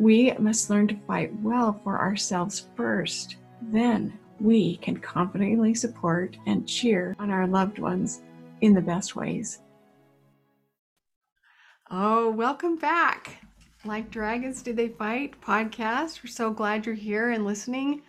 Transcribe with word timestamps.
we 0.00 0.32
must 0.38 0.70
learn 0.70 0.88
to 0.88 0.96
fight 1.06 1.30
well 1.42 1.78
for 1.84 2.00
ourselves 2.00 2.68
first. 2.74 3.36
Then 3.60 4.18
we 4.40 4.78
can 4.78 4.96
confidently 4.96 5.74
support 5.74 6.38
and 6.46 6.66
cheer 6.66 7.14
on 7.18 7.30
our 7.30 7.46
loved 7.46 7.78
ones 7.78 8.22
in 8.62 8.72
the 8.72 8.80
best 8.80 9.14
ways. 9.14 9.58
Oh, 11.90 12.30
welcome 12.30 12.76
back. 12.76 13.44
Like 13.84 14.10
Dragons 14.10 14.62
Did 14.62 14.76
They 14.76 14.88
Fight 14.88 15.38
podcast. 15.42 16.24
We're 16.24 16.30
so 16.30 16.50
glad 16.50 16.86
you're 16.86 16.94
here 16.94 17.32
and 17.32 17.44
listening. 17.44 18.00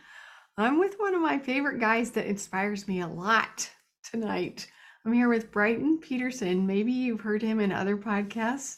I'm 0.58 0.80
with 0.80 0.96
one 0.98 1.14
of 1.14 1.22
my 1.22 1.40
favorite 1.40 1.82
guys 1.82 2.12
that 2.12 2.26
inspires 2.26 2.88
me 2.88 3.02
a 3.02 3.08
lot 3.08 3.70
tonight. 4.10 4.66
I'm 5.06 5.12
here 5.12 5.28
with 5.28 5.52
Brighton 5.52 5.98
Peterson. 5.98 6.66
Maybe 6.66 6.94
you've 6.94 7.20
heard 7.20 7.42
him 7.42 7.60
in 7.60 7.74
other 7.74 7.98
podcasts. 7.98 8.78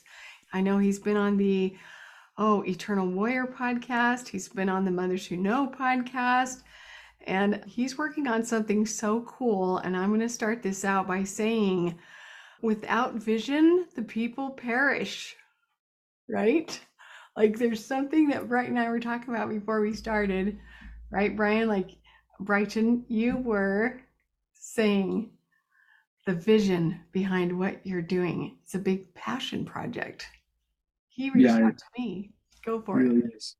I 0.52 0.62
know 0.62 0.80
he's 0.80 1.00
been 1.00 1.18
on 1.18 1.38
the 1.38 1.76
Oh 2.38 2.64
Eternal 2.66 3.08
Warrior 3.08 3.46
podcast. 3.46 4.28
He's 4.28 4.50
been 4.50 4.70
on 4.70 4.86
the 4.86 4.92
Mothers 4.92 5.28
Who 5.28 5.38
Know 5.38 5.68
podcast. 5.68 6.64
And 7.28 7.64
he's 7.66 7.98
working 7.98 8.28
on 8.28 8.44
something 8.44 8.86
so 8.86 9.22
cool. 9.22 9.78
And 9.78 9.96
I'm 9.96 10.10
going 10.10 10.20
to 10.20 10.30
start 10.30 10.64
this 10.64 10.84
out 10.84 11.08
by 11.08 11.24
saying, 11.24 11.98
without 12.62 13.14
vision, 13.16 13.86
the 13.96 14.02
people 14.02 14.50
perish. 14.50 15.36
Right? 16.28 16.80
Like 17.38 17.58
there's 17.58 17.86
something 17.86 18.30
that 18.30 18.50
Brighton 18.50 18.78
and 18.78 18.86
I 18.86 18.90
were 18.90 19.00
talking 19.00 19.34
about 19.34 19.50
before 19.50 19.82
we 19.82 19.94
started 19.94 20.60
right, 21.12 21.36
Brighton? 21.36 21.68
Like 21.68 21.92
Brighton, 22.40 23.06
you 23.08 23.38
were 23.38 24.02
saying 24.54 25.30
the 26.26 26.34
vision 26.34 27.00
behind 27.12 27.58
what 27.58 27.86
you're 27.86 28.02
doing. 28.02 28.58
It's 28.64 28.76
a 28.76 28.80
big 28.80 29.14
passion 29.14 29.66
project. 29.66 30.26
He 31.14 31.30
reached 31.30 31.50
yeah, 31.50 31.68
out 31.68 31.78
to 31.78 31.86
me. 31.98 32.32
Go 32.66 32.82
for 32.82 32.98
really 32.98 33.20
it. 33.20 33.36
Is. 33.36 33.56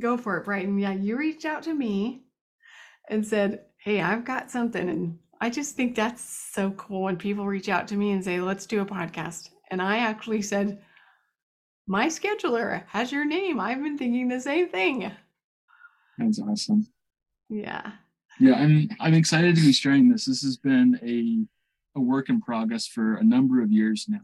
Go 0.00 0.16
for 0.16 0.38
it, 0.38 0.44
Brighton. 0.44 0.78
Yeah, 0.78 0.92
you 0.92 1.16
reached 1.16 1.44
out 1.44 1.62
to 1.64 1.74
me 1.74 2.24
and 3.08 3.26
said, 3.26 3.64
Hey, 3.78 4.00
I've 4.00 4.24
got 4.24 4.50
something. 4.50 4.88
And 4.88 5.18
I 5.40 5.50
just 5.50 5.74
think 5.74 5.94
that's 5.94 6.22
so 6.52 6.70
cool 6.72 7.02
when 7.02 7.16
people 7.16 7.46
reach 7.46 7.68
out 7.68 7.88
to 7.88 7.96
me 7.96 8.12
and 8.12 8.24
say, 8.24 8.40
Let's 8.40 8.66
do 8.66 8.80
a 8.80 8.86
podcast. 8.86 9.50
And 9.70 9.82
I 9.82 9.98
actually 9.98 10.42
said, 10.42 10.82
My 11.86 12.06
scheduler 12.06 12.84
has 12.86 13.10
your 13.10 13.24
name. 13.24 13.58
I've 13.58 13.82
been 13.82 13.98
thinking 13.98 14.28
the 14.28 14.40
same 14.40 14.68
thing. 14.68 15.10
That's 16.18 16.40
awesome. 16.40 16.86
Yeah. 17.48 17.92
Yeah, 18.40 18.54
I'm 18.54 18.88
I'm 19.00 19.14
excited 19.14 19.54
to 19.56 19.62
be 19.62 19.72
sharing 19.72 20.08
this. 20.08 20.26
This 20.26 20.42
has 20.42 20.56
been 20.56 20.98
a 21.02 21.98
a 21.98 22.02
work 22.02 22.28
in 22.28 22.40
progress 22.40 22.86
for 22.86 23.14
a 23.14 23.24
number 23.24 23.62
of 23.62 23.70
years 23.70 24.06
now. 24.08 24.20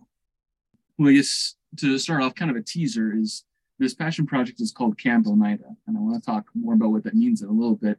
Well, 0.98 1.10
I 1.10 1.14
guess 1.14 1.54
to 1.76 1.98
start 1.98 2.22
off, 2.22 2.34
kind 2.34 2.50
of 2.50 2.56
a 2.56 2.62
teaser 2.62 3.14
is 3.16 3.44
this 3.78 3.94
passion 3.94 4.26
project 4.26 4.60
is 4.60 4.72
called 4.72 4.98
Camp 4.98 5.26
Oneida, 5.26 5.64
and 5.86 5.96
I 5.96 6.00
want 6.00 6.22
to 6.22 6.26
talk 6.26 6.46
more 6.54 6.74
about 6.74 6.90
what 6.90 7.04
that 7.04 7.14
means 7.14 7.42
in 7.42 7.48
a 7.48 7.52
little 7.52 7.76
bit. 7.76 7.98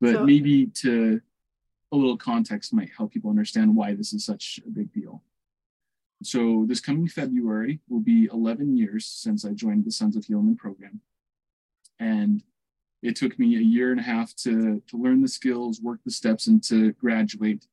But 0.00 0.14
so, 0.14 0.24
maybe 0.24 0.66
to 0.66 1.20
a 1.92 1.96
little 1.96 2.16
context 2.16 2.72
might 2.72 2.90
help 2.96 3.12
people 3.12 3.30
understand 3.30 3.74
why 3.74 3.94
this 3.94 4.12
is 4.12 4.24
such 4.24 4.60
a 4.66 4.70
big 4.70 4.92
deal. 4.92 5.22
So 6.22 6.64
this 6.66 6.80
coming 6.80 7.08
February 7.08 7.80
will 7.88 8.00
be 8.00 8.28
11 8.32 8.76
years 8.76 9.06
since 9.06 9.44
I 9.44 9.50
joined 9.50 9.84
the 9.84 9.90
Sons 9.90 10.16
of 10.16 10.24
Helaman 10.24 10.56
program. 10.56 11.00
And 11.98 12.42
it 13.02 13.16
took 13.16 13.38
me 13.38 13.56
a 13.56 13.60
year 13.60 13.90
and 13.90 14.00
a 14.00 14.02
half 14.02 14.34
to, 14.36 14.82
to 14.88 14.96
learn 14.96 15.22
the 15.22 15.28
skills, 15.28 15.80
work 15.80 16.00
the 16.04 16.10
steps, 16.10 16.46
and 16.46 16.62
to 16.64 16.92
graduate. 16.92 17.66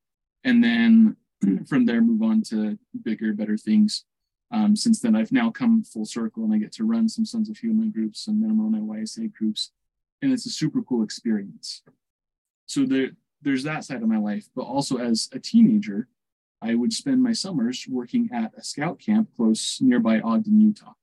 And 0.43 0.63
then 0.63 1.15
from 1.67 1.85
there, 1.85 2.01
move 2.01 2.21
on 2.21 2.41
to 2.43 2.77
bigger, 3.03 3.33
better 3.33 3.57
things. 3.57 4.05
Um, 4.53 4.75
since 4.75 4.99
then, 4.99 5.15
I've 5.15 5.31
now 5.31 5.49
come 5.49 5.83
full 5.83 6.05
circle 6.05 6.43
and 6.43 6.53
I 6.53 6.59
get 6.59 6.71
to 6.73 6.85
run 6.85 7.09
some 7.09 7.25
Sons 7.25 7.49
of 7.49 7.57
Helaman 7.57 7.91
groups 7.91 8.27
and 8.27 8.39
Menominee 8.39 8.79
YSA 8.79 9.33
groups. 9.33 9.71
And 10.21 10.31
it's 10.31 10.45
a 10.45 10.51
super 10.51 10.83
cool 10.83 11.03
experience. 11.03 11.81
So 12.67 12.85
there, 12.85 13.09
there's 13.41 13.63
that 13.63 13.83
side 13.83 14.03
of 14.03 14.07
my 14.07 14.19
life. 14.19 14.47
But 14.55 14.61
also, 14.61 14.97
as 14.97 15.27
a 15.33 15.39
teenager, 15.39 16.07
I 16.61 16.75
would 16.75 16.93
spend 16.93 17.21
my 17.21 17.33
summers 17.33 17.85
working 17.89 18.29
at 18.31 18.51
a 18.55 18.63
scout 18.63 18.99
camp 18.99 19.29
close 19.35 19.79
nearby 19.81 20.21
Ogden, 20.21 20.61
Utah. 20.61 20.93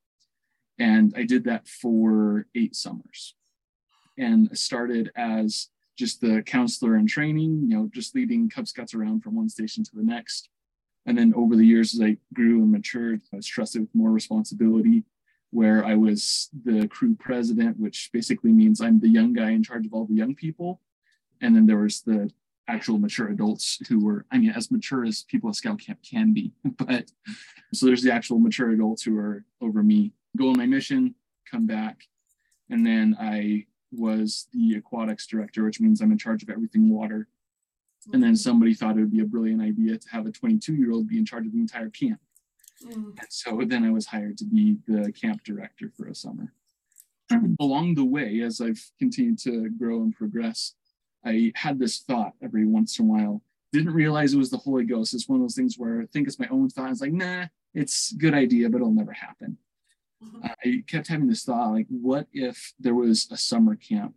And 0.78 1.12
I 1.16 1.24
did 1.24 1.44
that 1.44 1.68
for 1.68 2.46
eight 2.54 2.74
summers 2.74 3.34
and 4.16 4.56
started 4.56 5.10
as 5.16 5.68
just 5.98 6.20
the 6.20 6.42
counselor 6.46 6.96
in 6.96 7.06
training, 7.06 7.62
you 7.68 7.76
know, 7.76 7.90
just 7.92 8.14
leading 8.14 8.48
Cub 8.48 8.66
Scouts 8.66 8.94
around 8.94 9.22
from 9.22 9.34
one 9.34 9.48
station 9.48 9.84
to 9.84 9.90
the 9.94 10.02
next. 10.02 10.48
And 11.06 11.16
then 11.16 11.32
over 11.34 11.56
the 11.56 11.66
years, 11.66 11.94
as 11.94 12.00
I 12.00 12.16
grew 12.34 12.62
and 12.62 12.70
matured, 12.70 13.22
I 13.32 13.36
was 13.36 13.46
trusted 13.46 13.82
with 13.82 13.94
more 13.94 14.10
responsibility, 14.10 15.04
where 15.50 15.84
I 15.84 15.94
was 15.94 16.48
the 16.64 16.86
crew 16.88 17.14
president, 17.14 17.78
which 17.78 18.10
basically 18.12 18.52
means 18.52 18.80
I'm 18.80 19.00
the 19.00 19.08
young 19.08 19.32
guy 19.32 19.50
in 19.50 19.62
charge 19.62 19.86
of 19.86 19.94
all 19.94 20.04
the 20.04 20.14
young 20.14 20.34
people. 20.34 20.80
And 21.40 21.56
then 21.56 21.66
there 21.66 21.78
was 21.78 22.02
the 22.02 22.30
actual 22.68 22.98
mature 22.98 23.28
adults 23.28 23.78
who 23.88 24.04
were, 24.04 24.26
I 24.30 24.38
mean, 24.38 24.50
as 24.50 24.70
mature 24.70 25.04
as 25.04 25.24
people 25.24 25.48
at 25.50 25.56
Scout 25.56 25.80
Camp 25.80 26.00
can 26.02 26.32
be. 26.32 26.52
But 26.76 27.10
so 27.72 27.86
there's 27.86 28.02
the 28.02 28.12
actual 28.12 28.38
mature 28.38 28.70
adults 28.70 29.02
who 29.02 29.16
are 29.18 29.44
over 29.60 29.82
me, 29.82 30.12
go 30.36 30.48
on 30.50 30.58
my 30.58 30.66
mission, 30.66 31.14
come 31.50 31.66
back. 31.66 32.02
And 32.68 32.86
then 32.86 33.16
I 33.20 33.66
was 33.92 34.48
the 34.52 34.74
aquatics 34.76 35.26
director, 35.26 35.64
which 35.64 35.80
means 35.80 36.00
I'm 36.00 36.12
in 36.12 36.18
charge 36.18 36.42
of 36.42 36.50
everything 36.50 36.90
water. 36.90 37.28
And 38.12 38.22
then 38.22 38.34
somebody 38.34 38.74
thought 38.74 38.96
it 38.96 39.00
would 39.00 39.12
be 39.12 39.20
a 39.20 39.26
brilliant 39.26 39.60
idea 39.60 39.98
to 39.98 40.08
have 40.10 40.26
a 40.26 40.32
22 40.32 40.74
year 40.74 40.92
old 40.92 41.08
be 41.08 41.18
in 41.18 41.24
charge 41.24 41.46
of 41.46 41.52
the 41.52 41.60
entire 41.60 41.90
camp. 41.90 42.20
Mm. 42.84 43.18
And 43.18 43.26
so 43.28 43.60
then 43.64 43.84
I 43.84 43.90
was 43.90 44.06
hired 44.06 44.38
to 44.38 44.44
be 44.44 44.78
the 44.86 45.12
camp 45.12 45.44
director 45.44 45.92
for 45.96 46.08
a 46.08 46.14
summer. 46.14 46.52
Along 47.60 47.94
the 47.94 48.04
way, 48.04 48.40
as 48.40 48.60
I've 48.60 48.84
continued 48.98 49.38
to 49.40 49.70
grow 49.70 50.02
and 50.02 50.14
progress, 50.14 50.74
I 51.24 51.52
had 51.54 51.78
this 51.78 51.98
thought 51.98 52.32
every 52.42 52.66
once 52.66 52.98
in 52.98 53.04
a 53.04 53.08
while. 53.08 53.42
Didn't 53.72 53.94
realize 53.94 54.34
it 54.34 54.38
was 54.38 54.50
the 54.50 54.56
Holy 54.56 54.84
Ghost. 54.84 55.14
It's 55.14 55.28
one 55.28 55.36
of 55.36 55.42
those 55.42 55.54
things 55.54 55.76
where 55.78 56.00
I 56.00 56.06
think 56.06 56.26
it's 56.26 56.40
my 56.40 56.48
own 56.48 56.70
thought. 56.70 56.90
It's 56.90 57.00
like, 57.00 57.12
nah, 57.12 57.46
it's 57.72 58.12
a 58.12 58.16
good 58.16 58.34
idea, 58.34 58.68
but 58.68 58.78
it'll 58.78 58.90
never 58.90 59.12
happen. 59.12 59.58
Mm-hmm. 60.24 60.46
I 60.64 60.82
kept 60.88 61.06
having 61.06 61.28
this 61.28 61.44
thought, 61.44 61.70
like, 61.70 61.86
what 61.88 62.26
if 62.32 62.72
there 62.80 62.94
was 62.94 63.28
a 63.30 63.36
summer 63.36 63.76
camp 63.76 64.14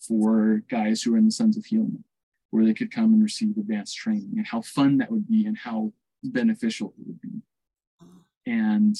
for 0.00 0.62
guys 0.68 1.02
who 1.02 1.14
are 1.14 1.18
in 1.18 1.26
the 1.26 1.30
Sons 1.30 1.56
of 1.56 1.64
Helaman, 1.64 2.02
where 2.50 2.64
they 2.64 2.74
could 2.74 2.90
come 2.90 3.12
and 3.12 3.22
receive 3.22 3.56
advanced 3.56 3.96
training, 3.96 4.34
and 4.36 4.46
how 4.46 4.62
fun 4.62 4.98
that 4.98 5.10
would 5.10 5.28
be, 5.28 5.46
and 5.46 5.56
how 5.56 5.92
beneficial 6.22 6.94
it 6.98 7.06
would 7.06 7.20
be. 7.20 7.42
And 8.46 8.96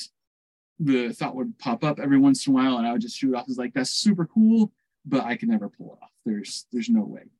the 0.78 1.12
thought 1.12 1.36
would 1.36 1.58
pop 1.58 1.84
up 1.84 1.98
every 1.98 2.18
once 2.18 2.46
in 2.46 2.52
a 2.52 2.56
while, 2.56 2.76
and 2.76 2.86
I 2.86 2.92
would 2.92 3.00
just 3.00 3.16
shoot 3.16 3.34
off 3.34 3.48
as 3.48 3.58
like, 3.58 3.72
that's 3.74 3.90
super 3.90 4.26
cool, 4.26 4.72
but 5.04 5.24
I 5.24 5.36
could 5.36 5.48
never 5.48 5.68
pull 5.68 5.94
it 5.94 6.04
off. 6.04 6.10
There's 6.24 6.66
there's 6.72 6.90
no 6.90 7.04
way. 7.04 7.30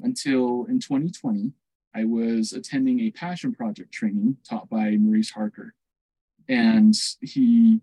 Until 0.00 0.64
in 0.68 0.78
2020, 0.78 1.52
I 1.94 2.04
was 2.04 2.52
attending 2.52 3.00
a 3.00 3.10
passion 3.10 3.52
project 3.52 3.92
training 3.92 4.38
taught 4.48 4.70
by 4.70 4.96
Maurice 4.96 5.30
Harker. 5.30 5.74
And 6.48 6.94
he 7.20 7.80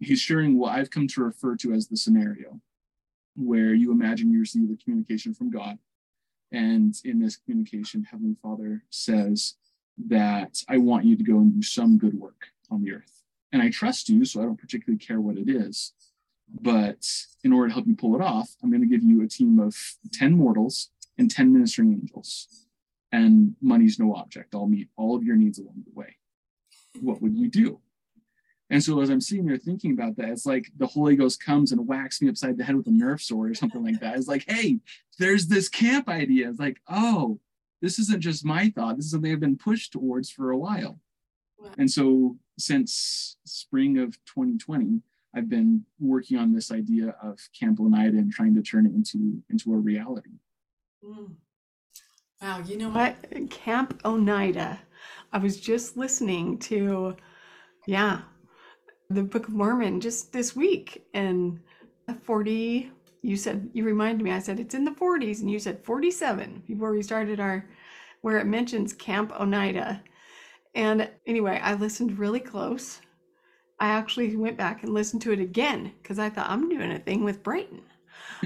he's 0.00 0.20
sharing 0.20 0.58
what 0.58 0.72
I've 0.72 0.90
come 0.90 1.08
to 1.08 1.22
refer 1.22 1.56
to 1.56 1.72
as 1.72 1.88
the 1.88 1.96
scenario, 1.96 2.60
where 3.36 3.74
you 3.74 3.92
imagine 3.92 4.30
you 4.30 4.40
receive 4.40 4.70
a 4.70 4.76
communication 4.82 5.34
from 5.34 5.50
God. 5.50 5.78
And 6.52 6.94
in 7.04 7.20
this 7.20 7.36
communication, 7.36 8.04
Heavenly 8.04 8.36
Father 8.40 8.84
says 8.90 9.54
that 10.06 10.62
I 10.68 10.78
want 10.78 11.04
you 11.04 11.16
to 11.16 11.24
go 11.24 11.38
and 11.38 11.54
do 11.54 11.62
some 11.62 11.98
good 11.98 12.14
work 12.14 12.48
on 12.70 12.82
the 12.82 12.92
earth. 12.92 13.22
And 13.52 13.62
I 13.62 13.70
trust 13.70 14.08
you, 14.08 14.24
so 14.24 14.40
I 14.40 14.44
don't 14.44 14.60
particularly 14.60 14.98
care 14.98 15.20
what 15.20 15.38
it 15.38 15.48
is. 15.48 15.92
But 16.48 17.06
in 17.42 17.52
order 17.52 17.68
to 17.68 17.74
help 17.74 17.86
you 17.86 17.96
pull 17.96 18.14
it 18.14 18.22
off, 18.22 18.50
I'm 18.62 18.70
going 18.70 18.82
to 18.82 18.88
give 18.88 19.02
you 19.02 19.22
a 19.22 19.28
team 19.28 19.58
of 19.58 19.76
10 20.12 20.32
mortals 20.32 20.90
and 21.18 21.30
10 21.30 21.52
ministering 21.52 21.92
angels. 21.92 22.66
And 23.12 23.56
money's 23.60 23.98
no 23.98 24.14
object. 24.14 24.54
I'll 24.54 24.66
meet 24.66 24.88
all 24.96 25.16
of 25.16 25.24
your 25.24 25.36
needs 25.36 25.58
along 25.58 25.84
the 25.84 25.98
way. 25.98 26.16
What 27.00 27.22
would 27.22 27.34
you 27.34 27.48
do? 27.48 27.80
And 28.70 28.82
so 28.82 29.00
as 29.00 29.10
I'm 29.10 29.20
sitting 29.20 29.46
there 29.46 29.56
thinking 29.56 29.92
about 29.92 30.16
that, 30.16 30.30
it's 30.30 30.46
like 30.46 30.66
the 30.76 30.86
Holy 30.86 31.14
Ghost 31.14 31.42
comes 31.42 31.70
and 31.70 31.86
whacks 31.86 32.20
me 32.20 32.28
upside 32.28 32.58
the 32.58 32.64
head 32.64 32.74
with 32.74 32.88
a 32.88 32.90
Nerf 32.90 33.20
sword 33.20 33.50
or 33.50 33.54
something 33.54 33.84
like 33.84 34.00
that. 34.00 34.16
It's 34.16 34.26
like, 34.26 34.44
hey, 34.48 34.78
there's 35.18 35.46
this 35.46 35.68
camp 35.68 36.08
idea. 36.08 36.48
It's 36.48 36.58
like, 36.58 36.80
oh, 36.88 37.38
this 37.80 37.98
isn't 38.00 38.20
just 38.20 38.44
my 38.44 38.70
thought. 38.70 38.96
This 38.96 39.06
is 39.06 39.12
something 39.12 39.30
I've 39.30 39.40
been 39.40 39.56
pushed 39.56 39.92
towards 39.92 40.30
for 40.30 40.50
a 40.50 40.58
while. 40.58 40.98
And 41.78 41.90
so 41.90 42.36
since 42.58 43.36
spring 43.44 43.98
of 43.98 44.12
2020, 44.26 45.00
I've 45.34 45.48
been 45.48 45.84
working 46.00 46.38
on 46.38 46.52
this 46.52 46.70
idea 46.72 47.14
of 47.22 47.38
Camp 47.58 47.80
Oneida 47.80 48.16
and 48.16 48.32
trying 48.32 48.54
to 48.54 48.62
turn 48.62 48.86
it 48.86 48.94
into 48.94 49.42
into 49.50 49.74
a 49.74 49.76
reality. 49.76 50.30
Mm. 51.04 51.34
Wow, 52.40 52.62
you 52.66 52.78
know 52.78 52.88
what? 52.88 53.16
Camp 53.50 54.00
Oneida. 54.04 54.78
I 55.32 55.38
was 55.38 55.60
just 55.60 55.96
listening 55.96 56.58
to, 56.60 57.16
yeah, 57.86 58.22
the 59.08 59.22
Book 59.22 59.48
of 59.48 59.54
Mormon 59.54 60.00
just 60.00 60.32
this 60.32 60.56
week 60.56 61.06
and 61.14 61.60
40 62.22 62.90
you 63.22 63.36
said 63.36 63.68
you 63.72 63.84
reminded 63.84 64.22
me 64.22 64.30
i 64.30 64.38
said 64.38 64.60
it's 64.60 64.74
in 64.74 64.84
the 64.84 64.90
40s 64.92 65.40
and 65.40 65.50
you 65.50 65.58
said 65.58 65.84
47 65.84 66.62
before 66.66 66.92
we 66.92 67.02
started 67.02 67.40
our 67.40 67.64
where 68.22 68.38
it 68.38 68.46
mentions 68.46 68.92
camp 68.92 69.32
oneida. 69.38 70.02
And 70.74 71.08
anyway 71.26 71.60
i 71.62 71.74
listened 71.74 72.18
really 72.18 72.40
close. 72.40 73.00
I 73.78 73.88
actually 73.88 74.34
went 74.34 74.56
back 74.56 74.82
and 74.82 74.94
listened 74.94 75.22
to 75.22 75.32
it 75.32 75.40
again 75.40 75.92
because 76.02 76.18
i 76.18 76.28
thought 76.28 76.50
i'm 76.50 76.68
doing 76.68 76.92
a 76.92 76.98
thing 76.98 77.22
with 77.22 77.42
brighton. 77.42 77.82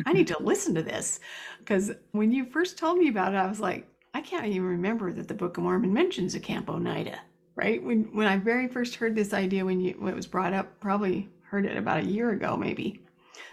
I 0.05 0.12
need 0.12 0.27
to 0.29 0.37
listen 0.43 0.75
to 0.75 0.83
this. 0.83 1.21
Because 1.59 1.93
when 2.12 2.33
you 2.33 2.45
first 2.45 2.77
told 2.77 2.99
me 2.99 3.09
about 3.09 3.33
it 3.33 3.39
i 3.39 3.47
was 3.47 3.61
like 3.61 3.89
i 4.12 4.21
can't 4.21 4.47
even 4.47 4.65
remember 4.65 5.12
that 5.12 5.29
the 5.29 5.35
book 5.35 5.57
of 5.57 5.65
mormon 5.65 5.93
mentions 5.93 6.35
a 6.35 6.41
camp 6.41 6.69
oneida 6.69 7.19
right? 7.61 7.83
When 7.83 8.05
when 8.15 8.27
I 8.27 8.39
very 8.39 8.69
first 8.69 8.95
heard 8.95 9.15
this 9.15 9.35
idea 9.35 9.67
when 9.67 9.81
you 9.81 9.95
when 9.99 10.12
it 10.12 10.17
was 10.17 10.27
brought 10.27 10.55
up, 10.55 10.81
probably 10.81 11.29
heard 11.43 11.67
it 11.67 11.77
about 11.77 12.01
a 12.01 12.07
year 12.07 12.31
ago 12.31 12.57
maybe. 12.57 13.03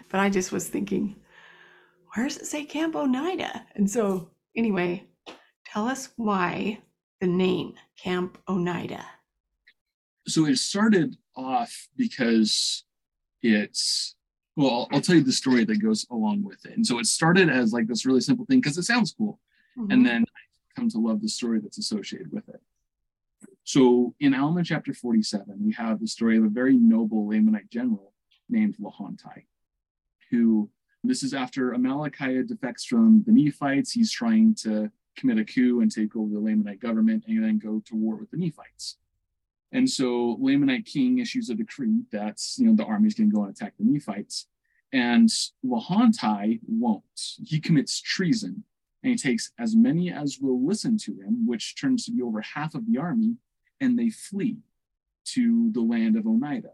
But 0.08 0.20
I 0.20 0.30
just 0.30 0.50
was 0.50 0.66
thinking, 0.66 1.16
where 2.14 2.26
does 2.26 2.38
it 2.38 2.46
say 2.46 2.64
Camp 2.64 2.96
Oneida? 2.96 3.66
And 3.74 3.90
so 3.90 4.30
anyway, 4.56 5.04
tell 5.66 5.86
us 5.86 6.08
why 6.16 6.78
the 7.20 7.26
name 7.26 7.74
Camp 8.02 8.38
Oneida. 8.48 9.04
So 10.26 10.46
it 10.46 10.56
started 10.56 11.16
off 11.36 11.88
because 11.96 12.84
it's 13.42 14.14
well, 14.56 14.70
I'll, 14.70 14.88
I'll, 14.92 15.00
tell 15.02 15.16
you 15.16 15.22
the 15.22 15.32
story 15.32 15.64
that 15.64 15.82
goes 15.82 16.06
along 16.10 16.42
with 16.44 16.64
it. 16.64 16.76
And 16.76 16.84
so 16.84 16.98
it 16.98 17.06
started 17.06 17.48
as 17.50 17.72
like 17.72 17.86
this 17.86 18.06
really 18.06 18.20
simple 18.20 18.46
thing 18.46 18.60
because 18.60 18.78
it 18.78 18.84
sounds 18.84 19.14
cool. 19.16 19.38
Mm-hmm. 19.78 19.92
And 19.92 20.06
then 20.06 20.24
I 20.24 20.80
come 20.80 20.88
to 20.90 20.98
love 20.98 21.20
the 21.20 21.28
story 21.28 21.60
that's 21.60 21.78
associated 21.78 22.32
with 22.32 22.48
it. 22.48 22.60
So 23.68 24.14
in 24.18 24.32
Alma 24.32 24.64
chapter 24.64 24.94
47, 24.94 25.56
we 25.60 25.74
have 25.74 26.00
the 26.00 26.06
story 26.06 26.38
of 26.38 26.44
a 26.44 26.48
very 26.48 26.78
noble 26.78 27.26
Lamanite 27.26 27.68
general 27.68 28.14
named 28.48 28.78
Lehonti, 28.78 29.44
who 30.30 30.70
this 31.04 31.22
is 31.22 31.34
after 31.34 31.72
Amalickiah 31.72 32.48
defects 32.48 32.86
from 32.86 33.24
the 33.26 33.32
Nephites. 33.32 33.92
He's 33.92 34.10
trying 34.10 34.54
to 34.62 34.90
commit 35.18 35.36
a 35.36 35.44
coup 35.44 35.82
and 35.82 35.92
take 35.92 36.16
over 36.16 36.32
the 36.32 36.40
Lamanite 36.40 36.80
government 36.80 37.24
and 37.28 37.44
then 37.44 37.58
go 37.58 37.82
to 37.84 37.94
war 37.94 38.16
with 38.16 38.30
the 38.30 38.38
Nephites. 38.38 38.96
And 39.70 39.86
so 39.90 40.38
Lamanite 40.40 40.86
king 40.86 41.18
issues 41.18 41.50
a 41.50 41.54
decree 41.54 42.04
that 42.10 42.40
you 42.56 42.68
know 42.68 42.74
the 42.74 42.86
army's 42.86 43.16
going 43.16 43.28
to 43.28 43.36
go 43.36 43.42
and 43.42 43.54
attack 43.54 43.74
the 43.78 43.84
Nephites, 43.84 44.46
and 44.94 45.28
Lehonti 45.62 46.60
won't. 46.66 47.02
He 47.44 47.60
commits 47.60 48.00
treason, 48.00 48.64
and 49.02 49.10
he 49.10 49.18
takes 49.18 49.52
as 49.58 49.76
many 49.76 50.10
as 50.10 50.38
will 50.40 50.66
listen 50.66 50.96
to 51.00 51.12
him, 51.12 51.46
which 51.46 51.78
turns 51.78 52.06
to 52.06 52.12
be 52.12 52.22
over 52.22 52.40
half 52.40 52.74
of 52.74 52.90
the 52.90 52.96
army, 52.96 53.36
and 53.80 53.98
they 53.98 54.10
flee 54.10 54.58
to 55.26 55.70
the 55.72 55.80
land 55.80 56.16
of 56.16 56.26
Oneida. 56.26 56.72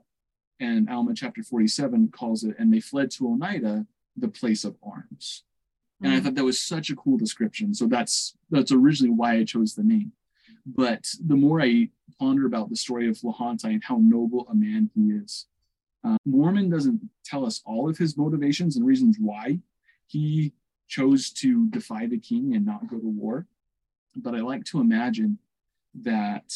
And 0.61 0.89
Alma 0.89 1.15
chapter 1.15 1.43
47 1.43 2.09
calls 2.09 2.45
it, 2.45 2.56
and 2.59 2.73
they 2.73 2.81
fled 2.81 3.11
to 3.12 3.29
Oneida, 3.29 3.87
the 4.17 4.29
place 4.29 4.65
of 4.65 4.77
arms. 4.83 5.43
And 6.01 6.09
mm-hmm. 6.09 6.15
I 6.15 6.19
hmm. 6.19 6.25
thought 6.25 6.35
that 6.37 6.45
was 6.45 6.61
such 6.61 6.91
a 6.91 6.97
cool 6.97 7.17
description. 7.17 7.75
So 7.75 7.87
that's 7.87 8.37
that's 8.51 8.73
originally 8.73 9.15
why 9.15 9.35
I 9.35 9.45
chose 9.45 9.75
the 9.75 9.83
name. 9.83 10.12
But 10.67 11.06
the 11.25 11.37
more 11.37 11.61
I 11.61 11.91
ponder 12.19 12.47
about 12.47 12.71
the 12.71 12.77
story 12.77 13.09
of 13.09 13.19
Lehonti 13.19 13.65
and 13.65 13.85
how 13.85 13.99
noble 14.00 14.47
a 14.49 14.55
man 14.55 14.91
he 14.95 15.11
is, 15.11 15.47
uh, 16.05 16.17
Mormon 16.25 16.71
doesn't 16.71 17.00
tell 17.25 17.45
us 17.45 17.62
all 17.67 17.89
of 17.89 17.99
his 17.99 18.17
motivations 18.17 18.77
and 18.77 18.87
reasons 18.87 19.17
why 19.19 19.59
he 20.07 20.53
chose 20.89 21.31
to 21.31 21.67
defy 21.69 22.07
the 22.07 22.19
king 22.19 22.55
and 22.55 22.65
not 22.65 22.89
go 22.89 22.99
to 22.99 23.09
war. 23.09 23.47
But 24.17 24.35
I 24.35 24.41
like 24.41 24.65
to 24.67 24.81
imagine 24.81 25.38
that 26.02 26.52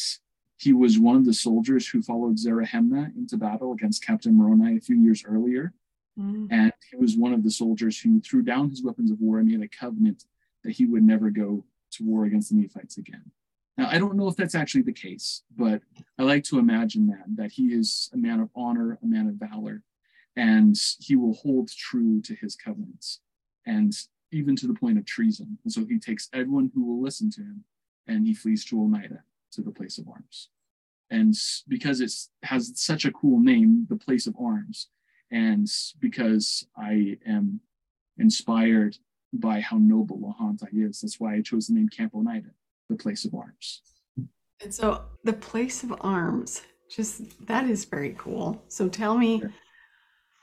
he 0.59 0.73
was 0.73 0.99
one 0.99 1.15
of 1.15 1.25
the 1.25 1.33
soldiers 1.33 1.87
who 1.87 2.01
followed 2.01 2.37
Zerahemnah 2.37 3.15
into 3.15 3.37
battle 3.37 3.71
against 3.71 4.05
Captain 4.05 4.35
Moroni 4.35 4.75
a 4.75 4.81
few 4.81 4.97
years 4.97 5.23
earlier. 5.25 5.73
Mm. 6.19 6.47
And 6.51 6.73
he 6.91 6.97
was 6.97 7.15
one 7.15 7.33
of 7.33 7.43
the 7.43 7.51
soldiers 7.51 7.97
who 7.97 8.19
threw 8.19 8.41
down 8.41 8.69
his 8.69 8.83
weapons 8.83 9.09
of 9.09 9.21
war 9.21 9.39
and 9.39 9.47
made 9.47 9.61
a 9.61 9.69
covenant 9.69 10.25
that 10.65 10.73
he 10.73 10.85
would 10.85 11.03
never 11.03 11.29
go 11.29 11.63
to 11.91 12.03
war 12.03 12.25
against 12.25 12.49
the 12.49 12.55
Nephites 12.55 12.97
again. 12.97 13.31
Now, 13.77 13.87
I 13.89 13.99
don't 13.99 14.17
know 14.17 14.27
if 14.27 14.35
that's 14.35 14.53
actually 14.53 14.81
the 14.81 14.91
case, 14.91 15.43
but 15.55 15.81
I 16.17 16.23
like 16.23 16.43
to 16.45 16.59
imagine 16.59 17.07
that, 17.07 17.23
that 17.37 17.51
he 17.53 17.67
is 17.67 18.09
a 18.13 18.17
man 18.17 18.41
of 18.41 18.49
honor, 18.53 18.99
a 19.01 19.07
man 19.07 19.27
of 19.27 19.35
valor, 19.35 19.83
and 20.35 20.75
he 20.99 21.15
will 21.15 21.35
hold 21.35 21.69
true 21.69 22.21
to 22.23 22.35
his 22.35 22.57
covenants, 22.57 23.21
and 23.65 23.93
even 24.33 24.57
to 24.57 24.67
the 24.67 24.73
point 24.73 24.97
of 24.97 25.05
treason. 25.05 25.57
And 25.63 25.71
so 25.71 25.85
he 25.85 25.99
takes 25.99 26.27
everyone 26.33 26.69
who 26.75 26.83
will 26.83 27.01
listen 27.01 27.31
to 27.31 27.41
him 27.41 27.63
and 28.07 28.27
he 28.27 28.33
flees 28.33 28.65
to 28.65 28.81
Oneida 28.81 29.23
to 29.51 29.61
the 29.61 29.71
place 29.71 29.97
of 29.97 30.07
arms. 30.07 30.49
And 31.11 31.33
because 31.67 32.01
it 32.01 32.11
has 32.43 32.71
such 32.75 33.05
a 33.05 33.11
cool 33.11 33.39
name, 33.39 33.87
the 33.89 33.95
place 33.95 34.27
of 34.27 34.35
arms, 34.39 34.89
and 35.31 35.67
because 35.99 36.65
I 36.77 37.17
am 37.27 37.61
inspired 38.17 38.97
by 39.33 39.59
how 39.59 39.77
noble 39.77 40.17
Lehonti 40.17 40.87
is, 40.87 41.01
that's 41.01 41.19
why 41.19 41.35
I 41.35 41.41
chose 41.41 41.67
the 41.67 41.73
name 41.73 41.89
Camp 41.89 42.13
Oneida, 42.15 42.49
the 42.89 42.95
place 42.95 43.25
of 43.25 43.33
arms. 43.33 43.81
And 44.61 44.73
so 44.73 45.03
the 45.23 45.33
place 45.33 45.83
of 45.83 45.93
arms, 46.01 46.61
just 46.89 47.47
that 47.47 47.69
is 47.69 47.85
very 47.85 48.15
cool. 48.17 48.61
So 48.67 48.89
tell 48.89 49.17
me, 49.17 49.43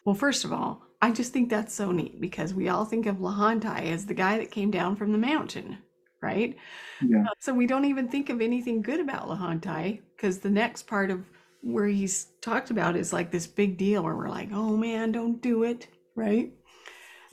well, 0.04 0.14
first 0.14 0.44
of 0.44 0.52
all, 0.52 0.82
I 1.02 1.10
just 1.10 1.32
think 1.32 1.50
that's 1.50 1.74
so 1.74 1.92
neat 1.92 2.20
because 2.20 2.54
we 2.54 2.68
all 2.68 2.84
think 2.84 3.06
of 3.06 3.16
Lehonti 3.16 3.92
as 3.92 4.06
the 4.06 4.14
guy 4.14 4.38
that 4.38 4.50
came 4.50 4.70
down 4.70 4.96
from 4.96 5.12
the 5.12 5.18
mountain 5.18 5.78
right? 6.26 6.56
Yeah. 7.00 7.22
Uh, 7.28 7.34
so 7.38 7.54
we 7.54 7.66
don't 7.66 7.84
even 7.84 8.08
think 8.08 8.30
of 8.30 8.40
anything 8.40 8.82
good 8.82 9.00
about 9.00 9.28
Lehonti 9.28 10.00
because 10.16 10.38
the 10.38 10.50
next 10.50 10.86
part 10.86 11.10
of 11.10 11.24
where 11.62 11.86
he's 11.86 12.26
talked 12.42 12.70
about 12.70 12.96
is 12.96 13.12
like 13.12 13.30
this 13.30 13.46
big 13.46 13.76
deal 13.78 14.02
where 14.02 14.16
we're 14.16 14.28
like, 14.28 14.50
oh 14.52 14.76
man, 14.76 15.12
don't 15.12 15.40
do 15.40 15.62
it, 15.62 15.88
right? 16.16 16.52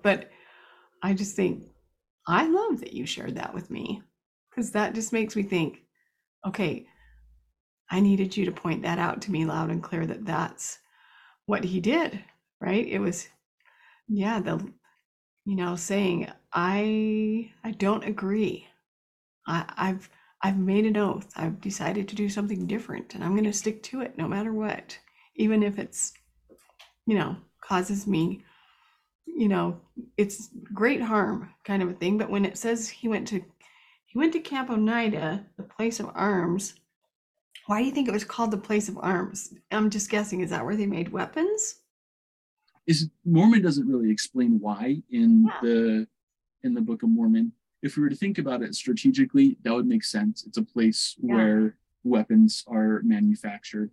But 0.04 0.30
I 1.02 1.14
just 1.14 1.36
think 1.36 1.64
I 2.28 2.48
love 2.48 2.80
that 2.82 2.94
you 2.94 3.06
shared 3.06 3.36
that 3.36 3.54
with 3.54 3.70
me 3.70 4.02
because 4.50 4.72
that 4.72 4.96
just 4.96 5.12
makes 5.14 5.36
me 5.36 5.44
think, 5.44 5.80
okay, 6.48 6.86
I 7.90 8.00
needed 8.00 8.36
you 8.38 8.46
to 8.46 8.52
point 8.52 8.84
that 8.84 9.00
out 9.00 9.22
to 9.24 9.32
me 9.32 9.46
loud 9.46 9.70
and 9.70 9.84
clear 9.84 10.06
that 10.06 10.26
that's 10.26 10.80
what 11.46 11.64
he 11.64 11.80
did, 11.80 12.24
right? 12.62 12.88
It 12.88 13.00
was, 13.00 13.28
yeah, 14.08 14.40
the 14.40 14.58
you 15.46 15.56
know, 15.56 15.76
saying, 15.76 16.30
I 16.54 17.52
I 17.64 17.72
don't 17.72 18.06
agree. 18.06 18.68
I, 19.48 19.66
I've 19.78 20.10
I've 20.42 20.58
made 20.58 20.86
an 20.86 20.98
oath. 20.98 21.32
I've 21.36 21.62
decided 21.62 22.08
to 22.10 22.16
do 22.16 22.28
something 22.30 22.68
different 22.68 23.16
and 23.16 23.24
I'm 23.24 23.36
gonna 23.36 23.54
stick 23.54 23.82
to 23.84 24.02
it 24.02 24.18
no 24.18 24.28
matter 24.28 24.54
what. 24.54 24.98
Even 25.36 25.64
if 25.64 25.80
it's, 25.80 26.14
you 27.06 27.16
know, 27.18 27.38
causes 27.62 28.06
me, 28.06 28.44
you 29.26 29.48
know, 29.48 29.80
it's 30.18 30.50
great 30.74 31.02
harm 31.02 31.50
kind 31.64 31.82
of 31.82 31.90
a 31.90 31.94
thing. 31.94 32.18
But 32.18 32.30
when 32.30 32.46
it 32.46 32.58
says 32.58 32.88
he 32.90 33.08
went 33.08 33.28
to 33.30 33.44
he 34.06 34.20
went 34.20 34.34
to 34.34 34.40
Camp 34.40 34.70
Oneida, 34.70 35.46
the 35.58 35.64
place 35.64 36.00
of 36.00 36.12
arms, 36.14 36.76
why 37.66 37.80
do 37.80 37.86
you 37.86 37.92
think 37.92 38.08
it 38.08 38.14
was 38.14 38.26
called 38.26 38.52
the 38.52 38.58
place 38.58 38.90
of 38.90 38.98
arms? 38.98 39.54
I'm 39.72 39.90
just 39.90 40.10
guessing. 40.10 40.42
Is 40.42 40.50
that 40.52 40.64
where 40.66 40.76
they 40.76 40.86
made 40.86 41.10
weapons? 41.12 41.76
Is 42.86 43.10
Mormon 43.26 43.62
doesn't 43.62 43.88
really 43.88 44.12
explain 44.12 44.60
why 44.60 45.02
in 45.10 45.46
Yeah. 45.46 45.60
the 45.62 46.08
in 46.64 46.74
the 46.74 46.82
Book 46.82 47.04
of 47.04 47.10
Mormon. 47.10 47.54
If 47.84 47.98
we 47.98 48.04
were 48.04 48.10
to 48.10 48.16
think 48.16 48.38
about 48.40 48.62
it 48.64 48.74
strategically, 48.76 49.58
that 49.64 49.74
would 49.74 49.86
make 49.86 50.06
sense. 50.06 50.46
It's 50.48 50.58
a 50.58 50.64
place 50.64 51.16
Yeah. 51.22 51.36
where 51.36 51.78
weapons 52.04 52.64
are 52.68 53.02
manufactured. 53.04 53.92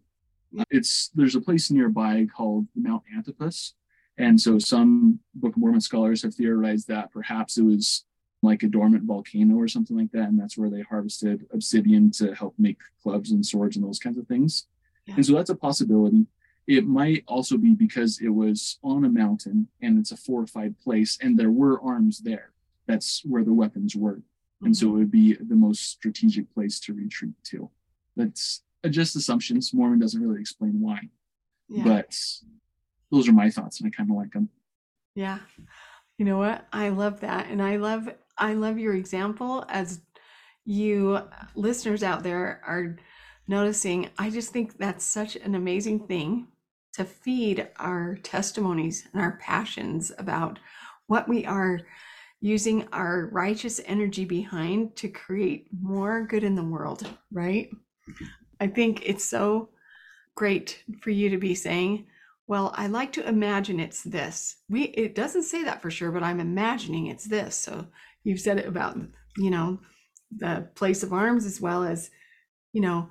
Yeah. 0.52 0.64
It's 0.70 1.08
there's 1.08 1.34
a 1.34 1.40
place 1.40 1.70
nearby 1.70 2.26
called 2.26 2.66
Mount 2.74 3.02
Antipas, 3.14 3.74
and 4.16 4.40
so 4.40 4.58
some 4.58 5.18
Book 5.34 5.54
of 5.56 5.60
Mormon 5.60 5.80
scholars 5.80 6.22
have 6.22 6.34
theorized 6.34 6.86
that 6.88 7.12
perhaps 7.12 7.58
it 7.58 7.62
was 7.62 8.04
like 8.42 8.62
a 8.62 8.68
dormant 8.68 9.04
volcano 9.04 9.56
or 9.56 9.68
something 9.68 9.96
like 9.96 10.12
that, 10.12 10.28
and 10.28 10.38
that's 10.40 10.56
where 10.56 10.70
they 10.70 10.80
harvested 10.82 11.46
obsidian 11.52 12.10
to 12.12 12.34
help 12.34 12.54
make 12.58 12.78
clubs 13.02 13.32
and 13.32 13.44
swords 13.44 13.76
and 13.76 13.84
those 13.84 13.98
kinds 13.98 14.16
of 14.18 14.26
things. 14.26 14.66
Yeah. 15.06 15.16
And 15.16 15.26
so 15.26 15.34
that's 15.34 15.50
a 15.50 15.54
possibility. 15.56 16.26
It 16.66 16.86
might 16.86 17.24
also 17.26 17.58
be 17.58 17.74
because 17.74 18.20
it 18.20 18.28
was 18.28 18.78
on 18.82 19.04
a 19.04 19.08
mountain 19.08 19.68
and 19.82 19.98
it's 19.98 20.12
a 20.12 20.16
fortified 20.16 20.78
place, 20.80 21.18
and 21.20 21.36
there 21.38 21.50
were 21.50 21.80
arms 21.82 22.20
there. 22.20 22.52
That's 22.90 23.22
where 23.24 23.44
the 23.44 23.52
weapons 23.52 23.94
were, 23.96 24.20
and 24.62 24.76
so 24.76 24.86
it 24.86 24.88
mm-hmm. 24.88 24.98
would 24.98 25.10
be 25.10 25.34
the 25.34 25.54
most 25.54 25.90
strategic 25.90 26.52
place 26.52 26.80
to 26.80 26.94
retreat 26.94 27.34
to. 27.44 27.70
That's 28.16 28.62
just 28.88 29.16
assumptions. 29.16 29.72
Mormon 29.72 29.98
doesn't 29.98 30.20
really 30.20 30.40
explain 30.40 30.80
why, 30.80 31.00
yeah. 31.68 31.84
but 31.84 32.16
those 33.10 33.28
are 33.28 33.32
my 33.32 33.50
thoughts, 33.50 33.80
and 33.80 33.86
I 33.86 33.96
kind 33.96 34.10
of 34.10 34.16
like 34.16 34.32
them. 34.32 34.48
Yeah. 35.14 35.38
You 36.18 36.24
know 36.24 36.38
what? 36.38 36.66
I 36.72 36.90
love 36.90 37.20
that. 37.20 37.46
And 37.48 37.62
I 37.62 37.76
love 37.76 38.08
I 38.36 38.54
love 38.54 38.78
your 38.78 38.94
example 38.94 39.64
as 39.68 40.00
you 40.64 41.20
listeners 41.54 42.02
out 42.02 42.22
there 42.22 42.60
are 42.66 42.96
noticing. 43.48 44.10
I 44.18 44.30
just 44.30 44.52
think 44.52 44.78
that's 44.78 45.04
such 45.04 45.36
an 45.36 45.54
amazing 45.54 46.06
thing 46.06 46.48
to 46.92 47.04
feed 47.04 47.68
our 47.76 48.16
testimonies 48.16 49.08
and 49.12 49.22
our 49.22 49.38
passions 49.40 50.12
about 50.18 50.58
what 51.06 51.28
we 51.28 51.44
are 51.44 51.80
using 52.40 52.88
our 52.92 53.28
righteous 53.32 53.80
energy 53.84 54.24
behind 54.24 54.96
to 54.96 55.08
create 55.08 55.68
more 55.80 56.26
good 56.26 56.42
in 56.42 56.54
the 56.54 56.64
world, 56.64 57.06
right? 57.32 57.70
I 58.60 58.66
think 58.66 59.02
it's 59.04 59.24
so 59.24 59.68
great 60.34 60.82
for 61.02 61.10
you 61.10 61.28
to 61.30 61.38
be 61.38 61.54
saying, 61.54 62.06
well, 62.46 62.72
I 62.76 62.86
like 62.88 63.12
to 63.12 63.28
imagine 63.28 63.78
it's 63.78 64.02
this. 64.02 64.56
We 64.68 64.84
it 64.84 65.14
doesn't 65.14 65.44
say 65.44 65.64
that 65.64 65.82
for 65.82 65.90
sure, 65.90 66.10
but 66.10 66.22
I'm 66.22 66.40
imagining 66.40 67.06
it's 67.06 67.26
this. 67.26 67.54
So 67.54 67.86
you've 68.24 68.40
said 68.40 68.58
it 68.58 68.66
about, 68.66 68.98
you 69.36 69.50
know, 69.50 69.78
the 70.36 70.68
place 70.74 71.02
of 71.02 71.12
arms 71.12 71.44
as 71.44 71.60
well 71.60 71.84
as, 71.84 72.10
you 72.72 72.80
know, 72.80 73.10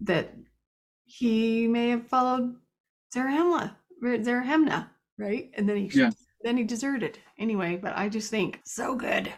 that 0.00 0.34
he 1.04 1.66
may 1.66 1.90
have 1.90 2.06
followed 2.06 2.56
Zarahemla, 3.14 3.74
Zerahemnah, 4.02 4.88
right? 5.18 5.50
And 5.54 5.68
then 5.68 5.76
he 5.76 5.90
Yeah. 5.98 6.10
Then 6.46 6.56
he 6.56 6.64
deserted 6.64 7.18
anyway. 7.38 7.76
But 7.76 7.96
I 7.96 8.08
just 8.08 8.30
think 8.30 8.60
so 8.64 8.94
good. 8.94 9.32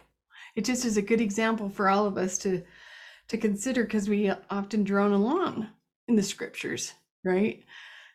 It 0.55 0.65
just 0.65 0.85
is 0.85 0.99
a 0.99 1.03
good 1.03 1.21
example 1.21 1.71
for 1.71 1.89
all 1.89 2.07
of 2.07 2.19
us 2.19 2.37
to 2.39 2.63
to 3.29 3.39
consider 3.39 3.85
because 3.85 4.09
we 4.09 4.31
often 4.51 4.85
drone 4.85 5.13
along 5.13 5.69
in 6.07 6.17
the 6.17 6.23
scriptures, 6.23 6.95
right? 7.25 7.63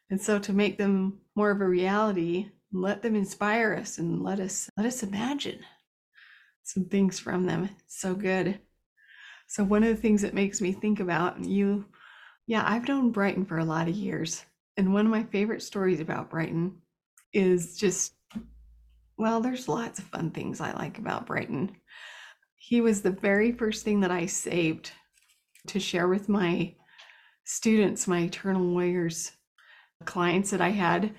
And 0.09 0.21
so 0.21 0.39
to 0.39 0.53
make 0.53 0.77
them 0.77 1.19
more 1.35 1.51
of 1.51 1.61
a 1.61 1.67
reality, 1.67 2.49
let 2.71 3.01
them 3.01 3.15
inspire 3.15 3.75
us 3.75 3.97
and 3.97 4.23
let 4.23 4.39
us 4.39 4.69
let 4.77 4.85
us 4.85 5.01
imagine 5.01 5.59
some 6.63 6.85
things 6.85 7.19
from 7.19 7.45
them. 7.45 7.69
So 7.87 8.13
good. 8.13 8.59
So 9.47 9.63
one 9.63 9.83
of 9.83 9.89
the 9.89 10.01
things 10.01 10.21
that 10.21 10.33
makes 10.33 10.61
me 10.61 10.71
think 10.71 10.99
about 10.99 11.43
you, 11.43 11.85
yeah, 12.47 12.63
I've 12.65 12.87
known 12.87 13.11
Brighton 13.11 13.45
for 13.45 13.57
a 13.57 13.65
lot 13.65 13.87
of 13.87 13.95
years. 13.95 14.45
And 14.77 14.93
one 14.93 15.05
of 15.05 15.11
my 15.11 15.23
favorite 15.23 15.61
stories 15.61 15.99
about 15.99 16.29
Brighton 16.29 16.75
is 17.33 17.77
just 17.77 18.13
well, 19.17 19.41
there's 19.41 19.67
lots 19.67 19.99
of 19.99 20.05
fun 20.05 20.31
things 20.31 20.59
I 20.59 20.73
like 20.73 20.97
about 20.97 21.25
Brighton. 21.27 21.75
He 22.55 22.81
was 22.81 23.01
the 23.01 23.11
very 23.11 23.51
first 23.51 23.83
thing 23.83 23.99
that 24.01 24.11
I 24.11 24.25
saved 24.25 24.91
to 25.67 25.79
share 25.79 26.07
with 26.07 26.29
my 26.29 26.75
students, 27.45 28.07
my 28.07 28.21
Eternal 28.21 28.65
Warriors 28.65 29.31
clients 30.05 30.51
that 30.51 30.61
I 30.61 30.69
had. 30.69 31.13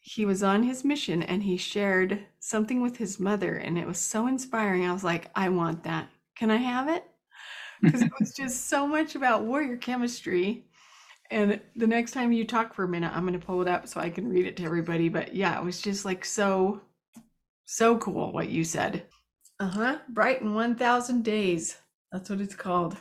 He 0.00 0.24
was 0.24 0.42
on 0.42 0.62
his 0.62 0.84
mission 0.84 1.22
and 1.22 1.42
he 1.42 1.56
shared 1.56 2.26
something 2.40 2.80
with 2.80 2.96
his 2.96 3.20
mother, 3.20 3.56
and 3.56 3.78
it 3.78 3.86
was 3.86 3.98
so 3.98 4.26
inspiring. 4.26 4.86
I 4.86 4.92
was 4.92 5.04
like, 5.04 5.30
I 5.34 5.48
want 5.50 5.84
that. 5.84 6.08
Can 6.36 6.50
I 6.50 6.56
have 6.56 6.88
it? 6.88 7.04
Because 7.80 8.02
it 8.02 8.10
was 8.18 8.32
just 8.32 8.68
so 8.68 8.88
much 8.88 9.14
about 9.14 9.44
warrior 9.44 9.76
chemistry. 9.76 10.64
And 11.30 11.60
the 11.76 11.86
next 11.86 12.10
time 12.10 12.32
you 12.32 12.44
talk 12.44 12.74
for 12.74 12.82
a 12.82 12.88
minute, 12.88 13.12
I'm 13.14 13.24
going 13.24 13.38
to 13.38 13.46
pull 13.46 13.62
it 13.62 13.68
up 13.68 13.86
so 13.86 14.00
I 14.00 14.10
can 14.10 14.28
read 14.28 14.46
it 14.46 14.56
to 14.56 14.64
everybody. 14.64 15.08
But 15.08 15.32
yeah, 15.32 15.56
it 15.56 15.64
was 15.64 15.80
just 15.80 16.04
like 16.04 16.24
so, 16.24 16.80
so 17.68 17.98
cool 17.98 18.32
what 18.32 18.48
you 18.48 18.64
said. 18.64 19.04
Uh 19.60 19.68
huh. 19.68 19.98
Brighton 20.08 20.54
1000 20.54 21.22
Days. 21.22 21.76
That's 22.10 22.30
what 22.30 22.40
it's 22.40 22.54
called. 22.54 22.96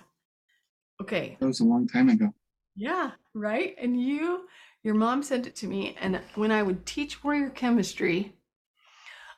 Okay. 1.02 1.38
That 1.40 1.48
was 1.48 1.62
a 1.62 1.66
long 1.66 1.88
time 1.88 2.10
ago. 2.10 2.34
Yeah, 2.76 3.12
right. 3.34 3.76
And 3.82 4.00
you, 4.00 4.48
your 4.84 4.94
mom 4.94 5.24
sent 5.24 5.48
it 5.48 5.56
to 5.58 5.68
me, 5.68 5.96
and 6.02 6.20
when 6.36 6.52
I 6.52 6.64
would 6.64 6.86
teach 6.86 7.24
warrior 7.24 7.50
chemistry, 7.50 8.34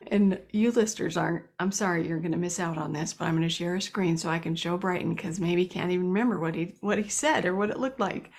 and 0.08 0.40
you 0.50 0.72
listeners 0.72 1.16
aren't, 1.16 1.44
I'm 1.60 1.72
sorry, 1.72 2.08
you're 2.08 2.18
going 2.18 2.32
to 2.32 2.38
miss 2.38 2.58
out 2.58 2.78
on 2.78 2.92
this, 2.92 3.12
but 3.12 3.26
I'm 3.26 3.36
going 3.36 3.48
to 3.48 3.54
share 3.54 3.76
a 3.76 3.82
screen 3.82 4.16
so 4.16 4.30
I 4.30 4.38
can 4.38 4.56
show 4.56 4.76
Brighton 4.76 5.14
because 5.14 5.38
maybe 5.38 5.62
he 5.62 5.68
can't 5.68 5.92
even 5.92 6.08
remember 6.08 6.40
what 6.40 6.54
he 6.54 6.74
what 6.80 6.98
he 6.98 7.08
said 7.08 7.44
or 7.44 7.54
what 7.54 7.70
it 7.70 7.78
looked 7.78 8.00
like, 8.00 8.30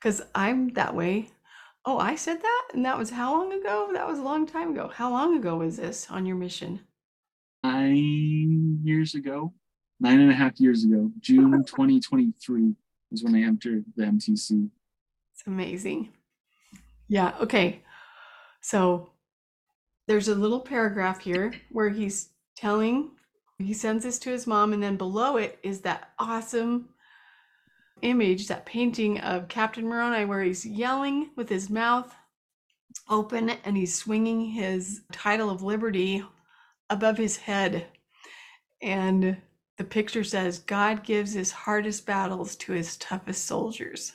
because 0.00 0.20
I'm 0.34 0.70
that 0.70 0.96
way. 0.96 1.30
Oh, 1.86 1.98
I 1.98 2.14
said 2.14 2.40
that, 2.40 2.68
and 2.72 2.84
that 2.86 2.96
was 2.96 3.10
how 3.10 3.32
long 3.32 3.52
ago? 3.52 3.90
That 3.92 4.06
was 4.06 4.18
a 4.18 4.22
long 4.22 4.46
time 4.46 4.70
ago. 4.70 4.90
How 4.92 5.10
long 5.10 5.36
ago 5.36 5.56
was 5.56 5.76
this 5.76 6.10
on 6.10 6.24
your 6.24 6.36
mission? 6.36 6.80
Nine 7.62 8.80
years 8.82 9.14
ago, 9.14 9.52
nine 10.00 10.20
and 10.20 10.30
a 10.30 10.34
half 10.34 10.58
years 10.58 10.84
ago, 10.84 11.10
June 11.20 11.52
2023 11.66 12.74
is 13.12 13.22
when 13.22 13.34
I 13.34 13.42
entered 13.42 13.84
the 13.96 14.04
MTC. 14.04 14.70
It's 15.32 15.42
amazing. 15.46 16.10
Yeah, 17.08 17.34
okay. 17.40 17.82
So 18.62 19.10
there's 20.06 20.28
a 20.28 20.34
little 20.34 20.60
paragraph 20.60 21.20
here 21.20 21.52
where 21.70 21.90
he's 21.90 22.30
telling, 22.56 23.10
he 23.58 23.74
sends 23.74 24.04
this 24.04 24.18
to 24.20 24.30
his 24.30 24.46
mom, 24.46 24.72
and 24.72 24.82
then 24.82 24.96
below 24.96 25.36
it 25.36 25.58
is 25.62 25.80
that 25.82 26.12
awesome 26.18 26.88
image, 28.04 28.46
that 28.48 28.66
painting 28.66 29.18
of 29.20 29.48
Captain 29.48 29.86
Moroni 29.86 30.24
where 30.24 30.42
he's 30.42 30.64
yelling 30.64 31.30
with 31.36 31.48
his 31.48 31.70
mouth 31.70 32.14
open 33.08 33.50
and 33.64 33.76
he's 33.76 33.94
swinging 33.94 34.46
his 34.46 35.02
title 35.10 35.50
of 35.50 35.62
liberty 35.62 36.24
above 36.90 37.16
his 37.18 37.36
head. 37.36 37.86
And 38.80 39.38
the 39.78 39.84
picture 39.84 40.22
says, 40.22 40.60
God 40.60 41.02
gives 41.02 41.32
his 41.32 41.50
hardest 41.50 42.06
battles 42.06 42.54
to 42.56 42.72
his 42.72 42.96
toughest 42.96 43.46
soldiers. 43.46 44.12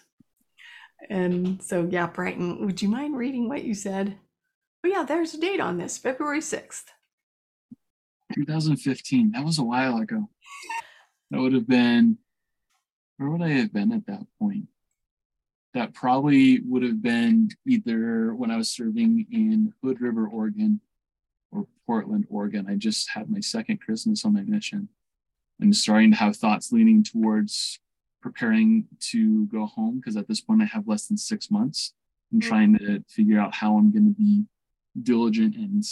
And 1.10 1.62
so, 1.62 1.88
yeah, 1.90 2.08
Brighton, 2.08 2.66
would 2.66 2.82
you 2.82 2.90
mind 2.90 3.18
reading 3.18 3.50
what 3.50 3.64
you 3.64 3.74
said? 3.74 4.16
Oh, 4.86 4.88
yeah, 4.88 5.04
there's 5.04 5.34
a 5.34 5.40
date 5.40 5.60
on 5.60 5.78
this 5.78 5.98
February 5.98 6.40
6th. 6.40 6.86
2015. 8.36 9.32
That 9.32 9.44
was 9.44 9.60
a 9.60 9.64
while 9.64 9.98
ago. 9.98 10.30
That 11.32 11.42
would 11.42 11.54
have 11.54 11.68
been, 11.68 12.18
where 13.20 13.30
would 13.30 13.42
I 13.42 13.50
have 13.50 13.74
been 13.74 13.92
at 13.92 14.06
that 14.08 14.26
point? 14.40 14.64
That 15.74 15.94
probably 15.94 16.62
would 16.62 16.84
have 16.84 17.02
been 17.02 17.50
either 17.68 18.34
when 18.34 18.50
I 18.50 18.56
was 18.56 18.70
serving 18.70 19.28
in 19.30 19.74
Hood 19.84 20.00
River, 20.00 20.26
Oregon, 20.26 20.80
or 21.52 21.68
Portland, 21.86 22.26
Oregon. 22.30 22.66
I 22.70 22.76
just 22.76 23.10
had 23.10 23.30
my 23.30 23.42
second 23.42 23.82
Christmas 23.82 24.24
on 24.24 24.34
my 24.34 24.44
mission 24.44 24.88
and 25.60 25.76
starting 25.76 26.12
to 26.12 26.18
have 26.18 26.38
thoughts 26.38 26.72
leaning 26.72 27.04
towards 27.04 27.80
preparing 28.22 28.88
to 29.00 29.46
go 29.48 29.66
home 29.66 29.98
because 29.98 30.16
at 30.16 30.30
this 30.30 30.40
point 30.40 30.62
I 30.62 30.66
have 30.66 30.88
less 30.88 31.08
than 31.08 31.18
six 31.18 31.52
months. 31.52 31.94
I'm 32.32 32.40
Mhm. 32.40 32.44
trying 32.44 32.78
to 32.78 33.04
figure 33.10 33.40
out 33.40 33.54
how 33.54 33.78
I'm 33.78 33.92
going 33.92 34.06
to 34.06 34.18
be 34.18 34.46
diligent 35.02 35.56
and 35.58 35.84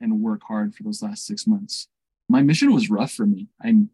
and 0.00 0.20
work 0.20 0.42
hard 0.44 0.76
for 0.76 0.84
those 0.84 1.02
last 1.02 1.26
six 1.26 1.44
months. 1.46 1.88
My 2.28 2.42
mission 2.42 2.72
was 2.72 2.88
rough 2.88 3.12
for 3.12 3.26
me. 3.26 3.48
I'm 3.60 3.90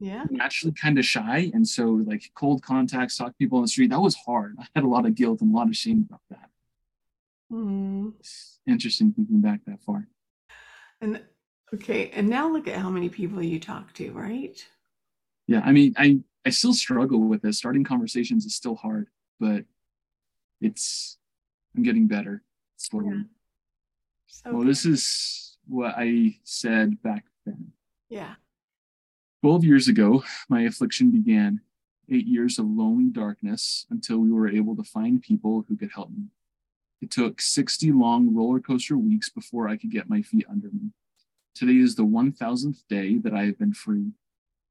Yeah. 0.00 0.24
naturally 0.30 0.74
kind 0.80 0.98
of 0.98 1.04
shy, 1.04 1.50
and 1.52 1.66
so 1.66 1.86
like 1.86 2.30
cold 2.34 2.62
contacts, 2.62 3.16
talk 3.16 3.28
to 3.28 3.34
people 3.38 3.58
on 3.58 3.62
the 3.62 3.68
street, 3.68 3.90
that 3.90 4.00
was 4.00 4.14
hard. 4.14 4.56
I 4.60 4.66
had 4.74 4.84
a 4.84 4.88
lot 4.88 5.06
of 5.06 5.14
guilt 5.14 5.40
and 5.40 5.52
a 5.52 5.56
lot 5.56 5.68
of 5.68 5.76
shame 5.76 6.06
about 6.08 6.20
that. 6.30 6.50
Mm. 7.50 8.12
Interesting 8.66 9.12
thinking 9.12 9.40
back 9.40 9.64
that 9.66 9.82
far. 9.82 10.06
And 11.00 11.20
Okay, 11.74 12.10
and 12.10 12.28
now 12.28 12.50
look 12.50 12.66
at 12.66 12.78
how 12.78 12.88
many 12.88 13.08
people 13.08 13.42
you 13.42 13.60
talk 13.60 13.92
to, 13.94 14.10
right? 14.12 14.66
Yeah, 15.46 15.60
I 15.64 15.72
mean, 15.72 15.94
I 15.98 16.20
I 16.46 16.50
still 16.50 16.72
struggle 16.72 17.20
with 17.20 17.42
this 17.42 17.58
Starting 17.58 17.84
conversations 17.84 18.46
is 18.46 18.54
still 18.54 18.74
hard, 18.74 19.08
but 19.38 19.64
it's 20.60 21.18
I'm 21.76 21.82
getting 21.82 22.06
better 22.06 22.42
slowly. 22.76 23.08
Yeah. 23.08 23.22
So 24.28 24.52
well, 24.54 24.66
this 24.66 24.86
is 24.86 25.58
what 25.66 25.94
I 25.96 26.38
said 26.44 27.02
back 27.02 27.24
then. 27.44 27.72
Yeah. 28.08 28.34
12 29.42 29.64
years 29.64 29.86
ago, 29.86 30.24
my 30.48 30.62
affliction 30.62 31.10
began. 31.10 31.60
Eight 32.10 32.26
years 32.26 32.58
of 32.58 32.66
lonely 32.66 33.10
darkness 33.10 33.86
until 33.90 34.18
we 34.18 34.32
were 34.32 34.48
able 34.48 34.74
to 34.76 34.82
find 34.82 35.22
people 35.22 35.64
who 35.68 35.76
could 35.76 35.90
help 35.94 36.10
me. 36.10 36.24
It 37.00 37.10
took 37.10 37.40
60 37.40 37.92
long 37.92 38.34
roller 38.34 38.60
coaster 38.60 38.96
weeks 38.98 39.28
before 39.28 39.68
I 39.68 39.76
could 39.76 39.90
get 39.90 40.08
my 40.08 40.22
feet 40.22 40.46
under 40.50 40.68
me. 40.68 40.90
Today 41.54 41.76
is 41.76 41.94
the 41.94 42.04
1000th 42.04 42.82
day 42.88 43.18
that 43.18 43.34
I 43.34 43.44
have 43.44 43.58
been 43.58 43.74
free. 43.74 44.12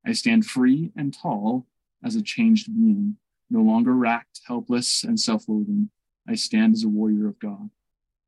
I 0.06 0.14
stand 0.14 0.46
free 0.46 0.92
and 0.96 1.14
tall 1.14 1.68
as 2.04 2.16
a 2.16 2.22
changed 2.22 2.74
being, 2.74 3.18
no 3.50 3.62
longer 3.62 3.94
racked, 3.94 4.42
helpless, 4.48 5.04
and 5.04 5.20
self 5.20 5.48
loathing. 5.48 5.90
I 6.28 6.36
stand 6.36 6.74
as 6.74 6.84
a 6.84 6.90
warrior 6.90 7.28
of 7.28 7.40
God, 7.40 7.70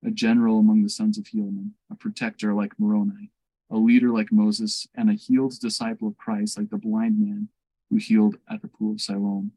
a 0.05 0.12
general 0.12 0.60
among 0.60 0.84
the 0.84 0.89
sons 0.89 1.17
of 1.17 1.25
Helaman, 1.25 1.72
a 1.91 1.96
protector 1.96 2.53
like 2.53 2.79
Moroni, 2.79 3.31
a 3.71 3.77
leader 3.77 4.09
like 4.09 4.31
Moses, 4.31 4.88
and 4.95 5.09
a 5.09 5.13
healed 5.13 5.59
disciple 5.59 6.07
of 6.07 6.17
Christ 6.17 6.57
like 6.57 6.69
the 6.69 6.77
blind 6.77 7.19
man 7.19 7.49
who 7.89 7.97
healed 7.97 8.38
at 8.49 8.61
the 8.61 8.67
pool 8.67 8.93
of 8.93 9.01
Siloam. 9.01 9.51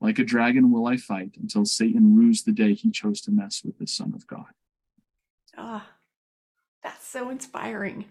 Like 0.00 0.18
a 0.18 0.24
dragon 0.24 0.70
will 0.70 0.86
I 0.86 0.96
fight 0.96 1.36
until 1.40 1.64
Satan 1.64 2.14
rues 2.14 2.42
the 2.42 2.52
day 2.52 2.74
he 2.74 2.90
chose 2.90 3.20
to 3.22 3.32
mess 3.32 3.62
with 3.64 3.78
the 3.78 3.86
Son 3.86 4.12
of 4.14 4.26
God. 4.26 4.46
Ah, 5.56 5.86
that's 6.82 7.06
so 7.06 7.30
inspiring. 7.30 8.04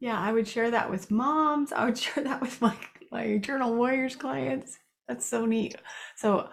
Yeah, 0.00 0.18
I 0.18 0.32
would 0.32 0.48
share 0.48 0.72
that 0.72 0.90
with 0.90 1.10
moms. 1.10 1.72
I 1.72 1.84
would 1.84 1.98
share 2.04 2.24
that 2.24 2.40
with 2.40 2.60
my 2.60 2.76
my 3.12 3.22
Eternal 3.22 3.74
Warriors 3.74 4.16
clients. 4.16 4.78
That's 5.06 5.24
so 5.24 5.46
neat. 5.46 5.76
So, 6.16 6.48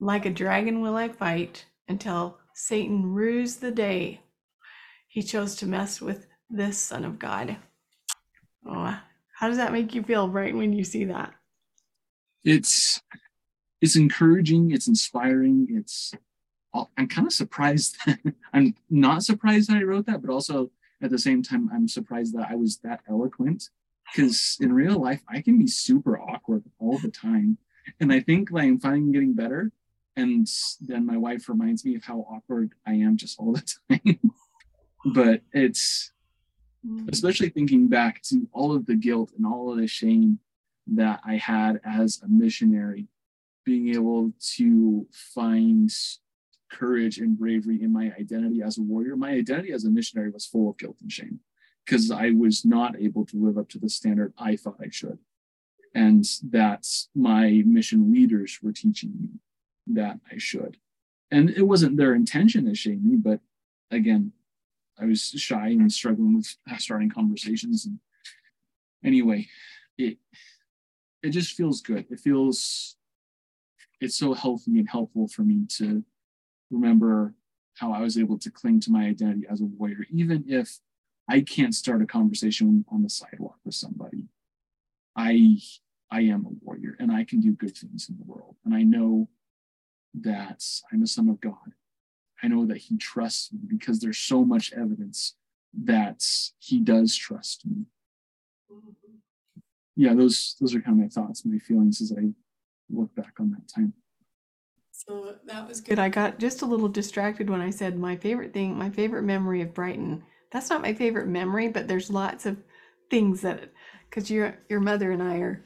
like 0.00 0.26
a 0.26 0.30
dragon 0.30 0.82
will 0.82 0.96
I 0.96 1.08
fight 1.08 1.64
until 1.88 2.38
Satan 2.54 3.06
rues 3.06 3.56
the 3.56 3.70
day 3.70 4.20
he 5.06 5.22
chose 5.22 5.56
to 5.56 5.66
mess 5.66 6.00
with 6.00 6.26
this 6.50 6.78
Son 6.78 7.04
of 7.04 7.18
God. 7.18 7.56
Oh, 8.66 8.98
how 9.34 9.48
does 9.48 9.56
that 9.58 9.72
make 9.72 9.94
you 9.94 10.02
feel 10.02 10.28
right 10.28 10.54
when 10.54 10.72
you 10.72 10.84
see 10.84 11.04
that? 11.04 11.32
It's 12.44 13.00
it's 13.80 13.96
encouraging, 13.96 14.72
it's 14.72 14.88
inspiring, 14.88 15.68
it's 15.70 16.12
oh, 16.74 16.88
I'm 16.96 17.08
kind 17.08 17.26
of 17.26 17.32
surprised. 17.32 17.96
I'm 18.52 18.74
not 18.90 19.22
surprised 19.22 19.70
that 19.70 19.76
I 19.76 19.82
wrote 19.82 20.06
that, 20.06 20.22
but 20.22 20.32
also 20.32 20.70
at 21.02 21.10
the 21.10 21.18
same 21.18 21.42
time, 21.42 21.70
I'm 21.72 21.88
surprised 21.88 22.36
that 22.36 22.48
I 22.50 22.56
was 22.56 22.78
that 22.78 23.00
eloquent 23.08 23.68
because 24.12 24.56
in 24.60 24.72
real 24.72 25.00
life, 25.00 25.22
I 25.28 25.40
can 25.40 25.58
be 25.58 25.66
super 25.66 26.18
awkward 26.18 26.64
all 26.78 26.98
the 26.98 27.10
time. 27.10 27.58
And 28.00 28.12
I 28.12 28.20
think 28.20 28.50
like 28.50 28.64
I'm 28.64 28.80
finally 28.80 29.12
getting 29.12 29.34
better. 29.34 29.70
And 30.16 30.48
then 30.80 31.06
my 31.06 31.16
wife 31.16 31.48
reminds 31.48 31.84
me 31.84 31.94
of 31.94 32.04
how 32.04 32.26
awkward 32.28 32.72
I 32.86 32.94
am 32.94 33.16
just 33.16 33.38
all 33.38 33.52
the 33.52 33.74
time. 33.90 34.18
but 35.14 35.42
it's 35.52 36.12
mm. 36.86 37.08
especially 37.12 37.48
thinking 37.48 37.88
back 37.88 38.22
to 38.22 38.48
all 38.52 38.74
of 38.74 38.86
the 38.86 38.96
guilt 38.96 39.32
and 39.36 39.46
all 39.46 39.70
of 39.70 39.78
the 39.78 39.86
shame 39.86 40.38
that 40.86 41.20
I 41.24 41.36
had 41.36 41.80
as 41.84 42.20
a 42.22 42.28
missionary, 42.28 43.08
being 43.64 43.94
able 43.94 44.32
to 44.56 45.06
find 45.12 45.90
courage 46.70 47.18
and 47.18 47.38
bravery 47.38 47.82
in 47.82 47.92
my 47.92 48.12
identity 48.18 48.62
as 48.62 48.78
a 48.78 48.82
warrior. 48.82 49.16
My 49.16 49.30
identity 49.30 49.72
as 49.72 49.84
a 49.84 49.90
missionary 49.90 50.30
was 50.30 50.46
full 50.46 50.70
of 50.70 50.78
guilt 50.78 50.96
and 51.00 51.10
shame 51.10 51.40
because 51.84 52.10
I 52.10 52.30
was 52.30 52.64
not 52.64 53.00
able 53.00 53.24
to 53.26 53.36
live 53.36 53.56
up 53.56 53.68
to 53.70 53.78
the 53.78 53.88
standard 53.88 54.34
I 54.38 54.56
thought 54.56 54.76
I 54.80 54.90
should. 54.90 55.18
And 55.94 56.24
that 56.50 56.86
my 57.14 57.62
mission 57.64 58.12
leaders 58.12 58.58
were 58.62 58.72
teaching 58.72 59.12
me 59.18 59.28
that 59.94 60.20
I 60.30 60.36
should. 60.36 60.76
And 61.30 61.50
it 61.50 61.62
wasn't 61.62 61.96
their 61.96 62.14
intention 62.14 62.66
to 62.66 62.74
shame 62.74 63.08
me, 63.08 63.16
but 63.16 63.40
again, 63.90 64.32
I 65.00 65.06
was 65.06 65.30
shy 65.36 65.68
and 65.68 65.92
struggling 65.92 66.36
with 66.36 66.56
starting 66.78 67.10
conversations. 67.10 67.86
And 67.86 67.98
anyway, 69.04 69.48
it 69.96 70.18
it 71.22 71.30
just 71.30 71.52
feels 71.52 71.80
good. 71.80 72.06
It 72.10 72.20
feels 72.20 72.96
it's 74.00 74.16
so 74.16 74.34
healthy 74.34 74.78
and 74.78 74.88
helpful 74.88 75.28
for 75.28 75.42
me 75.42 75.66
to 75.78 76.04
remember 76.70 77.34
how 77.74 77.92
I 77.92 78.00
was 78.00 78.18
able 78.18 78.38
to 78.38 78.50
cling 78.50 78.80
to 78.80 78.90
my 78.90 79.06
identity 79.06 79.46
as 79.48 79.60
a 79.60 79.64
warrior, 79.64 80.06
even 80.10 80.44
if 80.46 80.78
I 81.28 81.40
can't 81.40 81.74
start 81.74 82.02
a 82.02 82.06
conversation 82.06 82.84
on 82.90 83.02
the 83.02 83.10
sidewalk 83.10 83.58
with 83.64 83.74
somebody. 83.74 84.28
I 85.16 85.58
I 86.10 86.20
am 86.22 86.46
a 86.46 86.64
warrior 86.64 86.96
and 86.98 87.12
I 87.12 87.24
can 87.24 87.40
do 87.40 87.52
good 87.52 87.76
things 87.76 88.08
in 88.08 88.16
the 88.16 88.24
world. 88.24 88.56
And 88.64 88.74
I 88.74 88.82
know 88.82 89.28
that 90.14 90.64
I'm 90.92 91.02
a 91.02 91.06
son 91.06 91.28
of 91.28 91.40
God. 91.40 91.74
I 92.42 92.48
know 92.48 92.66
that 92.66 92.76
he 92.78 92.96
trusts 92.96 93.52
me 93.52 93.60
because 93.66 94.00
there's 94.00 94.18
so 94.18 94.44
much 94.44 94.72
evidence 94.72 95.34
that 95.84 96.22
he 96.58 96.80
does 96.80 97.14
trust 97.16 97.66
me. 97.66 97.84
Yeah, 99.96 100.14
those 100.14 100.54
those 100.60 100.74
are 100.74 100.80
kind 100.80 100.96
of 100.96 101.02
my 101.02 101.08
thoughts, 101.08 101.44
my 101.44 101.58
feelings 101.58 102.00
as 102.00 102.12
I 102.12 102.28
look 102.88 103.14
back 103.16 103.34
on 103.40 103.50
that 103.50 103.68
time. 103.68 103.92
So 104.92 105.34
that 105.46 105.66
was 105.66 105.80
good. 105.80 105.98
I 105.98 106.08
got 106.08 106.38
just 106.38 106.62
a 106.62 106.66
little 106.66 106.88
distracted 106.88 107.50
when 107.50 107.60
I 107.60 107.70
said 107.70 107.98
my 107.98 108.16
favorite 108.16 108.52
thing, 108.52 108.76
my 108.76 108.90
favorite 108.90 109.22
memory 109.22 109.62
of 109.62 109.74
Brighton. 109.74 110.22
That's 110.52 110.70
not 110.70 110.82
my 110.82 110.94
favorite 110.94 111.28
memory, 111.28 111.68
but 111.68 111.88
there's 111.88 112.10
lots 112.10 112.46
of 112.46 112.56
things 113.10 113.40
that 113.40 113.72
because 114.08 114.30
your 114.30 114.58
your 114.68 114.80
mother 114.80 115.12
and 115.12 115.22
I 115.22 115.38
are 115.38 115.64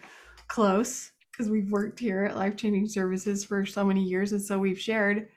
close 0.48 1.12
because 1.30 1.50
we've 1.50 1.70
worked 1.70 1.98
here 1.98 2.24
at 2.24 2.36
Life 2.36 2.56
Changing 2.56 2.88
Services 2.88 3.44
for 3.44 3.64
so 3.64 3.84
many 3.84 4.02
years, 4.02 4.32
and 4.32 4.42
so 4.42 4.58
we've 4.58 4.80
shared, 4.80 5.28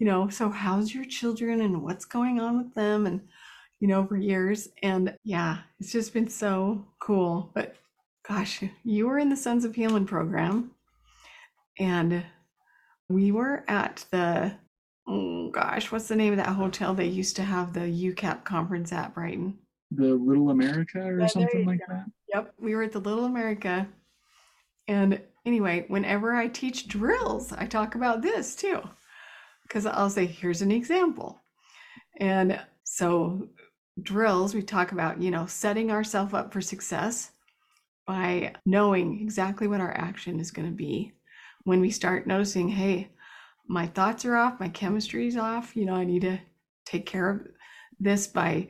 you 0.00 0.06
know, 0.06 0.30
so 0.30 0.48
how's 0.48 0.94
your 0.94 1.04
children 1.04 1.60
and 1.60 1.82
what's 1.82 2.06
going 2.06 2.40
on 2.40 2.56
with 2.56 2.74
them, 2.74 3.06
and 3.06 3.20
you 3.80 3.86
know, 3.86 4.06
for 4.06 4.16
years. 4.16 4.70
And 4.82 5.14
yeah, 5.24 5.58
it's 5.78 5.92
just 5.92 6.14
been 6.14 6.28
so 6.28 6.86
cool. 7.00 7.50
But 7.54 7.76
gosh, 8.26 8.64
you 8.82 9.06
were 9.06 9.18
in 9.18 9.28
the 9.28 9.36
Sons 9.36 9.64
of 9.64 9.72
Helaman 9.72 10.06
program, 10.06 10.70
and 11.78 12.24
we 13.10 13.30
were 13.30 13.62
at 13.68 14.06
the, 14.10 14.54
oh 15.06 15.50
gosh, 15.50 15.92
what's 15.92 16.08
the 16.08 16.16
name 16.16 16.32
of 16.32 16.38
that 16.38 16.48
hotel 16.48 16.94
they 16.94 17.06
used 17.06 17.36
to 17.36 17.42
have 17.42 17.74
the 17.74 17.80
UCAP 17.80 18.42
conference 18.44 18.92
at 18.92 19.14
Brighton? 19.14 19.58
The 19.90 20.14
Little 20.14 20.48
America 20.48 21.00
or 21.02 21.20
yeah, 21.20 21.26
something 21.26 21.66
like 21.66 21.80
go. 21.80 21.94
that? 21.94 22.04
Yep, 22.32 22.54
we 22.58 22.74
were 22.74 22.84
at 22.84 22.92
the 22.92 23.00
Little 23.00 23.26
America. 23.26 23.86
And 24.88 25.20
anyway, 25.44 25.84
whenever 25.88 26.34
I 26.34 26.48
teach 26.48 26.88
drills, 26.88 27.52
I 27.52 27.66
talk 27.66 27.96
about 27.96 28.22
this 28.22 28.54
too. 28.54 28.80
Because 29.70 29.86
I'll 29.86 30.10
say, 30.10 30.26
here's 30.26 30.62
an 30.62 30.72
example. 30.72 31.40
And 32.18 32.60
so, 32.82 33.48
drills, 34.02 34.52
we 34.52 34.62
talk 34.62 34.90
about, 34.90 35.22
you 35.22 35.30
know, 35.30 35.46
setting 35.46 35.92
ourselves 35.92 36.34
up 36.34 36.52
for 36.52 36.60
success 36.60 37.30
by 38.04 38.52
knowing 38.66 39.20
exactly 39.20 39.68
what 39.68 39.80
our 39.80 39.96
action 39.96 40.40
is 40.40 40.50
going 40.50 40.68
to 40.68 40.74
be 40.74 41.12
when 41.62 41.80
we 41.80 41.90
start 41.90 42.26
noticing, 42.26 42.68
hey, 42.68 43.10
my 43.68 43.86
thoughts 43.86 44.24
are 44.24 44.34
off, 44.34 44.58
my 44.58 44.68
chemistry 44.68 45.28
is 45.28 45.36
off, 45.36 45.76
you 45.76 45.84
know, 45.84 45.94
I 45.94 46.04
need 46.04 46.22
to 46.22 46.40
take 46.84 47.06
care 47.06 47.30
of 47.30 47.46
this 48.00 48.26
by 48.26 48.66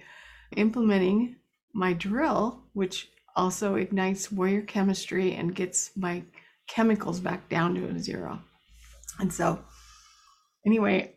implementing 0.57 1.37
my 1.73 1.95
drill, 1.95 2.65
which 2.75 3.09
also 3.35 3.77
ignites 3.77 4.31
warrior 4.31 4.61
chemistry 4.61 5.35
and 5.35 5.55
gets 5.55 5.93
my 5.97 6.23
chemicals 6.67 7.21
back 7.21 7.49
down 7.49 7.75
to 7.77 7.87
a 7.87 7.99
zero. 7.99 8.43
And 9.19 9.33
so, 9.33 9.65
anyway, 10.67 11.17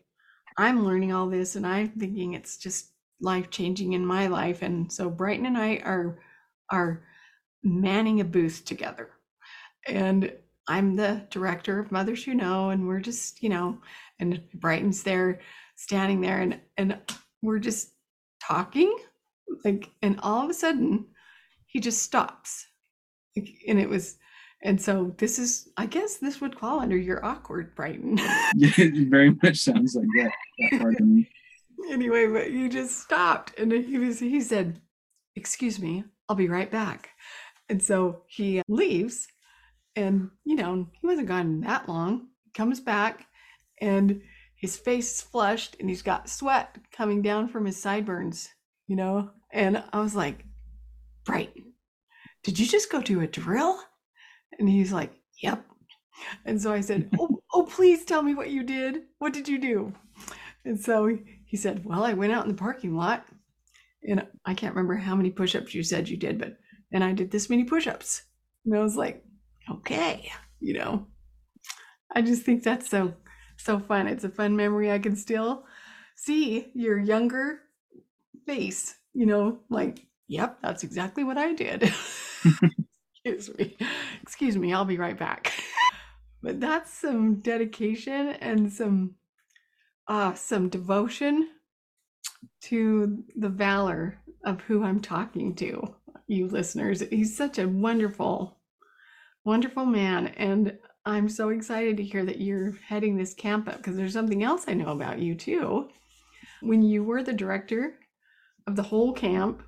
I'm 0.57 0.85
learning 0.85 1.13
all 1.13 1.29
this 1.29 1.55
and 1.55 1.65
I'm 1.65 1.89
thinking 1.89 2.33
it's 2.33 2.57
just 2.57 2.91
life 3.21 3.49
changing 3.49 3.93
in 3.93 4.05
my 4.05 4.27
life. 4.27 4.61
And 4.61 4.91
so 4.91 5.09
Brighton 5.09 5.45
and 5.45 5.57
I 5.57 5.77
are 5.77 6.19
are 6.69 7.03
manning 7.63 8.19
a 8.19 8.25
booth 8.25 8.65
together. 8.65 9.09
And 9.87 10.31
I'm 10.67 10.95
the 10.95 11.25
director 11.29 11.79
of 11.79 11.91
Mothers 11.91 12.23
Who 12.23 12.33
Know, 12.33 12.69
and 12.69 12.87
we're 12.87 12.99
just, 13.01 13.43
you 13.43 13.49
know, 13.49 13.79
and 14.19 14.41
Brighton's 14.53 15.03
there 15.03 15.39
standing 15.75 16.21
there 16.21 16.41
and 16.41 16.59
and 16.77 16.97
we're 17.41 17.59
just 17.59 17.91
talking. 18.41 18.95
Like, 19.63 19.91
and 20.01 20.19
all 20.21 20.43
of 20.43 20.49
a 20.49 20.53
sudden 20.53 21.05
he 21.67 21.79
just 21.79 22.01
stops. 22.01 22.67
Like, 23.35 23.49
and 23.67 23.79
it 23.79 23.89
was 23.89 24.17
and 24.63 24.81
so 24.81 25.13
this 25.17 25.37
is 25.37 25.69
I 25.77 25.85
guess 25.85 26.17
this 26.17 26.41
would 26.41 26.57
fall 26.57 26.79
under 26.79 26.97
your 26.97 27.23
awkward 27.23 27.75
Brighton. 27.75 28.17
yeah, 28.55 28.71
it 28.77 29.09
very 29.09 29.35
much 29.43 29.57
sounds 29.57 29.95
like 29.95 30.07
that, 30.15 30.31
that 30.59 30.81
part 30.81 30.99
of 30.99 31.05
me. 31.05 31.29
Anyway, 31.91 32.25
but 32.27 32.49
you 32.49 32.69
just 32.69 33.01
stopped 33.01 33.59
and 33.59 33.69
he 33.69 33.97
was 33.97 34.17
he 34.17 34.39
said, 34.39 34.79
Excuse 35.35 35.81
me, 35.81 36.05
I'll 36.29 36.35
be 36.37 36.47
right 36.47 36.71
back. 36.71 37.09
And 37.67 37.81
so 37.81 38.23
he 38.27 38.61
leaves 38.69 39.27
and, 39.95 40.29
you 40.45 40.55
know, 40.55 40.87
he 40.93 41.05
wasn't 41.05 41.27
gone 41.27 41.59
that 41.61 41.89
long. 41.89 42.27
He 42.45 42.51
comes 42.51 42.79
back 42.79 43.25
and 43.81 44.21
his 44.55 44.77
face 44.77 45.15
is 45.15 45.21
flushed 45.21 45.75
and 45.79 45.89
he's 45.89 46.01
got 46.01 46.29
sweat 46.29 46.77
coming 46.91 47.21
down 47.21 47.49
from 47.49 47.65
his 47.65 47.81
sideburns, 47.81 48.49
you 48.87 48.95
know? 48.95 49.31
And 49.51 49.83
I 49.91 49.99
was 49.99 50.15
like, 50.15 50.45
Brighton, 51.25 51.73
did 52.43 52.59
you 52.59 52.65
just 52.65 52.89
go 52.91 53.01
do 53.01 53.19
a 53.19 53.27
drill? 53.27 53.77
And 54.59 54.69
he's 54.69 54.91
like, 54.93 55.11
Yep. 55.41 55.65
And 56.45 56.61
so 56.61 56.71
I 56.73 56.81
said, 56.81 57.09
Oh, 57.19 57.41
oh, 57.53 57.63
please 57.63 58.05
tell 58.05 58.21
me 58.21 58.35
what 58.35 58.49
you 58.49 58.63
did. 58.63 59.03
What 59.19 59.33
did 59.33 59.47
you 59.47 59.59
do? 59.59 59.93
And 60.65 60.79
so 60.79 61.17
he 61.45 61.57
said, 61.57 61.85
Well, 61.85 62.03
I 62.03 62.13
went 62.13 62.33
out 62.33 62.45
in 62.45 62.51
the 62.51 62.57
parking 62.57 62.95
lot 62.95 63.25
and 64.07 64.25
I 64.45 64.53
can't 64.53 64.75
remember 64.75 64.95
how 64.95 65.15
many 65.15 65.31
push 65.31 65.55
ups 65.55 65.73
you 65.73 65.83
said 65.83 66.09
you 66.09 66.17
did, 66.17 66.39
but 66.39 66.57
and 66.91 67.03
I 67.03 67.13
did 67.13 67.31
this 67.31 67.49
many 67.49 67.63
push 67.63 67.87
ups. 67.87 68.23
And 68.65 68.75
I 68.75 68.79
was 68.79 68.97
like, 68.97 69.23
Okay, 69.69 70.31
you 70.59 70.73
know, 70.73 71.07
I 72.11 72.21
just 72.21 72.43
think 72.43 72.63
that's 72.63 72.89
so, 72.89 73.13
so 73.57 73.79
fun. 73.79 74.07
It's 74.07 74.23
a 74.23 74.29
fun 74.29 74.55
memory. 74.55 74.91
I 74.91 74.99
can 74.99 75.15
still 75.15 75.65
see 76.15 76.71
your 76.73 76.99
younger 76.99 77.59
face, 78.45 78.95
you 79.13 79.25
know, 79.25 79.59
like, 79.69 80.05
Yep, 80.27 80.59
that's 80.61 80.83
exactly 80.83 81.23
what 81.23 81.37
I 81.37 81.53
did. 81.53 81.93
Excuse 83.25 83.57
me. 83.57 83.77
Excuse 84.21 84.57
me. 84.57 84.73
I'll 84.73 84.85
be 84.85 84.97
right 84.97 85.17
back. 85.17 85.53
but 86.43 86.59
that's 86.59 86.93
some 86.93 87.35
dedication 87.35 88.29
and 88.41 88.71
some 88.71 89.15
uh 90.07 90.33
some 90.33 90.67
devotion 90.67 91.49
to 92.61 93.23
the 93.35 93.49
valor 93.49 94.17
of 94.43 94.61
who 94.61 94.83
I'm 94.83 94.99
talking 94.99 95.55
to, 95.55 95.95
you 96.27 96.47
listeners. 96.47 97.01
He's 97.09 97.35
such 97.35 97.59
a 97.59 97.67
wonderful, 97.67 98.57
wonderful 99.45 99.85
man. 99.85 100.27
And 100.27 100.77
I'm 101.05 101.29
so 101.29 101.49
excited 101.49 101.97
to 101.97 102.03
hear 102.03 102.25
that 102.25 102.41
you're 102.41 102.73
heading 102.87 103.17
this 103.17 103.33
camp 103.33 103.67
up 103.67 103.77
because 103.77 103.95
there's 103.95 104.13
something 104.13 104.43
else 104.43 104.65
I 104.67 104.73
know 104.73 104.91
about 104.91 105.19
you 105.19 105.35
too. 105.35 105.89
When 106.61 106.81
you 106.81 107.03
were 107.03 107.23
the 107.23 107.33
director 107.33 107.95
of 108.67 108.75
the 108.75 108.83
whole 108.83 109.13
camp, 109.13 109.63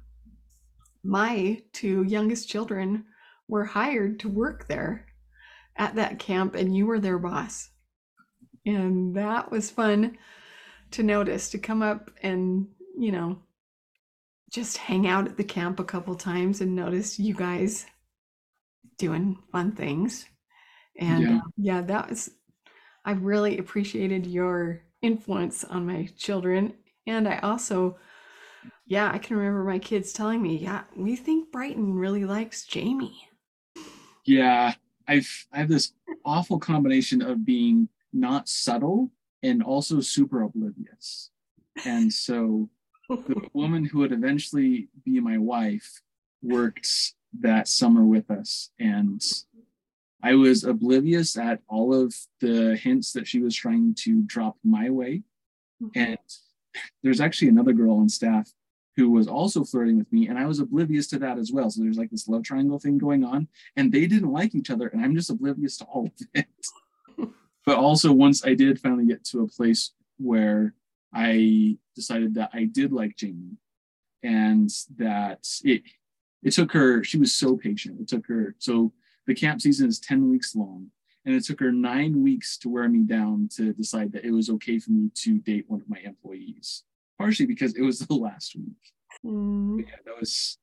my 1.03 1.61
two 1.73 2.03
youngest 2.03 2.49
children 2.49 3.05
were 3.47 3.65
hired 3.65 4.19
to 4.19 4.29
work 4.29 4.67
there 4.67 5.05
at 5.77 5.95
that 5.95 6.19
camp, 6.19 6.55
and 6.55 6.75
you 6.75 6.85
were 6.85 6.99
their 6.99 7.19
boss. 7.19 7.69
And 8.65 9.15
that 9.15 9.51
was 9.51 9.69
fun 9.69 10.17
to 10.91 11.03
notice 11.03 11.49
to 11.49 11.57
come 11.57 11.81
up 11.81 12.09
and, 12.23 12.67
you 12.97 13.11
know, 13.11 13.39
just 14.51 14.77
hang 14.77 15.07
out 15.07 15.27
at 15.27 15.37
the 15.37 15.43
camp 15.43 15.79
a 15.79 15.83
couple 15.83 16.15
times 16.15 16.61
and 16.61 16.75
notice 16.75 17.19
you 17.19 17.33
guys 17.33 17.85
doing 18.97 19.37
fun 19.51 19.73
things. 19.73 20.25
And 20.97 21.23
yeah, 21.23 21.37
uh, 21.37 21.41
yeah 21.57 21.81
that 21.81 22.09
was, 22.09 22.31
I 23.03 23.11
really 23.11 23.57
appreciated 23.57 24.25
your 24.25 24.81
influence 25.01 25.63
on 25.63 25.85
my 25.85 26.07
children. 26.17 26.73
And 27.05 27.27
I 27.27 27.39
also, 27.39 27.97
yeah, 28.87 29.11
I 29.11 29.17
can 29.17 29.35
remember 29.35 29.63
my 29.63 29.79
kids 29.79 30.13
telling 30.13 30.41
me, 30.41 30.57
yeah, 30.57 30.83
we 30.95 31.15
think 31.15 31.51
Brighton 31.51 31.93
really 31.93 32.25
likes 32.25 32.65
Jamie. 32.65 33.27
Yeah, 34.25 34.73
I've 35.07 35.47
I 35.51 35.59
have 35.59 35.69
this 35.69 35.93
awful 36.23 36.59
combination 36.59 37.21
of 37.21 37.45
being 37.45 37.89
not 38.11 38.49
subtle 38.49 39.11
and 39.43 39.61
also 39.61 40.01
super 40.01 40.41
oblivious. 40.41 41.31
And 41.85 42.11
so 42.11 42.69
the 43.09 43.47
woman 43.53 43.85
who 43.85 43.99
would 43.99 44.11
eventually 44.11 44.87
be 45.03 45.19
my 45.19 45.37
wife 45.37 46.01
worked 46.41 47.13
that 47.39 47.67
summer 47.67 48.03
with 48.05 48.31
us 48.31 48.71
and 48.79 49.21
I 50.25 50.33
was 50.33 50.63
oblivious 50.63 51.37
at 51.37 51.59
all 51.67 51.93
of 51.93 52.15
the 52.41 52.75
hints 52.77 53.13
that 53.13 53.27
she 53.27 53.39
was 53.39 53.55
trying 53.55 53.93
to 53.99 54.23
drop 54.23 54.57
my 54.63 54.89
way. 54.89 55.21
Mm-hmm. 55.83 55.99
And 55.99 56.17
there's 57.03 57.21
actually 57.21 57.49
another 57.49 57.73
girl 57.73 57.97
on 57.97 58.09
staff 58.09 58.51
who 58.95 59.11
was 59.11 59.27
also 59.27 59.63
flirting 59.63 59.97
with 59.97 60.11
me 60.11 60.27
and 60.27 60.37
i 60.37 60.45
was 60.45 60.59
oblivious 60.59 61.07
to 61.07 61.19
that 61.19 61.37
as 61.37 61.51
well. 61.51 61.69
So 61.69 61.81
there's 61.81 61.97
like 61.97 62.11
this 62.11 62.27
love 62.27 62.43
triangle 62.43 62.79
thing 62.79 62.97
going 62.97 63.23
on 63.23 63.47
and 63.75 63.91
they 63.91 64.05
didn't 64.07 64.31
like 64.31 64.55
each 64.55 64.69
other 64.69 64.87
and 64.87 65.03
i'm 65.03 65.15
just 65.15 65.29
oblivious 65.29 65.77
to 65.77 65.85
all 65.85 66.05
of 66.05 66.27
it. 66.33 66.47
But 67.65 67.77
also 67.77 68.11
once 68.11 68.45
i 68.45 68.53
did 68.53 68.79
finally 68.79 69.07
get 69.07 69.23
to 69.25 69.41
a 69.41 69.47
place 69.47 69.91
where 70.17 70.75
i 71.13 71.77
decided 71.95 72.35
that 72.35 72.51
i 72.53 72.65
did 72.65 72.93
like 72.93 73.17
jamie 73.17 73.57
and 74.25 74.69
that 74.97 75.47
it 75.63 75.83
it 76.43 76.51
took 76.51 76.71
her 76.71 77.03
she 77.03 77.17
was 77.17 77.33
so 77.33 77.57
patient. 77.57 77.99
It 78.01 78.07
took 78.07 78.27
her 78.27 78.55
so 78.59 78.93
the 79.27 79.35
camp 79.35 79.61
season 79.61 79.87
is 79.87 79.99
10 79.99 80.29
weeks 80.29 80.55
long 80.55 80.91
and 81.25 81.35
it 81.35 81.43
took 81.43 81.59
her 81.59 81.71
nine 81.71 82.21
weeks 82.21 82.57
to 82.59 82.69
wear 82.69 82.87
me 82.87 82.99
down 82.99 83.49
to 83.55 83.73
decide 83.73 84.11
that 84.13 84.25
it 84.25 84.31
was 84.31 84.49
okay 84.51 84.77
for 84.79 84.91
me 84.91 85.09
to 85.15 85.39
date 85.39 85.65
one 85.67 85.81
of 85.81 85.89
my 85.89 85.99
employees 85.99 86.83
partially 87.17 87.45
because 87.45 87.75
it 87.75 87.81
was 87.81 87.99
the 88.07 88.13
last 88.13 88.55
week. 88.55 88.93
Mm. 89.25 89.79
Yeah, 89.79 89.95
that 90.05 90.19
was 90.19 90.57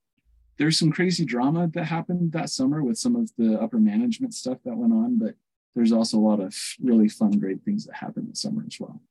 there's 0.57 0.77
some 0.77 0.91
crazy 0.91 1.25
drama 1.25 1.67
that 1.73 1.85
happened 1.85 2.31
that 2.33 2.49
summer 2.49 2.83
with 2.83 2.97
some 2.97 3.15
of 3.15 3.31
the 3.37 3.59
upper 3.59 3.79
management 3.79 4.33
stuff 4.33 4.59
that 4.65 4.75
went 4.75 4.93
on, 4.93 5.17
but 5.17 5.35
there's 5.75 5.91
also 5.91 6.17
a 6.17 6.19
lot 6.19 6.39
of 6.39 6.55
really 6.81 7.09
fun, 7.09 7.31
great 7.31 7.63
things 7.63 7.85
that 7.85 7.95
happened 7.95 8.29
this 8.29 8.41
summer 8.41 8.63
as 8.65 8.79
well. 8.79 9.01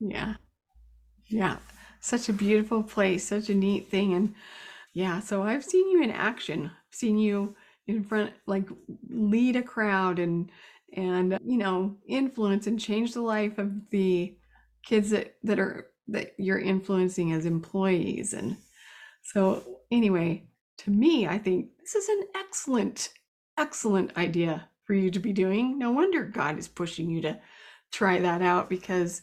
Yeah. 0.00 0.34
Yeah. 1.26 1.58
Such 2.00 2.28
a 2.28 2.32
beautiful 2.32 2.82
place, 2.82 3.26
such 3.26 3.50
a 3.50 3.54
neat 3.54 3.90
thing. 3.90 4.14
And 4.14 4.34
yeah, 4.94 5.20
so 5.20 5.42
I've 5.42 5.64
seen 5.64 5.90
you 5.90 6.02
in 6.02 6.10
action, 6.10 6.70
I've 6.72 6.94
seen 6.96 7.18
you 7.18 7.54
in 7.86 8.02
front, 8.02 8.32
like 8.46 8.68
lead 9.08 9.56
a 9.56 9.62
crowd 9.62 10.18
and, 10.18 10.50
and, 10.96 11.38
you 11.44 11.58
know, 11.58 11.96
influence 12.06 12.66
and 12.66 12.80
change 12.80 13.12
the 13.12 13.20
life 13.20 13.58
of 13.58 13.90
the 13.90 14.36
kids 14.82 15.10
that, 15.10 15.36
that 15.42 15.58
are 15.58 15.88
that 16.08 16.34
you're 16.38 16.58
influencing 16.58 17.32
as 17.32 17.46
employees. 17.46 18.32
And 18.32 18.56
so, 19.22 19.80
anyway, 19.90 20.44
to 20.78 20.90
me, 20.90 21.26
I 21.26 21.38
think 21.38 21.70
this 21.80 21.94
is 21.94 22.08
an 22.08 22.24
excellent, 22.34 23.10
excellent 23.58 24.16
idea 24.16 24.68
for 24.84 24.94
you 24.94 25.10
to 25.10 25.18
be 25.18 25.32
doing. 25.32 25.78
No 25.78 25.90
wonder 25.90 26.24
God 26.24 26.58
is 26.58 26.68
pushing 26.68 27.10
you 27.10 27.20
to 27.22 27.40
try 27.92 28.18
that 28.20 28.42
out 28.42 28.68
because 28.68 29.22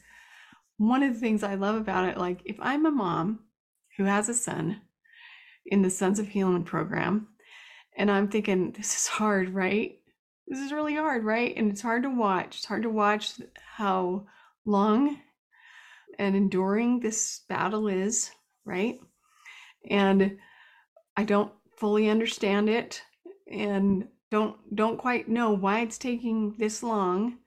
one 0.77 1.03
of 1.03 1.13
the 1.13 1.19
things 1.19 1.43
I 1.43 1.55
love 1.55 1.75
about 1.75 2.09
it, 2.09 2.17
like 2.17 2.41
if 2.45 2.57
I'm 2.59 2.85
a 2.85 2.91
mom 2.91 3.39
who 3.97 4.03
has 4.05 4.27
a 4.27 4.33
son 4.33 4.81
in 5.65 5.81
the 5.81 5.89
Sons 5.89 6.19
of 6.19 6.27
Helaman 6.27 6.65
program, 6.65 7.27
and 7.95 8.09
I'm 8.09 8.27
thinking, 8.27 8.71
this 8.71 8.95
is 8.95 9.07
hard, 9.07 9.49
right? 9.49 9.99
This 10.47 10.59
is 10.59 10.73
really 10.73 10.95
hard, 10.95 11.23
right? 11.23 11.55
And 11.55 11.71
it's 11.71 11.81
hard 11.81 12.03
to 12.03 12.09
watch. 12.09 12.57
It's 12.57 12.65
hard 12.65 12.83
to 12.83 12.89
watch 12.89 13.33
how 13.77 14.25
long 14.65 15.19
and 16.19 16.35
enduring 16.35 16.99
this 16.99 17.41
battle 17.49 17.87
is, 17.87 18.31
right? 18.65 18.99
And 19.89 20.37
I 21.15 21.23
don't 21.23 21.51
fully 21.77 22.09
understand 22.09 22.69
it 22.69 23.01
and 23.51 24.07
don't 24.31 24.57
don't 24.75 24.97
quite 24.97 25.27
know 25.27 25.51
why 25.51 25.81
it's 25.81 25.97
taking 25.97 26.55
this 26.57 26.81
long. 26.81 27.37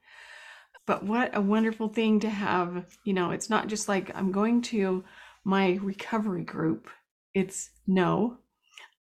But 0.87 1.05
what 1.05 1.37
a 1.37 1.41
wonderful 1.41 1.89
thing 1.89 2.21
to 2.21 2.31
have, 2.31 2.87
you 3.05 3.13
know, 3.13 3.33
it's 3.33 3.51
not 3.51 3.67
just 3.67 3.89
like 3.89 4.15
I'm 4.15 4.31
going 4.31 4.63
to 4.63 5.05
my 5.45 5.79
recovery 5.83 6.45
group. 6.45 6.89
It's 7.35 7.71
no, 7.87 8.39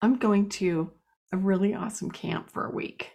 I'm 0.01 0.17
going 0.17 0.49
to 0.49 0.91
a 1.32 1.38
really 1.38 1.73
awesome 1.75 2.10
camp 2.10 2.49
for 2.49 2.65
a 2.65 2.73
week, 2.73 3.12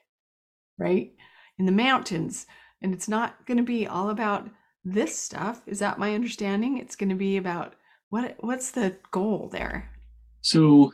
right? 0.78 1.12
In 1.58 1.66
the 1.66 1.72
mountains. 1.72 2.46
And 2.82 2.94
it's 2.94 3.08
not 3.08 3.44
going 3.46 3.58
to 3.58 3.64
be 3.64 3.86
all 3.86 4.10
about 4.10 4.48
this 4.84 5.18
stuff. 5.18 5.62
Is 5.66 5.78
that 5.80 5.98
my 5.98 6.14
understanding? 6.14 6.78
It's 6.78 6.96
going 6.96 7.10
to 7.10 7.14
be 7.14 7.36
about 7.36 7.74
what 8.08 8.36
what's 8.40 8.70
the 8.70 8.96
goal 9.10 9.48
there? 9.52 9.90
So 10.40 10.92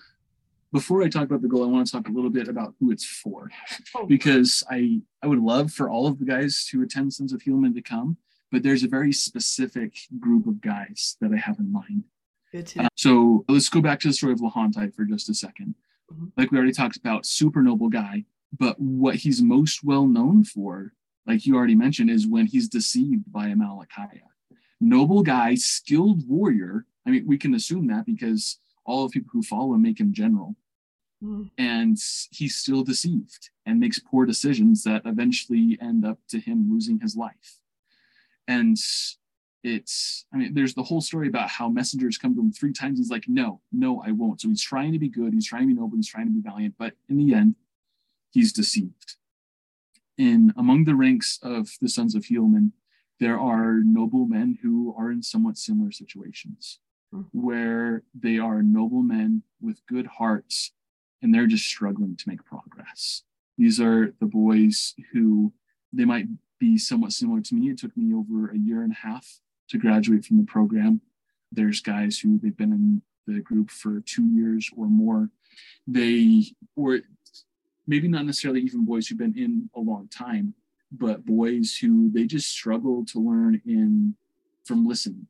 before 0.73 1.03
I 1.03 1.09
talk 1.09 1.25
about 1.25 1.43
the 1.43 1.49
goal, 1.49 1.65
I 1.65 1.69
want 1.69 1.87
to 1.87 1.93
talk 1.93 2.09
a 2.09 2.13
little 2.13 2.31
bit 2.31 2.49
about 2.49 2.75
who 2.79 2.91
it's 2.91 3.05
for. 3.05 3.51
Oh. 3.95 4.07
Because 4.07 4.63
I 4.71 5.01
I 5.23 5.27
would 5.27 5.41
love 5.41 5.73
for 5.73 5.89
all 5.89 6.07
of 6.07 6.19
the 6.19 6.25
guys 6.25 6.69
who 6.71 6.83
attend 6.83 7.13
Sons 7.13 7.33
of 7.33 7.41
Helaman 7.43 7.75
to 7.75 7.83
come, 7.83 8.17
but 8.53 8.63
there's 8.63 8.83
a 8.83 8.89
very 8.89 9.13
specific 9.13 9.97
group 10.21 10.47
of 10.47 10.61
guys 10.61 11.17
that 11.21 11.33
I 11.33 11.37
have 11.37 11.59
in 11.59 11.73
mind. 11.73 12.05
Good 12.53 12.67
to 12.69 12.85
uh, 12.85 12.89
so 12.95 13.45
let's 13.49 13.69
go 13.69 13.81
back 13.81 14.01
to 14.01 14.09
the 14.09 14.15
story 14.15 14.33
of 14.33 14.41
Lehonti 14.41 14.95
for 14.95 15.05
just 15.05 15.29
a 15.29 15.33
2nd 15.33 15.75
mm-hmm. 16.13 16.27
Like 16.37 16.51
we 16.51 16.59
already 16.59 16.73
talked 16.73 16.97
about, 16.97 17.27
super 17.27 17.63
noble 17.63 17.89
guy, 17.89 18.25
but 18.57 18.79
what 18.79 19.17
he's 19.17 19.43
most 19.43 19.83
well 19.83 20.07
known 20.07 20.45
for 20.45 20.93
like 21.27 21.47
you 21.47 21.57
already 21.57 21.75
mentioned, 21.75 22.11
is 22.11 22.27
when 22.27 22.47
he's 22.47 22.69
deceived 22.69 23.31
by 23.33 23.49
Amalickiah. 23.49 24.21
Noble 24.81 25.23
guy, 25.23 25.55
skilled 25.55 26.29
warrior. 26.29 26.87
I 27.07 27.11
mean, 27.11 27.27
we 27.27 27.39
can 27.39 27.55
assume 27.55 27.87
that 27.89 28.07
because 28.07 28.59
all 28.85 29.05
of 29.05 29.13
the 29.13 29.21
people 29.21 29.31
who 29.33 29.43
follow 29.43 29.75
him 29.75 29.83
make 29.83 29.99
him 29.99 30.13
general. 30.13 30.57
Mm. 31.23 31.51
And 31.59 31.99
he's 32.31 32.57
still 32.57 32.85
deceived 32.85 33.51
and 33.65 33.81
makes 33.81 33.99
poor 33.99 34.27
decisions 34.27 34.85
that 34.85 35.03
eventually 35.07 35.79
end 35.81 36.05
up 36.05 36.19
to 36.29 36.39
him 36.39 36.71
losing 36.71 37.01
his 37.01 37.17
life. 37.17 37.59
And 38.47 38.77
it's, 39.65 40.27
I 40.33 40.37
mean, 40.37 40.55
there's 40.55 40.75
the 40.75 40.83
whole 40.83 41.01
story 41.01 41.27
about 41.27 41.49
how 41.49 41.69
messengers 41.69 42.19
come 42.19 42.35
to 42.35 42.41
him 42.41 42.53
three 42.53 42.73
times. 42.73 42.99
He's 42.99 43.11
like, 43.11 43.25
no, 43.27 43.61
no, 43.73 44.03
I 44.07 44.13
won't. 44.13 44.43
So 44.43 44.49
he's 44.49 44.63
trying 44.63 44.93
to 44.93 44.99
be 44.99 45.09
good. 45.09 45.33
He's 45.33 45.47
trying 45.47 45.63
to 45.63 45.69
be 45.69 45.75
noble. 45.75 45.97
He's 45.97 46.07
trying 46.07 46.27
to 46.27 46.33
be 46.33 46.41
valiant. 46.41 46.75
But 46.79 46.95
in 47.09 47.17
the 47.17 47.35
end, 47.35 47.57
he's 48.31 48.53
deceived 48.53 49.17
in 50.19 50.53
among 50.57 50.85
the 50.85 50.95
ranks 50.95 51.39
of 51.43 51.71
the 51.81 51.89
sons 51.89 52.15
of 52.15 52.25
Helaman, 52.25 52.73
there 53.21 53.39
are 53.39 53.81
noble 53.85 54.27
men 54.27 54.59
who 54.63 54.95
are 54.97 55.11
in 55.11 55.23
somewhat 55.23 55.59
similar 55.59 55.91
situations, 55.91 56.81
mm-hmm. 57.15 57.27
where 57.33 58.03
they 58.15 58.39
are 58.39 58.63
noble 58.63 59.03
men 59.03 59.43
with 59.61 59.87
good 59.87 60.07
hearts 60.07 60.73
and 61.23 61.35
they're 61.35 61.47
just 61.47 61.65
struggling 61.65 62.17
to 62.17 62.29
make 62.29 62.45
progress. 62.45 63.23
These 63.59 63.81
are 63.81 64.15
the 64.21 64.27
boys 64.27 64.95
who 65.13 65.53
they 65.93 66.05
might 66.05 66.27
be 66.59 66.77
somewhat 66.79 67.13
similar 67.13 67.41
to 67.41 67.55
me. 67.55 67.71
It 67.71 67.79
took 67.79 67.97
me 67.97 68.15
over 68.15 68.51
a 68.51 68.59
year 68.59 68.83
and 68.83 68.93
a 68.93 69.07
half 69.07 69.41
to 69.69 69.79
graduate 69.79 70.25
from 70.25 70.37
the 70.37 70.45
program. 70.45 71.01
There's 71.53 71.81
guys 71.81 72.19
who 72.19 72.39
they've 72.39 72.57
been 72.57 72.73
in 72.73 73.03
the 73.27 73.41
group 73.41 73.71
for 73.71 74.01
two 74.01 74.27
years 74.27 74.71
or 74.77 74.87
more. 74.87 75.31
They, 75.87 76.45
or 76.75 77.01
maybe 77.87 78.09
not 78.09 78.27
necessarily 78.27 78.61
even 78.61 78.85
boys 78.85 79.07
who've 79.07 79.19
been 79.19 79.37
in 79.37 79.71
a 79.75 79.81
long 79.81 80.09
time, 80.09 80.55
but 80.93 81.25
boys 81.25 81.77
who 81.77 82.11
they 82.13 82.25
just 82.25 82.51
struggle 82.51 83.05
to 83.07 83.19
learn 83.19 83.61
in 83.67 84.15
from 84.65 84.87
listening 84.87 85.27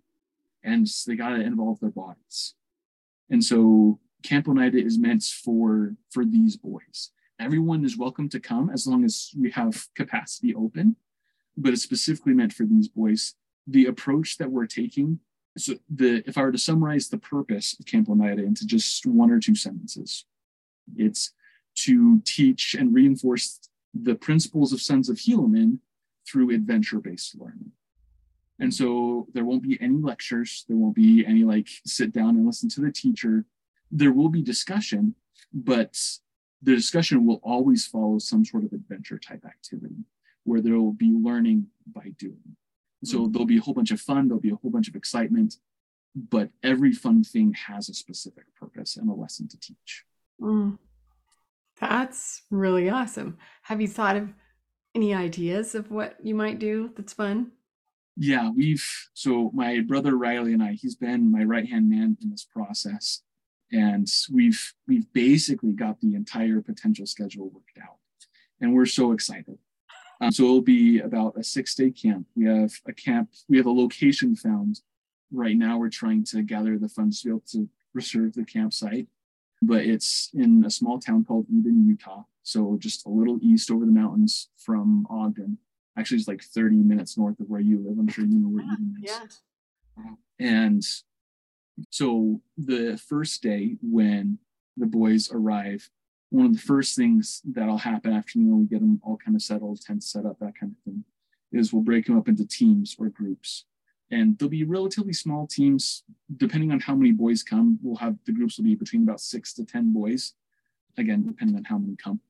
and 0.66 0.86
they 1.06 1.14
got 1.14 1.30
to 1.30 1.40
involve 1.40 1.80
their 1.80 1.90
bodies. 1.90 2.54
And 3.30 3.42
so 3.42 4.00
Camp 4.22 4.48
Oneida 4.48 4.78
is 4.78 4.98
meant 4.98 5.22
for 5.22 5.94
for 6.10 6.24
these 6.24 6.56
boys. 6.56 7.12
Everyone 7.38 7.84
is 7.84 7.96
welcome 7.96 8.28
to 8.30 8.40
come 8.40 8.70
as 8.70 8.86
long 8.86 9.04
as 9.04 9.30
we 9.38 9.50
have 9.52 9.86
capacity 9.94 10.54
open, 10.54 10.96
but 11.56 11.72
it's 11.72 11.82
specifically 11.82 12.34
meant 12.34 12.52
for 12.52 12.64
these 12.64 12.88
boys. 12.88 13.34
The 13.66 13.86
approach 13.86 14.38
that 14.38 14.50
we're 14.50 14.66
taking, 14.66 15.20
so 15.56 15.74
the 15.88 16.22
if 16.26 16.36
I 16.36 16.42
were 16.42 16.52
to 16.52 16.58
summarize 16.58 17.08
the 17.08 17.18
purpose 17.18 17.76
of 17.78 17.86
Camp 17.86 18.08
Oneida 18.08 18.42
into 18.42 18.66
just 18.66 19.06
one 19.06 19.30
or 19.30 19.38
two 19.38 19.54
sentences, 19.54 20.24
it's 20.96 21.32
to 21.76 22.20
teach 22.24 22.74
and 22.74 22.94
reinforce 22.94 23.68
the 23.94 24.14
principles 24.14 24.72
of 24.72 24.80
Sons 24.80 25.08
of 25.08 25.16
Helaman 25.16 25.78
through 26.28 26.54
adventure-based 26.54 27.38
learning. 27.38 27.72
And 28.58 28.72
so 28.72 29.28
there 29.34 29.44
won't 29.44 29.62
be 29.62 29.78
any 29.80 29.98
lectures, 29.98 30.64
there 30.68 30.76
won't 30.76 30.94
be 30.94 31.24
any 31.26 31.44
like 31.44 31.68
sit 31.84 32.12
down 32.12 32.30
and 32.30 32.46
listen 32.46 32.68
to 32.70 32.80
the 32.80 32.90
teacher. 32.90 33.44
There 33.90 34.12
will 34.12 34.30
be 34.30 34.42
discussion, 34.42 35.14
but 35.52 35.96
the 36.62 36.74
discussion 36.74 37.26
will 37.26 37.40
always 37.42 37.86
follow 37.86 38.18
some 38.18 38.44
sort 38.44 38.64
of 38.64 38.72
adventure 38.72 39.18
type 39.18 39.44
activity 39.44 40.04
where 40.44 40.62
there 40.62 40.76
will 40.76 40.92
be 40.92 41.12
learning 41.12 41.66
by 41.86 42.12
doing. 42.18 42.56
So 43.04 43.18
mm-hmm. 43.18 43.32
there'll 43.32 43.46
be 43.46 43.58
a 43.58 43.60
whole 43.60 43.74
bunch 43.74 43.90
of 43.90 44.00
fun, 44.00 44.28
there'll 44.28 44.40
be 44.40 44.50
a 44.50 44.56
whole 44.56 44.70
bunch 44.70 44.88
of 44.88 44.96
excitement, 44.96 45.56
but 46.14 46.48
every 46.62 46.92
fun 46.92 47.22
thing 47.22 47.52
has 47.52 47.88
a 47.88 47.94
specific 47.94 48.44
purpose 48.58 48.96
and 48.96 49.10
a 49.10 49.12
lesson 49.12 49.48
to 49.48 49.60
teach. 49.60 50.04
Mm. 50.40 50.78
That's 51.80 52.42
really 52.50 52.88
awesome. 52.88 53.38
Have 53.62 53.80
you 53.80 53.88
thought 53.88 54.16
of 54.16 54.32
any 54.94 55.14
ideas 55.14 55.74
of 55.74 55.90
what 55.90 56.16
you 56.22 56.34
might 56.34 56.58
do 56.58 56.90
that's 56.96 57.12
fun? 57.12 57.52
Yeah, 58.16 58.50
we've 58.50 58.84
so 59.12 59.50
my 59.52 59.80
brother 59.80 60.16
Riley 60.16 60.54
and 60.54 60.62
I, 60.62 60.72
he's 60.72 60.94
been 60.94 61.30
my 61.30 61.44
right 61.44 61.68
hand 61.68 61.90
man 61.90 62.16
in 62.22 62.30
this 62.30 62.44
process. 62.44 63.22
And 63.72 64.08
we've 64.32 64.72
we've 64.88 65.12
basically 65.12 65.72
got 65.72 66.00
the 66.00 66.14
entire 66.14 66.62
potential 66.62 67.04
schedule 67.04 67.50
worked 67.50 67.78
out. 67.82 67.98
And 68.60 68.74
we're 68.74 68.86
so 68.86 69.12
excited. 69.12 69.58
Um, 70.20 70.32
so 70.32 70.44
it'll 70.44 70.62
be 70.62 71.00
about 71.00 71.36
a 71.36 71.44
six 71.44 71.74
day 71.74 71.90
camp. 71.90 72.26
We 72.34 72.46
have 72.46 72.72
a 72.86 72.92
camp, 72.92 73.30
we 73.48 73.58
have 73.58 73.66
a 73.66 73.70
location 73.70 74.34
found. 74.34 74.80
Right 75.32 75.56
now, 75.56 75.76
we're 75.76 75.90
trying 75.90 76.24
to 76.26 76.42
gather 76.42 76.78
the 76.78 76.88
funds 76.88 77.20
to 77.20 77.26
be 77.26 77.30
able 77.32 77.42
to 77.50 77.68
reserve 77.92 78.34
the 78.34 78.44
campsite 78.44 79.08
but 79.62 79.84
it's 79.84 80.30
in 80.34 80.64
a 80.64 80.70
small 80.70 80.98
town 80.98 81.24
called 81.24 81.46
Eden, 81.48 81.86
Utah. 81.86 82.24
So 82.42 82.76
just 82.78 83.06
a 83.06 83.10
little 83.10 83.38
east 83.42 83.70
over 83.70 83.84
the 83.84 83.92
mountains 83.92 84.48
from 84.56 85.06
Ogden. 85.10 85.58
Actually, 85.98 86.18
it's 86.18 86.28
like 86.28 86.42
30 86.42 86.76
minutes 86.76 87.16
north 87.16 87.40
of 87.40 87.48
where 87.48 87.60
you 87.60 87.78
live. 87.78 87.98
I'm 87.98 88.08
sure 88.08 88.24
you 88.24 88.38
know 88.38 88.48
where 88.48 88.64
yeah, 88.64 88.72
Eden 88.74 88.94
is. 89.02 89.42
Yeah. 89.96 90.14
And 90.38 90.82
so 91.90 92.40
the 92.56 93.00
first 93.08 93.42
day 93.42 93.76
when 93.82 94.38
the 94.76 94.86
boys 94.86 95.30
arrive, 95.32 95.88
one 96.30 96.46
of 96.46 96.52
the 96.52 96.58
first 96.58 96.96
things 96.96 97.40
that'll 97.44 97.78
happen 97.78 98.12
after 98.12 98.38
you 98.38 98.44
know 98.44 98.56
we 98.56 98.66
get 98.66 98.80
them 98.80 99.00
all 99.02 99.16
kind 99.16 99.34
of 99.34 99.42
settled, 99.42 99.80
tent 99.80 100.02
set 100.02 100.26
up, 100.26 100.38
that 100.40 100.58
kind 100.58 100.72
of 100.72 100.78
thing, 100.84 101.04
is 101.52 101.72
we'll 101.72 101.82
break 101.82 102.06
them 102.06 102.18
up 102.18 102.28
into 102.28 102.46
teams 102.46 102.94
or 102.98 103.08
groups 103.08 103.64
and 104.10 104.38
there'll 104.38 104.50
be 104.50 104.64
relatively 104.64 105.12
small 105.12 105.46
teams 105.46 106.04
depending 106.36 106.70
on 106.70 106.80
how 106.80 106.94
many 106.94 107.12
boys 107.12 107.42
come 107.42 107.78
we'll 107.82 107.96
have 107.96 108.16
the 108.24 108.32
groups 108.32 108.56
will 108.56 108.64
be 108.64 108.74
between 108.74 109.02
about 109.02 109.20
six 109.20 109.52
to 109.52 109.64
ten 109.64 109.92
boys 109.92 110.34
again 110.98 111.24
depending 111.26 111.56
on 111.56 111.64
how 111.64 111.78
many 111.78 111.96
come. 111.96 112.20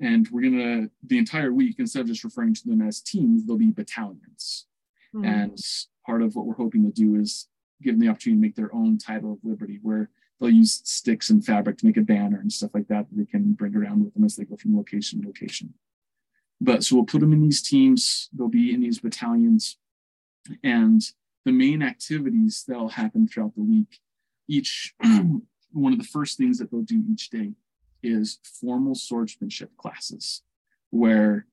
And 0.00 0.26
we're 0.30 0.42
gonna 0.42 0.88
the 1.02 1.18
entire 1.18 1.52
week 1.52 1.76
instead 1.78 2.00
of 2.00 2.06
just 2.06 2.24
referring 2.24 2.54
to 2.54 2.66
them 2.66 2.82
as 2.82 3.00
teams 3.00 3.46
they'll 3.46 3.56
be 3.56 3.70
battalions. 3.70 4.66
Mm-hmm. 5.14 5.24
and 5.24 5.58
part 6.06 6.22
of 6.22 6.36
what 6.36 6.46
we're 6.46 6.54
hoping 6.54 6.84
to 6.84 6.92
do 6.92 7.16
is 7.16 7.48
give 7.82 7.94
them 7.94 8.00
the 8.00 8.08
opportunity 8.08 8.38
to 8.38 8.46
make 8.46 8.54
their 8.54 8.72
own 8.72 8.96
title 8.96 9.32
of 9.32 9.38
liberty 9.42 9.80
where 9.82 10.08
they'll 10.38 10.48
use 10.50 10.82
sticks 10.84 11.30
and 11.30 11.44
fabric 11.44 11.78
to 11.78 11.86
make 11.86 11.96
a 11.96 12.00
banner 12.02 12.38
and 12.38 12.52
stuff 12.52 12.70
like 12.74 12.86
that 12.86 13.08
that 13.10 13.16
they 13.16 13.24
can 13.24 13.54
bring 13.54 13.74
around 13.74 14.04
with 14.04 14.14
them 14.14 14.22
as 14.22 14.36
they 14.36 14.44
go 14.44 14.56
from 14.56 14.76
location 14.76 15.20
to 15.20 15.26
location. 15.26 15.74
But 16.60 16.84
so 16.84 16.94
we'll 16.94 17.06
put 17.06 17.20
them 17.20 17.32
in 17.32 17.42
these 17.42 17.60
teams 17.60 18.28
they'll 18.32 18.46
be 18.46 18.72
in 18.72 18.82
these 18.82 19.00
battalions 19.00 19.78
and 20.62 21.02
the 21.44 21.52
main 21.52 21.82
activities 21.82 22.64
that'll 22.66 22.88
happen 22.88 23.26
throughout 23.26 23.54
the 23.54 23.62
week, 23.62 24.00
each 24.48 24.94
one 25.72 25.92
of 25.92 25.98
the 25.98 26.04
first 26.04 26.36
things 26.36 26.58
that 26.58 26.70
they'll 26.70 26.82
do 26.82 27.02
each 27.10 27.30
day 27.30 27.52
is 28.02 28.38
formal 28.60 28.94
swordsmanship 28.94 29.76
classes, 29.76 30.42
where 30.90 31.46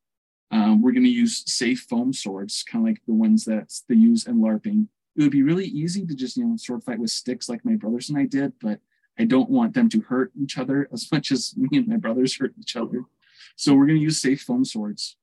um, 0.51 0.81
we're 0.81 0.91
going 0.91 1.03
to 1.03 1.09
use 1.09 1.43
safe 1.45 1.85
foam 1.89 2.13
swords, 2.13 2.63
kind 2.63 2.83
of 2.83 2.89
like 2.89 3.01
the 3.05 3.13
ones 3.13 3.45
that 3.45 3.73
they 3.89 3.95
use 3.95 4.25
in 4.27 4.39
LARPing. 4.39 4.87
It 5.15 5.21
would 5.23 5.31
be 5.31 5.43
really 5.43 5.65
easy 5.65 6.05
to 6.05 6.15
just, 6.15 6.37
you 6.37 6.45
know, 6.45 6.55
sword 6.57 6.83
fight 6.83 6.99
with 6.99 7.09
sticks 7.09 7.49
like 7.49 7.65
my 7.65 7.75
brothers 7.75 8.09
and 8.09 8.17
I 8.17 8.25
did, 8.25 8.53
but 8.61 8.79
I 9.19 9.25
don't 9.25 9.49
want 9.49 9.73
them 9.73 9.89
to 9.89 10.01
hurt 10.01 10.31
each 10.39 10.57
other 10.57 10.87
as 10.93 11.11
much 11.11 11.31
as 11.31 11.55
me 11.57 11.77
and 11.77 11.87
my 11.87 11.97
brothers 11.97 12.37
hurt 12.37 12.53
each 12.59 12.75
other. 12.75 13.03
So 13.55 13.73
we're 13.73 13.87
going 13.87 13.97
to 13.97 14.03
use 14.03 14.21
safe 14.21 14.41
foam 14.41 14.63
swords. 14.63 15.17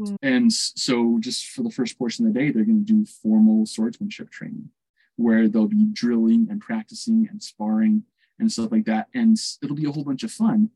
Mm. 0.00 0.16
And 0.22 0.52
so, 0.52 1.18
just 1.20 1.48
for 1.48 1.62
the 1.62 1.70
first 1.70 1.98
portion 1.98 2.26
of 2.26 2.32
the 2.32 2.40
day, 2.40 2.50
they're 2.50 2.64
going 2.64 2.84
to 2.84 2.92
do 2.92 3.04
formal 3.04 3.66
swordsmanship 3.66 4.30
training 4.30 4.70
where 5.16 5.48
they'll 5.48 5.66
be 5.66 5.86
drilling 5.92 6.48
and 6.50 6.60
practicing 6.60 7.28
and 7.30 7.42
sparring 7.42 8.02
and 8.38 8.50
stuff 8.50 8.72
like 8.72 8.86
that. 8.86 9.08
And 9.14 9.36
it'll 9.62 9.76
be 9.76 9.84
a 9.84 9.92
whole 9.92 10.04
bunch 10.04 10.22
of 10.22 10.32
fun. 10.32 10.70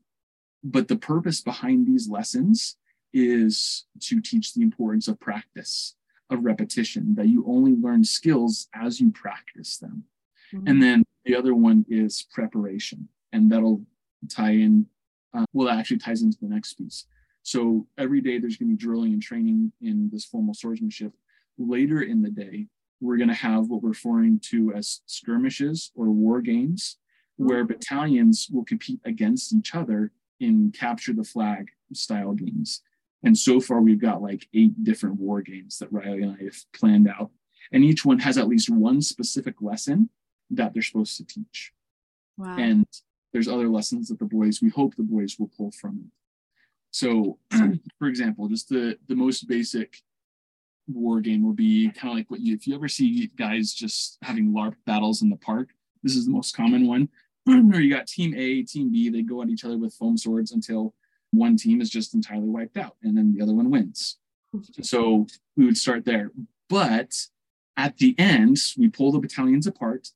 But 0.63 0.87
the 0.87 0.95
purpose 0.95 1.41
behind 1.41 1.87
these 1.87 2.07
lessons 2.07 2.77
is 3.13 3.85
to 4.01 4.21
teach 4.21 4.53
the 4.53 4.61
importance 4.61 5.07
of 5.07 5.19
practice, 5.19 5.95
of 6.29 6.43
repetition, 6.43 7.15
that 7.15 7.27
you 7.27 7.43
only 7.47 7.73
learn 7.73 8.03
skills 8.03 8.67
as 8.73 8.99
you 8.99 9.11
practice 9.11 9.77
them. 9.77 10.03
Mm-hmm. 10.53 10.67
And 10.67 10.83
then 10.83 11.03
the 11.23 11.35
other 11.35 11.55
one 11.55 11.85
is 11.89 12.27
preparation, 12.31 13.07
and 13.31 13.51
that'll 13.51 13.81
tie 14.29 14.51
in, 14.51 14.85
uh, 15.33 15.45
well, 15.53 15.67
that 15.67 15.79
actually 15.79 15.97
ties 15.97 16.21
into 16.21 16.37
the 16.41 16.47
next 16.47 16.75
piece. 16.75 17.05
So 17.45 17.85
every 17.99 18.21
day 18.21 18.39
there's 18.39 18.57
going 18.57 18.71
to 18.71 18.75
be 18.75 18.83
drilling 18.83 19.13
and 19.13 19.21
training 19.21 19.71
in 19.79 20.09
this 20.11 20.25
formal 20.25 20.55
swordsmanship. 20.55 21.13
Later 21.59 22.01
in 22.01 22.23
the 22.23 22.31
day, 22.31 22.65
we're 22.99 23.17
going 23.17 23.29
to 23.29 23.35
have 23.35 23.67
what 23.67 23.83
we're 23.83 23.89
referring 23.89 24.39
to 24.45 24.73
as 24.73 25.01
skirmishes 25.05 25.91
or 25.93 26.09
war 26.09 26.41
games, 26.41 26.97
where 27.35 27.63
mm-hmm. 27.63 27.73
battalions 27.73 28.47
will 28.51 28.65
compete 28.65 28.99
against 29.05 29.53
each 29.53 29.75
other 29.75 30.11
in 30.39 30.71
capture 30.71 31.13
the 31.13 31.23
flag 31.23 31.69
style 31.93 32.33
games. 32.33 32.81
And 33.21 33.37
so 33.37 33.59
far, 33.59 33.79
we've 33.79 34.01
got 34.01 34.23
like 34.23 34.47
eight 34.55 34.83
different 34.83 35.19
war 35.19 35.43
games 35.43 35.77
that 35.77 35.93
Riley 35.93 36.23
and 36.23 36.35
I 36.41 36.45
have 36.45 36.57
planned 36.73 37.07
out. 37.07 37.29
And 37.71 37.83
each 37.83 38.03
one 38.03 38.17
has 38.19 38.39
at 38.39 38.47
least 38.47 38.71
one 38.71 39.03
specific 39.03 39.61
lesson 39.61 40.09
that 40.49 40.73
they're 40.73 40.81
supposed 40.81 41.17
to 41.17 41.25
teach. 41.25 41.73
Wow. 42.37 42.57
And 42.57 42.87
there's 43.33 43.47
other 43.47 43.69
lessons 43.69 44.07
that 44.07 44.17
the 44.17 44.25
boys, 44.25 44.63
we 44.63 44.69
hope 44.69 44.95
the 44.95 45.03
boys 45.03 45.35
will 45.37 45.51
pull 45.55 45.69
from 45.69 45.99
it. 46.05 46.11
So, 46.95 47.39
for 47.99 48.07
example, 48.07 48.47
just 48.47 48.69
the 48.69 48.97
the 49.09 49.17
most 49.17 49.49
basic 49.49 49.97
war 50.87 51.19
game 51.19 51.43
will 51.43 51.51
be 51.51 51.89
kind 51.89 52.11
of 52.11 52.15
like 52.15 52.31
what 52.31 52.39
you 52.39 52.55
if 52.55 52.65
you 52.65 52.73
ever 52.73 52.87
see 52.87 53.29
guys 53.35 53.73
just 53.73 54.17
having 54.21 54.53
LARP 54.53 54.75
battles 54.85 55.21
in 55.21 55.29
the 55.29 55.35
park. 55.35 55.71
This 56.03 56.15
is 56.15 56.25
the 56.25 56.31
most 56.31 56.55
common 56.55 56.87
one. 56.87 57.09
Where 57.43 57.81
you 57.81 57.93
got 57.93 58.07
team 58.07 58.33
A, 58.37 58.61
team 58.61 58.93
B, 58.93 59.09
they 59.09 59.23
go 59.23 59.41
at 59.41 59.49
each 59.49 59.65
other 59.65 59.77
with 59.77 59.93
foam 59.93 60.17
swords 60.17 60.53
until 60.53 60.93
one 61.31 61.57
team 61.57 61.81
is 61.81 61.89
just 61.89 62.15
entirely 62.15 62.47
wiped 62.47 62.77
out, 62.77 62.95
and 63.03 63.17
then 63.17 63.33
the 63.33 63.43
other 63.43 63.53
one 63.53 63.69
wins. 63.69 64.17
So 64.81 65.27
we 65.57 65.65
would 65.65 65.77
start 65.77 66.05
there. 66.05 66.31
But 66.69 67.13
at 67.75 67.97
the 67.97 68.15
end, 68.17 68.57
we 68.77 68.87
pull 68.87 69.11
the 69.11 69.19
battalions 69.19 69.67
apart. 69.67 70.11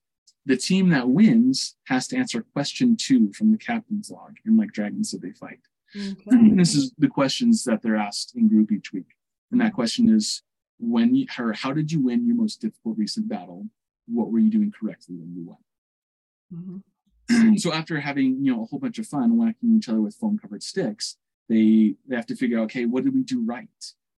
The 0.46 0.56
team 0.56 0.88
that 0.92 1.10
wins 1.10 1.76
has 1.88 2.08
to 2.08 2.15
answer 2.18 2.46
question 2.54 2.96
two 2.96 3.34
from 3.34 3.52
the 3.52 3.58
captain's 3.58 4.10
log 4.10 4.38
in 4.46 4.56
like 4.56 4.72
Dragons 4.72 5.12
Did 5.12 5.24
They 5.24 5.34
Fight. 5.34 5.60
Okay. 5.95 6.52
This 6.56 6.75
is 6.75 6.93
the 6.97 7.08
questions 7.08 7.63
that 7.63 7.82
they're 7.82 7.95
asked 7.95 8.36
in 8.36 8.47
group 8.47 8.71
each 8.71 8.93
week. 8.93 9.15
And 9.52 9.60
that 9.62 9.73
question 9.73 10.13
is 10.13 10.43
when 10.80 11.15
you, 11.15 11.25
or 11.38 11.54
how 11.54 11.73
did 11.73 11.91
you 11.91 12.02
win 12.02 12.25
your 12.25 12.36
most 12.36 12.62
difficult 12.62 12.97
recent 12.97 13.28
battle? 13.28 13.65
What 14.08 14.32
were 14.32 14.39
you 14.39 14.49
doing 14.49 14.71
correctly 14.71 15.15
when 15.15 15.34
you 15.36 15.45
won? 15.45 15.58
Mm-hmm. 16.54 17.56
so 17.58 17.73
after 17.73 17.99
having 17.99 18.43
you 18.43 18.54
know 18.54 18.63
a 18.63 18.65
whole 18.65 18.80
bunch 18.80 18.99
of 18.99 19.08
fun 19.08 19.38
whacking 19.38 19.78
each 19.78 19.89
other 19.89 20.02
with 20.02 20.15
foam 20.15 20.38
covered 20.38 20.63
sticks, 20.63 21.17
they 21.47 21.95
they 22.08 22.15
have 22.15 22.25
to 22.28 22.36
figure 22.36 22.60
out 22.60 22.63
okay 22.65 22.86
what 22.86 23.04
did 23.04 23.13
we 23.13 23.23
do 23.23 23.43
right 23.45 23.67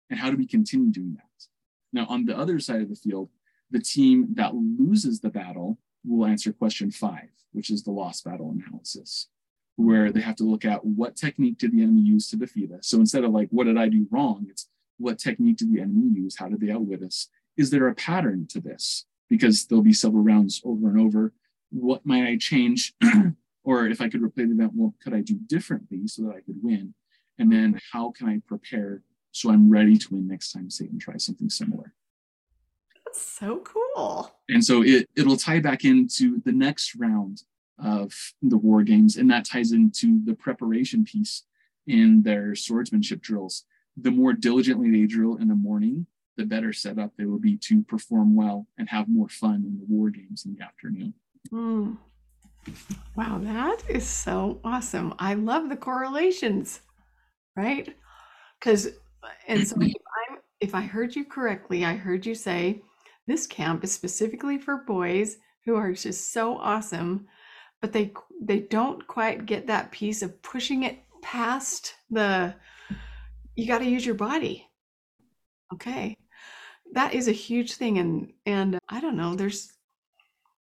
and 0.09 0.19
how 0.19 0.29
do 0.29 0.37
we 0.37 0.47
continue 0.47 0.91
doing 0.91 1.15
that? 1.15 1.47
Now 1.91 2.05
on 2.07 2.25
the 2.25 2.37
other 2.37 2.59
side 2.59 2.81
of 2.81 2.89
the 2.89 2.95
field, 2.95 3.29
the 3.69 3.81
team 3.81 4.27
that 4.35 4.53
loses 4.55 5.19
the 5.19 5.29
battle 5.29 5.77
will 6.05 6.25
answer 6.25 6.53
question 6.53 6.91
five, 6.91 7.29
which 7.51 7.69
is 7.69 7.83
the 7.83 7.91
lost 7.91 8.23
battle 8.23 8.51
analysis 8.51 9.27
where 9.81 10.11
they 10.11 10.21
have 10.21 10.35
to 10.37 10.43
look 10.43 10.65
at 10.65 10.85
what 10.85 11.15
technique 11.15 11.57
did 11.57 11.71
the 11.71 11.81
enemy 11.81 12.01
use 12.01 12.29
to 12.29 12.37
defeat 12.37 12.71
us. 12.71 12.87
So 12.87 12.97
instead 12.99 13.23
of 13.23 13.31
like, 13.31 13.49
what 13.49 13.65
did 13.65 13.77
I 13.77 13.89
do 13.89 14.07
wrong? 14.11 14.47
It's 14.49 14.69
what 14.97 15.19
technique 15.19 15.57
did 15.57 15.73
the 15.73 15.81
enemy 15.81 16.09
use? 16.13 16.37
How 16.37 16.47
did 16.47 16.61
they 16.61 16.71
outwit 16.71 17.03
us? 17.03 17.27
Is 17.57 17.69
there 17.69 17.87
a 17.87 17.95
pattern 17.95 18.47
to 18.47 18.61
this? 18.61 19.05
Because 19.29 19.65
there'll 19.65 19.83
be 19.83 19.93
several 19.93 20.23
rounds 20.23 20.61
over 20.63 20.89
and 20.89 20.99
over. 20.99 21.33
What 21.71 22.05
might 22.05 22.27
I 22.27 22.37
change? 22.37 22.93
or 23.63 23.87
if 23.87 24.01
I 24.01 24.09
could 24.09 24.21
replay 24.21 24.47
the 24.47 24.53
event, 24.53 24.73
what 24.73 24.93
could 25.01 25.13
I 25.13 25.21
do 25.21 25.35
differently 25.47 26.07
so 26.07 26.23
that 26.23 26.35
I 26.35 26.41
could 26.41 26.61
win? 26.61 26.93
And 27.39 27.51
then 27.51 27.79
how 27.91 28.11
can 28.11 28.27
I 28.27 28.41
prepare 28.47 29.01
so 29.31 29.49
I'm 29.49 29.69
ready 29.69 29.97
to 29.97 30.07
win 30.11 30.27
next 30.27 30.51
time 30.51 30.69
Satan 30.69 30.99
tries 30.99 31.25
something 31.25 31.49
similar? 31.49 31.93
That's 33.05 33.21
so 33.21 33.63
cool. 33.63 34.31
And 34.49 34.63
so 34.63 34.83
it 34.83 35.09
it'll 35.15 35.37
tie 35.37 35.59
back 35.59 35.85
into 35.85 36.41
the 36.45 36.51
next 36.51 36.95
round 36.95 37.43
of 37.83 38.13
the 38.41 38.57
war 38.57 38.83
games, 38.83 39.17
and 39.17 39.29
that 39.31 39.45
ties 39.45 39.71
into 39.71 40.23
the 40.25 40.35
preparation 40.35 41.03
piece 41.03 41.43
in 41.87 42.21
their 42.21 42.55
swordsmanship 42.55 43.21
drills. 43.21 43.65
The 43.97 44.11
more 44.11 44.33
diligently 44.33 44.91
they 44.91 45.05
drill 45.05 45.37
in 45.37 45.47
the 45.47 45.55
morning, 45.55 46.05
the 46.37 46.45
better 46.45 46.73
set 46.73 46.97
up 46.97 47.11
they 47.17 47.25
will 47.25 47.39
be 47.39 47.57
to 47.57 47.83
perform 47.83 48.35
well 48.35 48.67
and 48.77 48.89
have 48.89 49.07
more 49.09 49.29
fun 49.29 49.63
in 49.65 49.77
the 49.77 49.85
war 49.87 50.09
games 50.09 50.45
in 50.45 50.55
the 50.55 50.63
afternoon. 50.63 51.13
Mm. 51.51 51.97
Wow, 53.15 53.39
that 53.39 53.81
is 53.89 54.05
so 54.05 54.59
awesome. 54.63 55.13
I 55.19 55.33
love 55.33 55.69
the 55.69 55.75
correlations, 55.75 56.81
right? 57.55 57.93
Because, 58.59 58.89
and 59.47 59.67
so 59.67 59.75
if, 59.81 59.93
I'm, 60.29 60.37
if 60.59 60.75
I 60.75 60.81
heard 60.81 61.15
you 61.15 61.25
correctly, 61.25 61.83
I 61.83 61.95
heard 61.95 62.25
you 62.25 62.35
say 62.35 62.81
this 63.27 63.47
camp 63.47 63.83
is 63.83 63.91
specifically 63.91 64.57
for 64.57 64.77
boys 64.77 65.37
who 65.65 65.75
are 65.75 65.91
just 65.93 66.31
so 66.31 66.57
awesome, 66.57 67.27
but 67.81 67.93
they 67.93 68.13
they 68.41 68.59
don't 68.59 69.05
quite 69.07 69.45
get 69.45 69.67
that 69.67 69.91
piece 69.91 70.21
of 70.21 70.41
pushing 70.41 70.83
it 70.83 70.99
past 71.21 71.95
the. 72.09 72.55
You 73.55 73.67
got 73.67 73.79
to 73.79 73.85
use 73.85 74.05
your 74.05 74.15
body. 74.15 74.67
Okay, 75.73 76.17
that 76.93 77.13
is 77.13 77.27
a 77.27 77.33
huge 77.33 77.73
thing, 77.73 77.97
and 77.97 78.33
and 78.45 78.79
I 78.87 79.01
don't 79.01 79.17
know. 79.17 79.35
There's, 79.35 79.71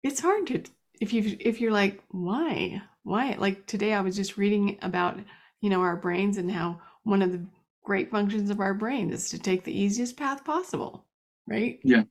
it's 0.04 0.19
hard 0.19 0.48
to 0.48 0.63
if 1.02 1.13
you 1.13 1.38
if 1.39 1.60
you're 1.60 1.72
like 1.72 2.04
why 2.10 2.82
why 3.04 3.36
like 3.39 3.65
today 3.65 3.93
I 3.93 4.02
was 4.02 4.15
just 4.15 4.38
reading 4.38 4.78
about 4.82 5.17
you 5.62 5.69
know 5.69 5.82
our 5.82 5.95
brains 5.95 6.38
and 6.38 6.52
how 6.52 6.80
one 7.04 7.22
of 7.22 7.32
the 7.32 7.45
great 7.84 8.12
functions 8.12 8.50
of 8.50 8.60
our 8.60 8.74
brain 8.74 9.12
is 9.12 9.30
to 9.30 9.39
take 9.39 9.63
the 9.63 9.78
easiest 9.78 10.15
path 10.17 10.45
possible, 10.45 11.06
right? 11.48 11.80
Yeah. 11.84 12.04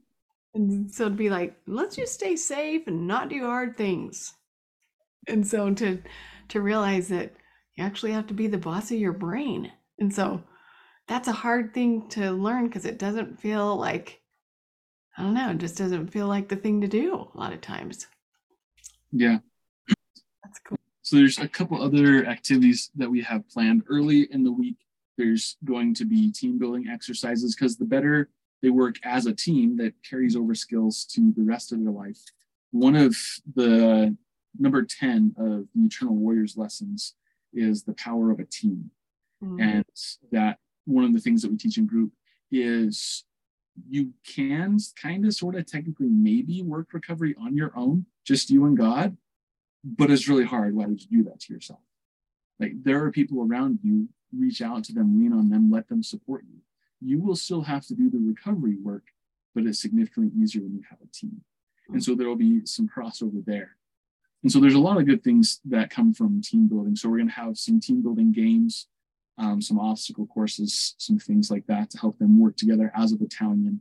And 0.54 0.90
so 0.92 1.04
to 1.04 1.14
be 1.14 1.30
like, 1.30 1.54
let's 1.66 1.94
just 1.94 2.14
stay 2.14 2.34
safe 2.34 2.86
and 2.86 3.06
not 3.06 3.28
do 3.28 3.44
hard 3.44 3.76
things. 3.76 4.34
And 5.28 5.46
so 5.46 5.72
to 5.74 6.02
to 6.48 6.60
realize 6.60 7.08
that 7.08 7.34
you 7.76 7.84
actually 7.84 8.12
have 8.12 8.26
to 8.28 8.34
be 8.34 8.46
the 8.46 8.58
boss 8.58 8.90
of 8.90 8.98
your 8.98 9.12
brain. 9.12 9.70
And 9.98 10.12
so 10.12 10.42
that's 11.06 11.28
a 11.28 11.32
hard 11.32 11.74
thing 11.74 12.08
to 12.10 12.30
learn 12.32 12.66
because 12.66 12.84
it 12.84 12.98
doesn't 12.98 13.40
feel 13.40 13.76
like 13.76 14.20
I 15.16 15.22
don't 15.22 15.34
know, 15.34 15.50
it 15.50 15.58
just 15.58 15.76
doesn't 15.76 16.08
feel 16.08 16.26
like 16.26 16.48
the 16.48 16.56
thing 16.56 16.80
to 16.80 16.88
do 16.88 17.28
a 17.34 17.38
lot 17.38 17.52
of 17.52 17.60
times. 17.60 18.06
Yeah. 19.10 19.38
That's 20.44 20.60
cool. 20.60 20.78
So 21.02 21.16
there's 21.16 21.38
a 21.38 21.48
couple 21.48 21.82
other 21.82 22.24
activities 22.26 22.90
that 22.96 23.10
we 23.10 23.22
have 23.22 23.48
planned 23.48 23.82
early 23.88 24.28
in 24.30 24.44
the 24.44 24.52
week. 24.52 24.76
There's 25.16 25.56
going 25.64 25.94
to 25.94 26.04
be 26.04 26.30
team 26.30 26.58
building 26.58 26.86
exercises 26.88 27.56
because 27.56 27.76
the 27.76 27.84
better 27.84 28.28
they 28.62 28.70
work 28.70 28.96
as 29.04 29.26
a 29.26 29.32
team, 29.32 29.76
that 29.76 29.94
carries 30.08 30.36
over 30.36 30.54
skills 30.54 31.04
to 31.04 31.32
the 31.36 31.42
rest 31.42 31.72
of 31.72 31.82
their 31.82 31.92
life. 31.92 32.18
One 32.70 32.96
of 32.96 33.16
the 33.54 34.16
number 34.58 34.82
10 34.82 35.34
of 35.38 35.66
the 35.74 35.86
Eternal 35.86 36.16
Warriors 36.16 36.56
lessons 36.56 37.14
is 37.52 37.84
the 37.84 37.94
power 37.94 38.30
of 38.30 38.40
a 38.40 38.44
team. 38.44 38.90
Mm-hmm. 39.42 39.60
And 39.60 39.84
that 40.32 40.58
one 40.84 41.04
of 41.04 41.12
the 41.12 41.20
things 41.20 41.42
that 41.42 41.50
we 41.50 41.56
teach 41.56 41.78
in 41.78 41.86
group 41.86 42.12
is 42.50 43.24
you 43.88 44.12
can 44.26 44.78
kind 45.00 45.24
of 45.24 45.34
sort 45.34 45.54
of 45.54 45.66
technically 45.66 46.08
maybe 46.08 46.62
work 46.62 46.92
recovery 46.92 47.34
on 47.40 47.56
your 47.56 47.72
own, 47.76 48.06
just 48.24 48.50
you 48.50 48.64
and 48.66 48.76
God, 48.76 49.16
but 49.84 50.10
it's 50.10 50.28
really 50.28 50.44
hard. 50.44 50.74
Why 50.74 50.86
would 50.86 51.00
you 51.00 51.22
do 51.22 51.30
that 51.30 51.40
to 51.40 51.52
yourself? 51.52 51.80
Like 52.58 52.72
there 52.82 53.04
are 53.04 53.12
people 53.12 53.40
around 53.42 53.78
you, 53.82 54.08
reach 54.36 54.60
out 54.60 54.84
to 54.84 54.92
them, 54.92 55.20
lean 55.20 55.32
on 55.32 55.48
them, 55.48 55.70
let 55.70 55.88
them 55.88 56.02
support 56.02 56.44
you. 56.48 56.58
You 57.00 57.20
will 57.20 57.36
still 57.36 57.62
have 57.62 57.86
to 57.86 57.94
do 57.94 58.10
the 58.10 58.18
recovery 58.18 58.76
work, 58.82 59.04
but 59.54 59.64
it's 59.64 59.80
significantly 59.80 60.32
easier 60.36 60.62
when 60.62 60.74
you 60.74 60.82
have 60.90 60.98
a 61.00 61.06
team. 61.12 61.42
And 61.90 62.02
so 62.02 62.14
there 62.14 62.28
will 62.28 62.36
be 62.36 62.66
some 62.66 62.88
crossover 62.88 63.44
there. 63.44 63.77
And 64.42 64.52
so 64.52 64.60
there's 64.60 64.74
a 64.74 64.78
lot 64.78 64.98
of 64.98 65.06
good 65.06 65.24
things 65.24 65.60
that 65.64 65.90
come 65.90 66.14
from 66.14 66.40
team 66.42 66.68
building. 66.68 66.94
So 66.94 67.08
we're 67.08 67.18
going 67.18 67.28
to 67.28 67.34
have 67.34 67.58
some 67.58 67.80
team 67.80 68.02
building 68.02 68.32
games 68.32 68.86
um, 69.38 69.62
some 69.62 69.78
obstacle 69.78 70.26
courses, 70.26 70.94
some 70.98 71.18
things 71.18 71.50
like 71.50 71.66
that 71.66 71.90
to 71.90 71.98
help 71.98 72.18
them 72.18 72.38
work 72.38 72.56
together 72.56 72.92
as 72.96 73.12
a 73.12 73.16
battalion. 73.16 73.80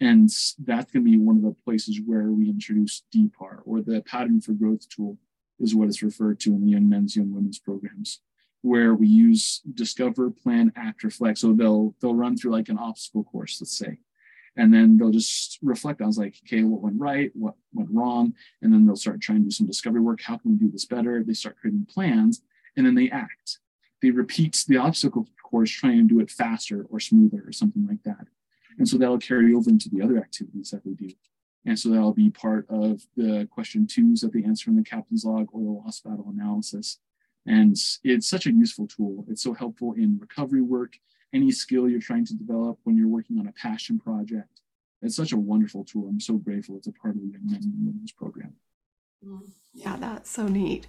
And 0.00 0.28
that's 0.64 0.92
going 0.92 1.04
to 1.04 1.10
be 1.10 1.16
one 1.16 1.36
of 1.36 1.42
the 1.42 1.56
places 1.64 2.00
where 2.04 2.30
we 2.30 2.48
introduce 2.48 3.04
DPAR 3.14 3.60
or 3.64 3.80
the 3.80 4.02
Pattern 4.02 4.40
for 4.40 4.52
Growth 4.52 4.88
tool, 4.88 5.18
is 5.58 5.74
what 5.74 5.88
it's 5.88 6.02
referred 6.02 6.38
to 6.40 6.50
in 6.50 6.64
the 6.64 6.70
young 6.70 6.88
men's, 6.88 7.16
young 7.16 7.32
women's 7.32 7.58
programs, 7.58 8.20
where 8.62 8.94
we 8.94 9.08
use 9.08 9.60
discover, 9.74 10.30
plan, 10.30 10.72
act, 10.76 11.02
reflect. 11.02 11.38
So 11.38 11.52
they'll 11.52 11.96
they'll 12.00 12.14
run 12.14 12.36
through 12.36 12.52
like 12.52 12.68
an 12.68 12.78
obstacle 12.78 13.24
course, 13.24 13.60
let's 13.60 13.76
say, 13.76 13.98
and 14.58 14.72
then 14.74 14.98
they'll 14.98 15.10
just 15.10 15.58
reflect 15.62 16.02
on 16.02 16.10
like, 16.12 16.36
okay, 16.44 16.62
what 16.64 16.82
went 16.82 17.00
right, 17.00 17.30
what 17.34 17.54
went 17.72 17.90
wrong, 17.90 18.34
and 18.60 18.72
then 18.72 18.84
they'll 18.84 18.96
start 18.96 19.22
trying 19.22 19.38
to 19.38 19.44
do 19.44 19.50
some 19.50 19.66
discovery 19.66 20.02
work. 20.02 20.20
How 20.20 20.36
can 20.36 20.50
we 20.50 20.58
do 20.58 20.70
this 20.70 20.84
better? 20.84 21.24
They 21.24 21.32
start 21.32 21.56
creating 21.58 21.86
plans, 21.90 22.42
and 22.76 22.84
then 22.84 22.94
they 22.94 23.08
act 23.10 23.58
they 24.02 24.10
repeat 24.10 24.64
the 24.68 24.76
obstacle 24.76 25.26
course 25.42 25.70
trying 25.70 25.96
to 25.96 26.14
do 26.14 26.20
it 26.20 26.30
faster 26.30 26.86
or 26.90 27.00
smoother 27.00 27.42
or 27.46 27.52
something 27.52 27.86
like 27.86 28.02
that. 28.04 28.26
And 28.78 28.88
so 28.88 28.96
that'll 28.96 29.18
carry 29.18 29.54
over 29.54 29.70
into 29.70 29.88
the 29.88 30.02
other 30.02 30.18
activities 30.18 30.70
that 30.70 30.84
they 30.84 30.92
do. 30.92 31.10
And 31.64 31.78
so 31.78 31.88
that'll 31.88 32.14
be 32.14 32.30
part 32.30 32.66
of 32.68 33.02
the 33.16 33.48
question 33.50 33.86
twos 33.86 34.20
that 34.20 34.32
they 34.32 34.44
answer 34.44 34.70
in 34.70 34.76
the 34.76 34.82
captain's 34.82 35.24
log 35.24 35.48
or 35.52 35.62
the 35.62 35.70
lost 35.70 36.04
battle 36.04 36.32
analysis. 36.32 36.98
And 37.46 37.76
it's 38.04 38.28
such 38.28 38.46
a 38.46 38.52
useful 38.52 38.86
tool. 38.86 39.24
It's 39.28 39.42
so 39.42 39.54
helpful 39.54 39.94
in 39.94 40.18
recovery 40.20 40.62
work, 40.62 40.96
any 41.34 41.50
skill 41.50 41.88
you're 41.88 42.00
trying 42.00 42.24
to 42.26 42.34
develop 42.34 42.78
when 42.84 42.96
you're 42.96 43.08
working 43.08 43.38
on 43.38 43.48
a 43.48 43.52
passion 43.52 43.98
project. 43.98 44.60
It's 45.02 45.16
such 45.16 45.32
a 45.32 45.36
wonderful 45.36 45.84
tool. 45.84 46.08
I'm 46.08 46.20
so 46.20 46.34
grateful 46.34 46.76
it's 46.76 46.88
a 46.88 46.92
part 46.92 47.14
of 47.14 47.22
the 47.22 47.28
Young 47.28 47.46
Men 47.46 47.60
and 47.62 47.86
Women's 47.86 48.12
program. 48.12 48.54
Mm, 49.24 49.50
yeah, 49.72 49.96
that's 49.96 50.30
so 50.30 50.48
neat. 50.48 50.88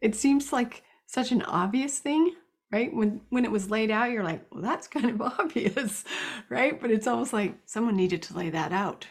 It 0.00 0.14
seems 0.14 0.52
like 0.52 0.82
such 1.06 1.32
an 1.32 1.42
obvious 1.42 1.98
thing, 1.98 2.34
right 2.72 2.92
when 2.92 3.20
when 3.28 3.44
it 3.44 3.50
was 3.50 3.70
laid 3.70 3.90
out 3.90 4.10
you're 4.10 4.24
like 4.24 4.44
well 4.50 4.62
that's 4.62 4.88
kind 4.88 5.10
of 5.10 5.20
obvious 5.38 6.04
right 6.48 6.80
but 6.80 6.90
it's 6.90 7.06
almost 7.06 7.32
like 7.32 7.54
someone 7.66 7.94
needed 7.94 8.22
to 8.22 8.36
lay 8.36 8.50
that 8.50 8.72
out 8.72 9.06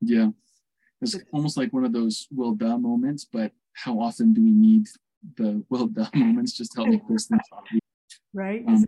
yeah 0.00 0.28
it's 1.00 1.16
almost 1.32 1.56
like 1.56 1.72
one 1.72 1.84
of 1.84 1.92
those 1.92 2.28
well 2.30 2.52
duh 2.52 2.76
moments 2.76 3.24
but 3.24 3.52
how 3.72 3.98
often 3.98 4.32
do 4.32 4.42
we 4.42 4.50
need 4.50 4.86
the 5.36 5.64
well 5.70 5.86
duh 5.86 6.08
moments 6.14 6.52
just 6.52 6.72
to 6.72 6.78
help 6.78 6.88
make 6.88 7.08
those 7.08 7.26
things 7.26 7.42
obvious 7.52 7.80
right 8.32 8.64
um, 8.68 8.84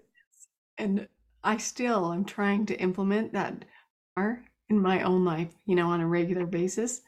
and 0.82 1.08
i 1.44 1.56
still 1.56 2.12
am 2.12 2.24
trying 2.24 2.66
to 2.66 2.78
implement 2.80 3.32
that 3.32 3.64
in 4.68 4.78
my 4.78 5.02
own 5.02 5.24
life 5.24 5.52
you 5.66 5.74
know 5.74 5.88
on 5.88 6.00
a 6.00 6.06
regular 6.06 6.46
basis 6.46 7.00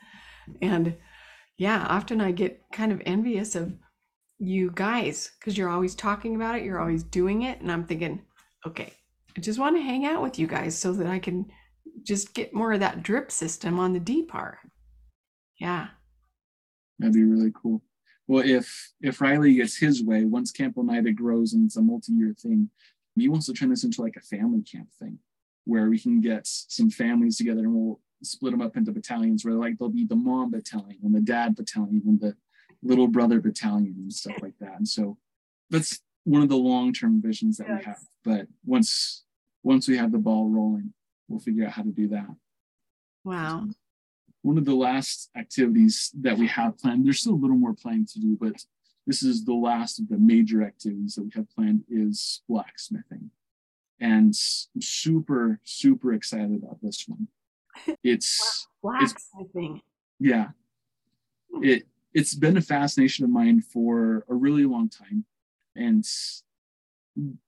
and 0.63 0.97
yeah 1.59 1.87
often 1.89 2.21
i 2.21 2.31
get 2.31 2.63
kind 2.73 2.93
of 2.93 3.03
envious 3.05 3.55
of 3.55 3.73
you 4.39 4.71
guys 4.75 5.31
because 5.39 5.57
you're 5.57 5.69
always 5.69 5.95
talking 5.95 6.35
about 6.37 6.57
it, 6.57 6.65
you're 6.65 6.81
always 6.81 7.03
doing 7.03 7.43
it. 7.43 7.61
And 7.61 7.71
I'm 7.71 7.85
thinking, 7.85 8.23
okay, 8.67 8.93
I 9.37 9.41
just 9.41 9.59
want 9.59 9.77
to 9.77 9.83
hang 9.83 10.07
out 10.07 10.23
with 10.23 10.39
you 10.39 10.47
guys 10.47 10.77
so 10.77 10.93
that 10.93 11.07
I 11.07 11.19
can 11.19 11.47
just 12.03 12.35
get 12.35 12.55
more 12.55 12.73
of 12.73 12.81
that 12.81 13.03
drip 13.03 13.31
system 13.31 13.79
on 13.79 13.93
the 13.93 14.01
D 14.01 14.23
part. 14.23 14.59
Yeah. 15.59 15.89
That'd 16.99 17.15
be 17.15 17.25
really 17.25 17.53
cool. 17.55 17.83
Well, 18.27 18.45
if 18.45 18.93
if 19.01 19.21
Riley 19.21 19.55
gets 19.55 19.77
his 19.77 20.03
way, 20.03 20.25
once 20.25 20.51
Camp 20.51 20.77
Onidah 20.77 21.15
grows 21.15 21.53
and 21.53 21.67
it's 21.67 21.77
a 21.77 21.83
multi-year 21.83 22.35
thing, 22.39 22.71
he 23.23 23.29
wants 23.29 23.47
to 23.47 23.53
turn 23.53 23.71
this 23.71 23.85
into 23.85 24.03
like 24.03 24.17
a 24.17 24.21
family 24.21 24.63
camp 24.63 24.89
thing, 24.99 25.19
where 25.65 25.89
we 25.89 25.99
can 25.99 26.21
get 26.21 26.47
some 26.47 26.91
families 26.91 27.37
together 27.37 27.61
and 27.61 27.75
we'll 27.75 28.01
split 28.23 28.53
them 28.53 28.63
up 28.63 28.77
into 28.77 28.93
battalions 28.93 29.45
where 29.45 29.55
like 29.55 29.77
there'll 29.79 29.93
be 29.93 30.07
the 30.07 30.17
mom 30.17 30.51
battalion 30.51 30.99
and 31.03 31.15
the 31.15 31.21
dad 31.21 31.55
battalion 31.55 32.03
and 32.07 32.21
the 32.21 32.35
little 32.83 33.09
brother 33.09 33.41
battalion 33.41 33.95
and 33.99 34.13
stuff 34.13 34.37
like 34.41 34.55
that. 34.61 34.77
And 34.77 34.89
so 34.89 35.19
that's 35.71 36.01
one 36.25 36.43
of 36.43 36.49
the 36.49 36.57
long-term 36.57 37.21
visions 37.23 37.59
that 37.59 37.67
yes. 37.69 37.79
we 37.79 37.85
have. 37.85 37.99
But 38.25 38.47
once 38.65 39.25
once 39.63 39.89
we 39.89 39.97
have 39.97 40.13
the 40.13 40.19
ball 40.19 40.49
rolling, 40.49 40.93
we'll 41.29 41.41
figure 41.41 41.67
out 41.67 41.73
how 41.73 41.83
to 41.83 41.91
do 41.91 42.09
that. 42.09 42.29
Wow. 43.25 43.67
One 44.43 44.59
of 44.59 44.67
the 44.67 44.75
last 44.75 45.31
activities 45.35 46.11
that 46.21 46.37
we 46.37 46.47
have 46.49 46.77
planned, 46.79 47.07
there's 47.07 47.21
still 47.21 47.33
a 47.33 47.43
little 47.43 47.57
more 47.57 47.73
planning 47.73 48.07
to 48.13 48.21
do, 48.21 48.37
but 48.39 48.63
this 49.07 49.23
is 49.23 49.45
the 49.45 49.55
last 49.55 49.99
of 49.99 50.09
the 50.09 50.19
major 50.19 50.63
activities 50.63 51.15
that 51.15 51.23
we 51.23 51.31
have 51.35 51.51
planned 51.51 51.85
is 51.89 52.43
blacksmithing. 52.49 53.31
And 54.01 54.35
I'm 54.75 54.81
super, 54.81 55.61
super 55.65 56.13
excited 56.13 56.55
about 56.55 56.81
this 56.83 57.05
one. 57.07 57.29
It's 58.05 58.69
blacksmithing. 58.83 59.77
It's, 59.77 59.85
yeah. 60.21 60.49
Hmm. 61.53 61.65
It 61.65 61.83
it's 62.15 62.35
been 62.35 62.57
a 62.57 62.63
fascination 62.63 63.25
of 63.25 63.31
mine 63.31 63.61
for 63.61 64.25
a 64.29 64.35
really 64.35 64.65
long 64.65 64.89
time. 64.89 65.25
And 65.75 66.05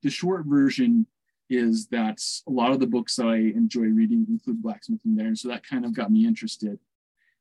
the 0.03 0.11
short 0.11 0.45
version 0.45 1.07
is 1.49 1.87
that 1.89 2.21
a 2.49 2.51
lot 2.51 2.73
of 2.73 2.81
the 2.81 2.87
books 2.87 3.15
that 3.17 3.27
I 3.27 3.37
enjoy 3.37 3.83
reading 3.83 4.27
include 4.29 4.63
blacksmithing 4.63 5.15
there. 5.15 5.29
And 5.29 5.39
so 5.39 5.49
that 5.49 5.65
kind 5.65 5.85
of 5.85 5.95
got 5.95 6.11
me 6.11 6.27
interested. 6.27 6.81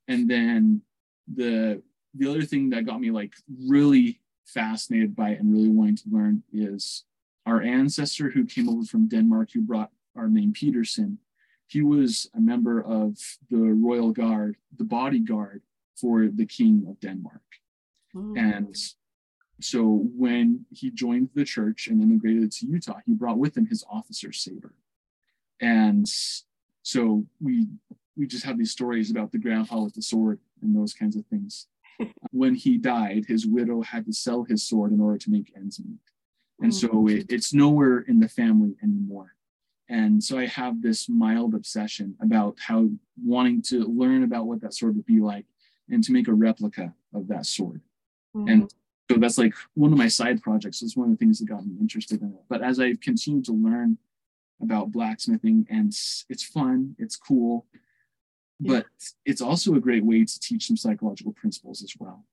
And 0.08 0.30
then 0.30 0.82
the 1.34 1.82
the 2.18 2.30
other 2.30 2.44
thing 2.44 2.70
that 2.70 2.86
got 2.86 3.00
me 3.00 3.12
like 3.12 3.34
really 3.68 4.22
fascinated 4.46 5.16
by 5.16 5.30
it 5.32 5.40
and 5.40 5.52
really 5.52 5.70
wanting 5.70 5.98
to 5.98 6.10
learn 6.12 6.44
is 6.54 7.04
our 7.46 7.62
ancestor 7.62 8.30
who 8.30 8.46
came 8.46 8.70
over 8.70 8.86
from 8.86 9.08
Denmark 9.08 9.50
who 9.54 9.62
brought 9.62 9.92
our 10.16 10.28
name 10.28 10.54
Peterson. 10.54 11.20
He 11.68 11.82
was 11.82 12.30
a 12.36 12.40
member 12.40 12.82
of 12.82 13.18
the 13.50 13.58
royal 13.58 14.12
guard, 14.12 14.56
the 14.78 14.84
bodyguard 14.84 15.62
for 15.96 16.28
the 16.28 16.46
king 16.46 16.86
of 16.88 17.00
Denmark. 17.00 17.42
Mm. 18.16 18.38
And 18.38 18.76
so 19.62 20.08
when 20.16 20.66
he 20.72 20.92
joined 20.92 21.30
the 21.34 21.46
church 21.46 21.88
and 21.88 22.02
immigrated 22.02 22.52
to 22.54 22.68
Utah, 22.68 23.00
he 23.06 23.14
brought 23.14 23.38
with 23.38 23.58
him 23.58 23.66
his 23.66 23.84
officer's 23.90 24.42
saber. 24.42 24.74
And 25.62 26.08
so 26.84 27.26
we 27.42 27.68
we 28.18 28.28
just 28.28 28.46
have 28.46 28.58
these 28.58 28.72
stories 28.72 29.12
about 29.12 29.32
the 29.32 29.38
grandpa 29.38 29.82
with 29.82 29.94
the 29.94 30.02
sword 30.02 30.40
and 30.62 30.76
those 30.76 30.94
kinds 30.94 31.16
of 31.16 31.26
things. 31.26 31.68
When 32.32 32.56
he 32.56 32.78
died, 32.78 33.26
his 33.28 33.46
widow 33.46 33.82
had 33.82 34.06
to 34.06 34.14
sell 34.14 34.44
his 34.44 34.68
sword 34.68 34.92
in 34.92 35.00
order 35.00 35.18
to 35.18 35.30
make 35.30 35.54
ends 35.56 35.80
meet. 35.80 36.00
And 36.62 36.74
so 36.74 36.88
mm. 36.88 37.20
it, 37.20 37.26
it's 37.30 37.54
nowhere 37.54 38.00
in 38.00 38.20
the 38.20 38.30
family 38.30 38.76
anymore. 38.82 39.36
And 39.90 40.24
so 40.24 40.40
I 40.40 40.48
have 40.48 40.82
this 40.82 41.08
mild 41.08 41.54
obsession 41.54 42.16
about 42.22 42.58
how 42.60 42.90
wanting 43.24 43.62
to 43.64 43.86
learn 43.86 44.24
about 44.24 44.48
what 44.48 44.62
that 44.62 44.74
sword 44.74 44.96
would 44.96 45.06
be 45.06 45.20
like 45.20 45.46
and 45.90 46.04
to 46.04 46.12
make 46.12 46.28
a 46.28 46.34
replica 46.34 46.94
of 47.14 47.28
that 47.28 47.46
sword. 47.46 47.82
Mm-hmm. 48.36 48.48
And 48.50 48.74
so 49.12 49.18
that's 49.18 49.38
like 49.38 49.54
one 49.76 49.92
of 49.92 49.98
my 50.00 50.08
side 50.08 50.42
projects. 50.42 50.82
It's 50.82 50.98
one 50.98 51.12
of 51.12 51.12
the 51.12 51.18
things 51.18 51.40
that 51.40 51.48
got 51.48 51.66
me 51.66 51.76
interested 51.80 52.22
in 52.22 52.30
it. 52.30 52.44
But 52.50 52.64
as 52.64 52.80
I've 52.80 53.00
continued 53.02 53.46
to 53.46 53.54
learn 53.54 53.98
about 54.62 54.92
blacksmithing, 54.92 55.68
and 55.70 55.88
it's 55.90 56.44
fun, 56.44 56.96
it's 56.98 57.16
cool, 57.16 57.68
but 58.60 58.86
it's 59.26 59.42
also 59.42 59.76
a 59.76 59.80
great 59.80 60.06
way 60.06 60.24
to 60.24 60.40
teach 60.40 60.68
some 60.68 60.78
psychological 60.78 61.34
principles 61.34 61.84
as 61.84 61.94
well. 62.00 62.26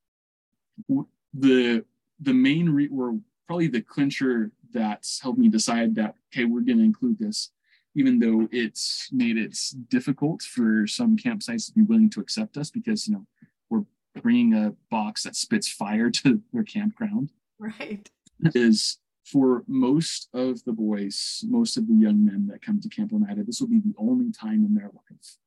The 1.34 1.84
the 2.20 2.34
main 2.34 2.70
re- 2.70 2.88
or 2.88 3.18
probably 3.46 3.66
the 3.66 3.82
clincher 3.82 4.52
that's 4.72 5.20
helped 5.20 5.38
me 5.38 5.48
decide 5.48 5.94
that 5.96 6.14
okay, 6.32 6.44
we're 6.44 6.60
going 6.60 6.78
to 6.78 6.84
include 6.84 7.18
this, 7.18 7.50
even 7.94 8.18
though 8.18 8.48
it's 8.52 9.08
made 9.12 9.36
it 9.36 9.58
difficult 9.88 10.42
for 10.42 10.86
some 10.86 11.16
campsites 11.16 11.66
to 11.66 11.72
be 11.72 11.82
willing 11.82 12.10
to 12.10 12.20
accept 12.20 12.56
us 12.56 12.70
because 12.70 13.08
you 13.08 13.14
know 13.14 13.26
we're 13.68 13.84
bringing 14.20 14.54
a 14.54 14.74
box 14.90 15.24
that 15.24 15.36
spits 15.36 15.68
fire 15.68 16.10
to 16.10 16.40
their 16.52 16.64
campground. 16.64 17.30
Right. 17.58 18.08
Is 18.54 18.98
for 19.24 19.62
most 19.66 20.28
of 20.34 20.64
the 20.64 20.72
boys, 20.72 21.44
most 21.46 21.76
of 21.76 21.86
the 21.86 21.94
young 21.94 22.24
men 22.24 22.48
that 22.48 22.60
come 22.60 22.80
to 22.80 22.88
Camp 22.88 23.12
Onidah, 23.12 23.46
this 23.46 23.60
will 23.60 23.68
be 23.68 23.78
the 23.78 23.94
only 23.96 24.32
time 24.32 24.64
in 24.64 24.74
their 24.74 24.90
life 24.92 25.38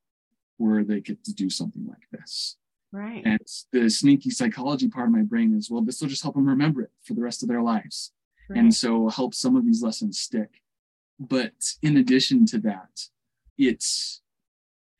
where 0.56 0.84
they 0.84 1.00
get 1.00 1.22
to 1.24 1.34
do 1.34 1.50
something 1.50 1.86
like 1.86 2.08
this. 2.12 2.56
Right. 2.92 3.22
And 3.24 3.40
the 3.72 3.90
sneaky 3.90 4.30
psychology 4.30 4.88
part 4.88 5.08
of 5.08 5.12
my 5.12 5.22
brain 5.22 5.54
is, 5.54 5.70
well, 5.70 5.82
this 5.82 6.00
will 6.00 6.08
just 6.08 6.22
help 6.22 6.34
them 6.34 6.48
remember 6.48 6.82
it 6.82 6.90
for 7.02 7.14
the 7.14 7.22
rest 7.22 7.42
of 7.42 7.48
their 7.48 7.62
lives. 7.62 8.12
Right. 8.48 8.58
And 8.58 8.74
so 8.74 9.08
help 9.08 9.34
some 9.34 9.56
of 9.56 9.66
these 9.66 9.82
lessons 9.82 10.18
stick. 10.18 10.62
But 11.18 11.74
in 11.82 11.96
addition 11.96 12.46
to 12.46 12.58
that, 12.58 13.08
it's 13.58 14.22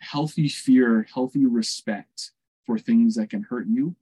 healthy 0.00 0.48
fear, 0.48 1.06
healthy 1.12 1.46
respect 1.46 2.32
for 2.64 2.78
things 2.78 3.14
that 3.14 3.30
can 3.30 3.42
hurt 3.44 3.66
you 3.68 3.96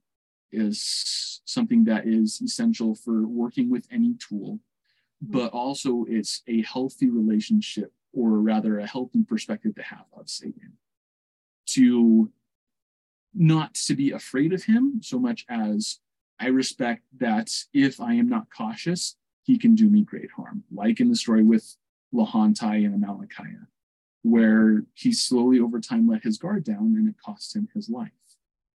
is 0.50 1.40
something 1.44 1.84
that 1.84 2.06
is 2.06 2.40
essential 2.40 2.94
for 2.94 3.26
working 3.26 3.70
with 3.70 3.86
any 3.90 4.14
tool. 4.14 4.60
Mm-hmm. 5.22 5.38
But 5.38 5.52
also, 5.52 6.04
it's 6.08 6.42
a 6.48 6.62
healthy 6.62 7.10
relationship, 7.10 7.92
or 8.12 8.40
rather, 8.40 8.78
a 8.78 8.86
healthy 8.86 9.22
perspective 9.24 9.74
to 9.74 9.82
have 9.82 10.06
of 10.16 10.28
Satan 10.28 10.72
to 11.74 12.30
not 13.34 13.74
to 13.74 13.94
be 13.94 14.12
afraid 14.12 14.52
of 14.52 14.64
him 14.64 15.00
so 15.02 15.18
much 15.18 15.44
as 15.48 15.98
I 16.40 16.48
respect 16.48 17.02
that 17.18 17.50
if 17.72 18.00
I 18.00 18.14
am 18.14 18.28
not 18.28 18.46
cautious, 18.56 19.16
he 19.42 19.58
can 19.58 19.74
do 19.74 19.88
me 19.88 20.02
great 20.02 20.30
harm, 20.36 20.64
like 20.72 21.00
in 21.00 21.08
the 21.08 21.16
story 21.16 21.42
with 21.42 21.76
Lehonti 22.12 22.86
and 22.86 23.02
Amalickiah, 23.02 23.66
where 24.22 24.84
he 24.94 25.12
slowly 25.12 25.60
over 25.60 25.80
time 25.80 26.08
let 26.08 26.22
his 26.22 26.38
guard 26.38 26.64
down 26.64 26.94
and 26.96 27.08
it 27.08 27.16
cost 27.24 27.54
him 27.54 27.68
his 27.74 27.88
life. 27.88 28.10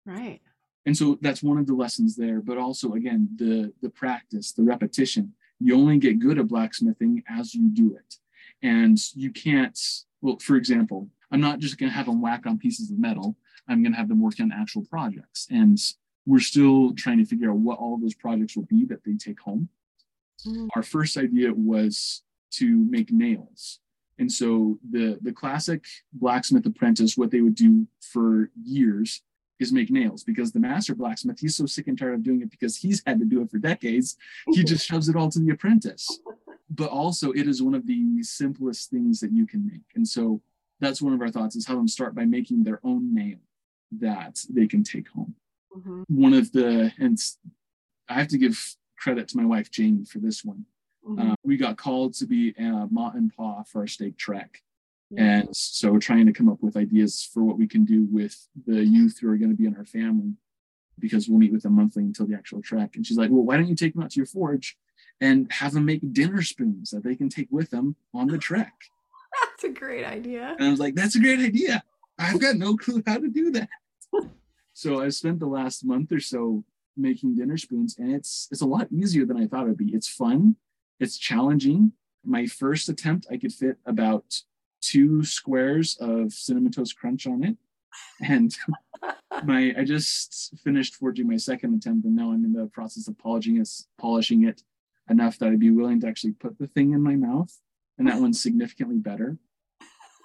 Right. 0.06 0.42
And 0.86 0.96
so 0.96 1.18
that's 1.22 1.44
one 1.44 1.58
of 1.58 1.68
the 1.68 1.74
lessons 1.74 2.16
there, 2.16 2.42
but 2.42 2.58
also 2.58 2.94
again, 2.94 3.30
the 3.36 3.74
the 3.82 3.90
practice, 3.90 4.52
the 4.52 4.64
repetition. 4.64 5.34
You 5.60 5.76
only 5.76 5.98
get 5.98 6.20
good 6.20 6.38
at 6.38 6.48
blacksmithing 6.48 7.24
as 7.30 7.56
you 7.56 7.70
do 7.70 7.96
it. 7.96 8.16
And 8.62 8.98
you 9.16 9.32
can't, 9.32 9.80
well, 10.22 10.38
for 10.40 10.56
example, 10.56 11.10
I'm 11.32 11.42
not 11.42 11.60
just 11.60 11.78
going 11.78 11.90
to 11.90 11.96
have 11.96 12.06
them 12.06 12.22
whack 12.22 12.46
on 12.46 12.58
pieces 12.58 12.92
of 12.92 13.00
metal. 13.00 13.36
I'm 13.68 13.82
going 13.82 13.94
to 13.94 13.98
have 13.98 14.10
them 14.10 14.22
work 14.22 14.40
on 14.40 14.52
actual 14.52 14.84
projects. 14.86 15.48
And 15.50 15.80
we're 16.26 16.40
still 16.40 16.94
trying 16.94 17.18
to 17.20 17.26
figure 17.26 17.52
out 17.52 17.58
what 17.58 17.80
all 17.80 17.98
those 17.98 18.16
projects 18.16 18.56
will 18.56 18.66
be 18.66 18.86
that 18.86 19.04
they 19.04 19.14
take 19.14 19.40
home. 19.40 19.70
Mm. 20.46 20.70
Our 20.76 20.84
first 20.84 21.18
idea 21.18 21.54
was 21.54 22.24
to 22.52 22.86
make 22.90 23.12
nails. 23.12 23.80
And 24.18 24.32
so 24.32 24.80
the, 24.90 25.20
the 25.22 25.34
classic 25.34 25.86
blacksmith 26.14 26.66
apprentice, 26.66 27.18
what 27.18 27.32
they 27.32 27.42
would 27.42 27.56
do 27.56 27.88
for 28.00 28.50
years 28.64 29.22
is 29.60 29.72
make 29.72 29.90
nails 29.90 30.24
because 30.24 30.52
the 30.52 30.60
master 30.60 30.96
blacksmith, 30.96 31.40
he's 31.40 31.56
so 31.56 31.66
sick 31.66 31.88
and 31.88 31.98
tired 31.98 32.14
of 32.14 32.24
doing 32.24 32.42
it 32.42 32.52
because 32.52 32.78
he's 32.78 33.02
had 33.06 33.20
to 33.20 33.26
do 33.26 33.42
it 33.42 33.50
for 33.50 33.58
decades. 33.58 34.18
He 34.52 34.64
just 34.64 34.86
shoves 34.88 35.10
it 35.10 35.16
all 35.16 35.30
to 35.30 35.40
the 35.40 35.52
apprentice. 35.52 36.20
But 36.70 36.90
also, 36.90 37.32
it 37.32 37.48
is 37.48 37.62
one 37.62 37.76
of 37.76 37.86
the 37.86 38.24
simplest 38.24 38.90
things 38.90 39.20
that 39.20 39.32
you 39.32 39.46
can 39.46 39.66
make. 39.66 39.84
And 39.96 40.08
so 40.08 40.42
that's 40.86 41.02
one 41.02 41.14
of 41.14 41.22
our 41.22 41.30
thoughts 41.30 41.56
is 41.56 41.66
have 41.68 41.78
them 41.78 41.88
start 41.88 42.16
by 42.16 42.26
making 42.26 42.64
their 42.64 42.80
own 42.84 43.14
nail 43.14 43.40
that 44.00 44.40
they 44.50 44.68
can 44.68 44.84
take 44.84 45.10
home. 45.10 45.36
Mm-hmm. 45.76 46.04
One 46.08 46.34
of 46.34 46.52
the, 46.52 46.92
and 47.00 47.18
I 48.10 48.14
have 48.16 48.28
to 48.30 48.38
give 48.38 48.76
credit 48.98 49.28
to 49.30 49.38
my 49.38 49.46
wife, 49.46 49.72
Jamie, 49.72 50.06
for 50.06 50.20
this 50.20 50.44
one. 50.44 50.66
Mm-hmm. 51.08 51.32
Uh, 51.32 51.36
we 51.44 51.58
got 51.58 51.78
called 51.78 52.14
to 52.16 52.26
be 52.26 52.54
a 52.58 52.88
Ma 52.90 53.12
and 53.14 53.36
Pa 53.36 53.64
for 53.64 53.82
our 53.82 53.88
stake 53.88 54.18
trek. 54.18 54.62
Yeah. 55.12 55.24
And 55.24 55.56
so 55.56 55.92
we're 55.92 56.00
trying 56.00 56.26
to 56.26 56.34
come 56.34 56.50
up 56.50 56.62
with 56.62 56.78
ideas 56.78 57.30
for 57.32 57.44
what 57.44 57.58
we 57.58 57.68
can 57.68 57.86
do 57.86 58.08
with 58.10 58.48
the 58.66 58.84
youth 58.84 59.20
who 59.20 59.30
are 59.30 59.38
going 59.38 59.52
to 59.52 59.58
be 59.58 59.68
in 59.68 59.76
our 59.76 59.86
family 59.86 60.34
because 60.98 61.28
we'll 61.28 61.40
meet 61.40 61.52
with 61.52 61.64
them 61.64 61.74
monthly 61.74 62.04
until 62.04 62.26
the 62.26 62.34
actual 62.34 62.62
trek. 62.62 62.96
And 62.96 63.06
she's 63.06 63.18
like, 63.18 63.30
well, 63.30 63.44
why 63.44 63.58
don't 63.58 63.68
you 63.68 63.76
take 63.76 63.94
them 63.94 64.04
out 64.04 64.12
to 64.12 64.18
your 64.18 64.26
forge 64.26 64.78
and 65.22 65.52
have 65.52 65.74
them 65.74 65.86
make 65.86 66.14
dinner 66.14 66.42
spoons 66.42 66.90
that 66.92 67.04
they 67.04 67.16
can 67.16 67.30
take 67.30 67.50
with 67.52 67.70
them 67.70 67.96
on 68.14 68.28
the 68.28 68.38
trek? 68.38 68.74
That's 69.56 69.72
a 69.72 69.80
great 69.80 70.04
idea. 70.04 70.54
And 70.60 70.68
I 70.68 70.70
was 70.70 70.82
like, 70.82 70.96
that's 70.96 71.16
a 71.16 71.20
great 71.20 71.40
idea. 71.40 71.82
I've 72.20 72.42
got 72.42 72.58
no 72.58 72.76
clue 72.76 73.02
how 73.08 73.20
to 73.20 73.30
do 73.30 73.52
that. 73.52 73.70
so 74.74 75.02
I 75.02 75.08
spent 75.10 75.40
the 75.40 75.46
last 75.46 75.86
month 75.86 76.12
or 76.12 76.20
so 76.20 76.66
making 76.98 77.36
dinner 77.36 77.58
spoons, 77.58 77.96
and 77.98 78.14
it's 78.14 78.50
it's 78.52 78.62
a 78.62 78.66
lot 78.66 78.92
easier 78.92 79.26
than 79.26 79.38
I 79.38 79.48
thought 79.48 79.64
it'd 79.64 79.78
be. 79.78 79.94
It's 79.94 80.10
fun, 80.10 80.58
it's 81.00 81.18
challenging. 81.18 81.94
My 82.26 82.48
first 82.48 82.90
attempt, 82.90 83.28
I 83.32 83.38
could 83.38 83.54
fit 83.54 83.78
about 83.86 84.26
two 84.82 85.24
squares 85.24 85.98
of 86.02 86.34
cinnamon 86.34 86.74
toast 86.74 86.98
crunch 86.98 87.26
on 87.26 87.44
it. 87.44 87.56
And 88.22 88.54
my 89.46 89.74
I 89.78 89.86
just 89.86 90.54
finished 90.66 90.96
forging 90.96 91.30
my 91.30 91.38
second 91.38 91.76
attempt, 91.76 92.06
and 92.06 92.16
now 92.16 92.34
I'm 92.34 92.44
in 92.44 92.52
the 92.52 92.68
process 92.68 93.08
of 93.08 93.18
polishing 93.18 93.58
it, 93.62 93.70
polishing 93.98 94.44
it 94.44 94.64
enough 95.10 95.40
that 95.40 95.48
I'd 95.48 95.60
be 95.62 95.72
willing 95.72 96.02
to 96.02 96.08
actually 96.08 96.34
put 96.34 96.60
the 96.60 96.68
thing 96.68 96.92
in 96.92 97.02
my 97.02 97.16
mouth 97.16 97.58
and 97.98 98.08
that 98.08 98.20
one's 98.20 98.42
significantly 98.42 98.98
better. 98.98 99.38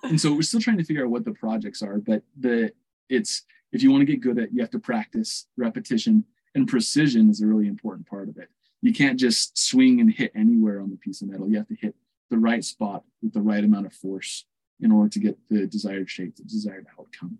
And 0.03 0.20
so 0.20 0.32
we're 0.32 0.42
still 0.42 0.61
trying 0.61 0.78
to 0.78 0.84
figure 0.84 1.05
out 1.05 1.11
what 1.11 1.24
the 1.24 1.32
projects 1.32 1.82
are, 1.82 1.98
but 1.98 2.22
the 2.38 2.72
it's 3.09 3.42
if 3.72 3.82
you 3.82 3.90
want 3.90 4.03
to 4.03 4.07
get 4.07 4.20
good 4.20 4.38
at, 4.38 4.53
you 4.53 4.61
have 4.61 4.70
to 4.70 4.78
practice 4.78 5.46
repetition 5.57 6.24
and 6.55 6.66
precision 6.66 7.30
is 7.30 7.40
a 7.40 7.46
really 7.46 7.68
important 7.68 8.07
part 8.07 8.28
of 8.28 8.36
it. 8.36 8.48
You 8.82 8.92
can't 8.92 9.18
just 9.18 9.59
swing 9.59 10.01
and 10.01 10.12
hit 10.12 10.32
anywhere 10.34 10.80
on 10.80 10.90
the 10.90 10.96
piece 10.96 11.22
of 11.22 11.28
metal. 11.28 11.48
You 11.48 11.59
have 11.59 11.68
to 11.68 11.76
hit 11.76 11.94
the 12.30 12.38
right 12.38 12.64
spot 12.64 13.05
with 13.22 13.32
the 13.32 13.42
right 13.42 13.62
amount 13.62 13.86
of 13.86 13.92
force 13.92 14.46
in 14.80 14.90
order 14.90 15.11
to 15.11 15.18
get 15.18 15.38
the 15.51 15.66
desired 15.66 16.09
shape, 16.09 16.36
the 16.36 16.44
desired 16.44 16.86
outcome. 16.98 17.38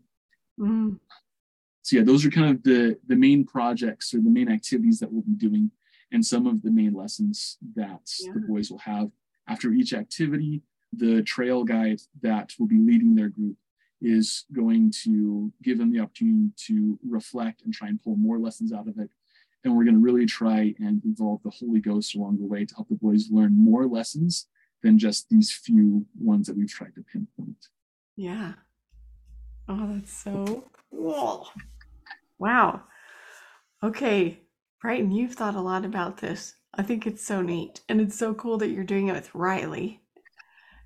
Mm. 0.59 0.99
So 1.83 1.97
yeah, 1.97 2.03
those 2.03 2.25
are 2.27 2.31
kind 2.31 2.55
of 2.55 2.63
the 2.63 2.99
the 3.07 3.17
main 3.17 3.45
projects 3.45 4.13
or 4.13 4.19
the 4.19 4.31
main 4.31 4.51
activities 4.51 5.01
that 5.01 5.11
we'll 5.11 5.23
be 5.23 5.33
doing, 5.33 5.71
and 6.13 6.25
some 6.25 6.47
of 6.47 6.63
the 6.63 6.71
main 6.71 6.93
lessons 6.93 7.57
that 7.75 8.03
yeah. 8.21 8.33
the 8.35 8.41
boys 8.41 8.71
will 8.71 8.79
have 8.79 9.11
after 9.49 9.73
each 9.73 9.95
activity, 9.95 10.63
the 10.93 11.23
trail 11.23 11.65
guide 11.65 12.01
that 12.23 12.53
will 12.59 12.67
be 12.67 12.79
leading 12.79 13.15
their 13.15 13.29
group 13.29 13.57
is 14.03 14.45
going 14.53 14.93
to 15.05 15.53
give 15.63 15.79
them 15.79 15.93
the 15.93 16.01
opportunity 16.01 16.51
to 16.57 16.99
reflect 17.07 17.63
and 17.63 17.73
try 17.73 17.89
and 17.89 18.03
pull 18.03 18.17
more 18.17 18.39
lessons 18.39 18.73
out 18.73 18.89
of 18.89 18.99
it. 18.99 19.11
And 19.63 19.77
we're 19.77 19.85
going 19.85 19.95
to 19.97 20.01
really 20.01 20.25
try 20.25 20.75
and 20.79 21.05
involve 21.05 21.43
the 21.43 21.51
Holy 21.51 21.81
Ghost 21.81 22.15
along 22.15 22.39
the 22.39 22.47
way 22.47 22.65
to 22.65 22.75
help 22.75 22.89
the 22.89 22.95
boys 22.95 23.31
learn 23.31 23.53
more 23.55 23.87
lessons 23.87 24.47
than 24.83 24.99
just 24.99 25.29
these 25.29 25.53
few 25.53 26.07
ones 26.19 26.47
that 26.47 26.57
we've 26.57 26.73
tried 26.73 26.95
to 26.95 27.03
pinpoint. 27.03 27.69
Yeah. 28.17 28.55
Oh, 29.69 29.95
that's 29.95 30.13
so 30.13 30.65
cool. 30.91 31.51
Wow. 32.39 32.83
Okay, 33.83 34.41
Brighton, 34.81 35.13
you've 35.13 35.35
thought 35.35 35.55
a 35.55 35.61
lot 35.61 35.85
about 35.85 36.19
this. 36.19 36.55
I 36.75 36.83
think 36.83 37.07
it's 37.07 37.25
so 37.25 37.43
neat. 37.43 37.83
And 37.89 38.01
it's 38.01 38.17
so 38.17 38.33
cool 38.33 38.57
that 38.59 38.71
you're 38.71 38.85
doing 38.85 39.09
it 39.09 39.13
with 39.13 39.35
Riley 39.35 40.00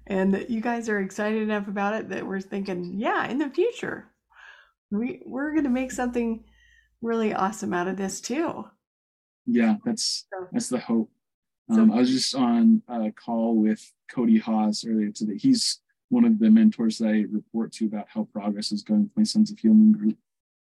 and 0.06 0.34
that 0.34 0.50
you 0.50 0.60
guys 0.60 0.88
are 0.88 1.00
excited 1.00 1.42
enough 1.42 1.68
about 1.68 1.94
it 1.94 2.08
that 2.10 2.26
we're 2.26 2.40
thinking, 2.40 2.94
yeah, 2.96 3.26
in 3.26 3.38
the 3.38 3.48
future, 3.48 4.10
we, 4.90 5.22
we're 5.24 5.52
going 5.52 5.64
to 5.64 5.70
make 5.70 5.92
something 5.92 6.44
really 7.00 7.32
awesome 7.32 7.72
out 7.72 7.88
of 7.88 7.96
this 7.96 8.20
too. 8.20 8.64
Yeah, 9.46 9.76
that's 9.84 10.26
that's 10.52 10.68
the 10.68 10.78
hope. 10.78 11.10
Um, 11.70 11.92
I 11.92 11.96
was 11.96 12.10
just 12.10 12.34
on 12.34 12.82
a 12.88 13.10
call 13.10 13.56
with 13.56 13.92
Cody 14.10 14.38
Hawes 14.38 14.84
earlier 14.86 15.10
today. 15.10 15.36
He's 15.36 15.80
one 16.08 16.24
of 16.24 16.38
the 16.38 16.50
mentors 16.50 16.98
that 16.98 17.08
I 17.08 17.24
report 17.30 17.72
to 17.72 17.86
about 17.86 18.06
how 18.08 18.24
progress 18.24 18.72
is 18.72 18.82
going 18.82 19.02
with 19.02 19.16
my 19.16 19.22
Sons 19.22 19.50
of 19.50 19.56
Helaman 19.56 19.92
group. 19.92 20.16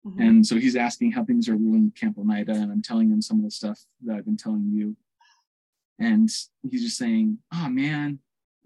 Mm-hmm. 0.06 0.22
And 0.22 0.46
so 0.46 0.56
he's 0.56 0.76
asking 0.76 1.12
how 1.12 1.24
things 1.24 1.48
are 1.50 1.56
going 1.56 1.92
Camp 2.00 2.18
Onidah, 2.18 2.50
and 2.50 2.72
I'm 2.72 2.82
telling 2.82 3.10
him 3.10 3.22
some 3.22 3.38
of 3.38 3.44
the 3.44 3.52
stuff 3.52 3.80
that 4.06 4.16
I've 4.16 4.26
been 4.26 4.38
telling 4.38 4.72
you. 4.72 4.96
And 6.00 6.30
he's 6.64 6.84
just 6.84 6.98
saying, 6.98 7.40
oh 7.54 7.70
man, 7.70 8.20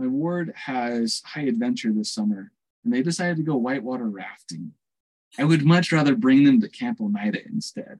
my 0.03 0.09
ward 0.09 0.51
has 0.55 1.21
high 1.25 1.43
adventure 1.43 1.93
this 1.93 2.11
summer, 2.11 2.51
and 2.83 2.93
they 2.93 3.01
decided 3.01 3.37
to 3.37 3.43
go 3.43 3.55
whitewater 3.55 4.09
rafting. 4.09 4.73
I 5.39 5.45
would 5.45 5.63
much 5.65 5.91
rather 5.93 6.15
bring 6.15 6.43
them 6.43 6.59
to 6.61 6.67
Camp 6.67 6.99
Onidah 6.99 7.45
instead. 7.45 7.99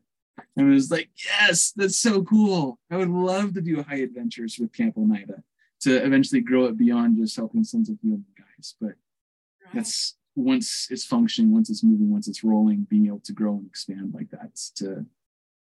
And 0.58 0.70
it 0.70 0.74
was 0.74 0.92
like, 0.92 1.10
yes, 1.16 1.72
that's 1.76 1.98
so 1.98 2.24
cool. 2.24 2.78
I 2.92 2.98
would 2.98 3.10
love 3.10 3.54
to 3.54 3.62
do 3.62 3.84
high 3.84 4.00
adventures 4.00 4.58
with 4.60 4.74
Camp 4.74 4.96
Onidah 4.96 5.44
to 5.82 6.06
eventually 6.06 6.42
grow 6.42 6.66
it 6.66 6.78
beyond 6.78 7.18
just 7.18 7.36
helping 7.36 7.64
Sons 7.64 7.90
of 7.90 7.96
Helaman 8.06 8.24
guys. 8.38 8.76
But 8.82 8.88
right. 8.88 9.76
that's 9.76 10.16
once 10.36 10.88
it's 10.92 11.06
functioning, 11.06 11.54
once 11.54 11.70
it's 11.70 11.84
moving, 11.84 12.12
once 12.12 12.28
it's 12.28 12.44
rolling, 12.44 12.86
being 12.90 13.08
able 13.08 13.22
to 13.22 13.34
grow 13.34 13.54
and 13.54 13.68
expand 13.68 14.14
like 14.14 14.30
that 14.32 14.56
to 14.76 15.06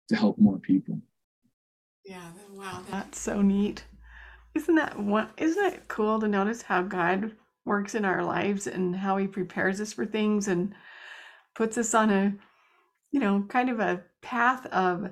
to 0.10 0.16
help 0.16 0.38
more 0.38 0.58
people. 0.58 1.00
Yeah, 2.04 2.32
wow, 2.52 2.82
that's 2.90 3.20
so 3.20 3.42
neat. 3.42 3.86
Isn't 4.56 4.76
that 4.76 5.00
what 5.00 5.32
isn't 5.38 5.66
it 5.66 5.88
cool 5.88 6.20
to 6.20 6.28
notice 6.28 6.62
how 6.62 6.84
God 6.84 7.32
works 7.66 7.96
in 7.96 8.06
our 8.06 8.24
lives 8.24 8.68
and 8.68 8.96
how 8.96 9.18
he 9.18 9.28
prepares 9.28 9.80
us 9.82 9.94
for 9.94 10.06
things 10.06 10.48
and 10.48 10.74
puts 11.56 11.78
us 11.78 11.94
on 11.94 12.10
a 12.10 12.34
you 13.14 13.20
know, 13.20 13.46
kind 13.48 13.70
of 13.70 13.80
a 13.80 14.04
path 14.22 14.66
of 14.66 15.10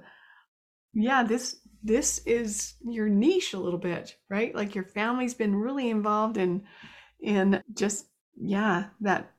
yeah, 0.93 1.23
this 1.23 1.57
this 1.83 2.19
is 2.25 2.73
your 2.83 3.07
niche 3.07 3.53
a 3.53 3.59
little 3.59 3.79
bit, 3.79 4.17
right? 4.29 4.53
Like 4.53 4.75
your 4.75 4.83
family's 4.83 5.35
been 5.35 5.55
really 5.55 5.89
involved 5.89 6.37
in 6.37 6.63
in 7.21 7.63
just 7.73 8.07
yeah, 8.35 8.85
that 9.01 9.31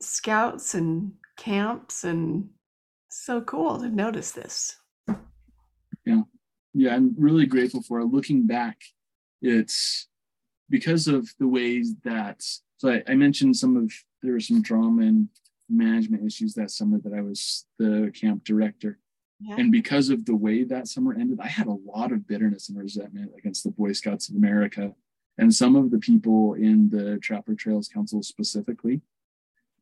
scouts 0.00 0.74
and 0.74 1.12
camps 1.36 2.02
and 2.02 2.48
so 3.10 3.42
cool 3.42 3.78
to 3.78 3.88
notice 3.88 4.32
this. 4.32 4.76
Yeah. 6.04 6.22
Yeah, 6.74 6.94
I'm 6.94 7.14
really 7.18 7.44
grateful 7.44 7.82
for. 7.82 8.02
Looking 8.02 8.46
back, 8.46 8.78
it's 9.42 10.08
because 10.70 11.08
of 11.08 11.28
the 11.38 11.48
ways 11.48 11.94
that 12.04 12.42
so 12.78 12.90
I, 12.90 13.02
I 13.06 13.14
mentioned 13.14 13.56
some 13.56 13.76
of 13.76 13.92
there 14.22 14.34
was 14.34 14.48
some 14.48 14.62
drama 14.62 15.02
and 15.02 15.28
management 15.68 16.24
issues 16.24 16.54
that 16.54 16.70
summer 16.70 16.98
that 17.04 17.12
I 17.12 17.20
was 17.20 17.66
the 17.78 18.12
camp 18.14 18.44
director. 18.44 18.98
Yeah. 19.40 19.56
And 19.58 19.72
because 19.72 20.08
of 20.08 20.24
the 20.24 20.36
way 20.36 20.62
that 20.64 20.86
summer 20.86 21.14
ended, 21.14 21.40
I 21.40 21.48
had 21.48 21.66
a 21.66 21.72
lot 21.72 22.12
of 22.12 22.26
bitterness 22.28 22.68
and 22.68 22.78
resentment 22.78 23.32
against 23.36 23.64
the 23.64 23.70
Boy 23.70 23.92
Scouts 23.92 24.28
of 24.28 24.36
America 24.36 24.94
and 25.38 25.52
some 25.52 25.74
of 25.76 25.90
the 25.90 25.98
people 25.98 26.54
in 26.54 26.90
the 26.90 27.18
Trapper 27.18 27.54
Trails 27.54 27.88
Council 27.88 28.22
specifically 28.22 29.00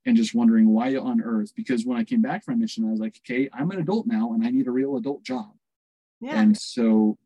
and 0.06 0.16
just 0.16 0.34
wondering 0.34 0.68
why 0.68 0.96
on 0.96 1.20
earth 1.20 1.52
because 1.54 1.84
when 1.84 1.98
i 1.98 2.04
came 2.04 2.22
back 2.22 2.44
from 2.44 2.58
mission 2.58 2.86
i 2.86 2.90
was 2.90 3.00
like 3.00 3.20
okay 3.24 3.48
i'm 3.52 3.70
an 3.70 3.80
adult 3.80 4.06
now 4.06 4.32
and 4.32 4.44
i 4.44 4.50
need 4.50 4.66
a 4.66 4.70
real 4.70 4.96
adult 4.96 5.22
job 5.22 5.52
yeah. 6.20 6.40
and 6.40 6.56
so 6.56 7.18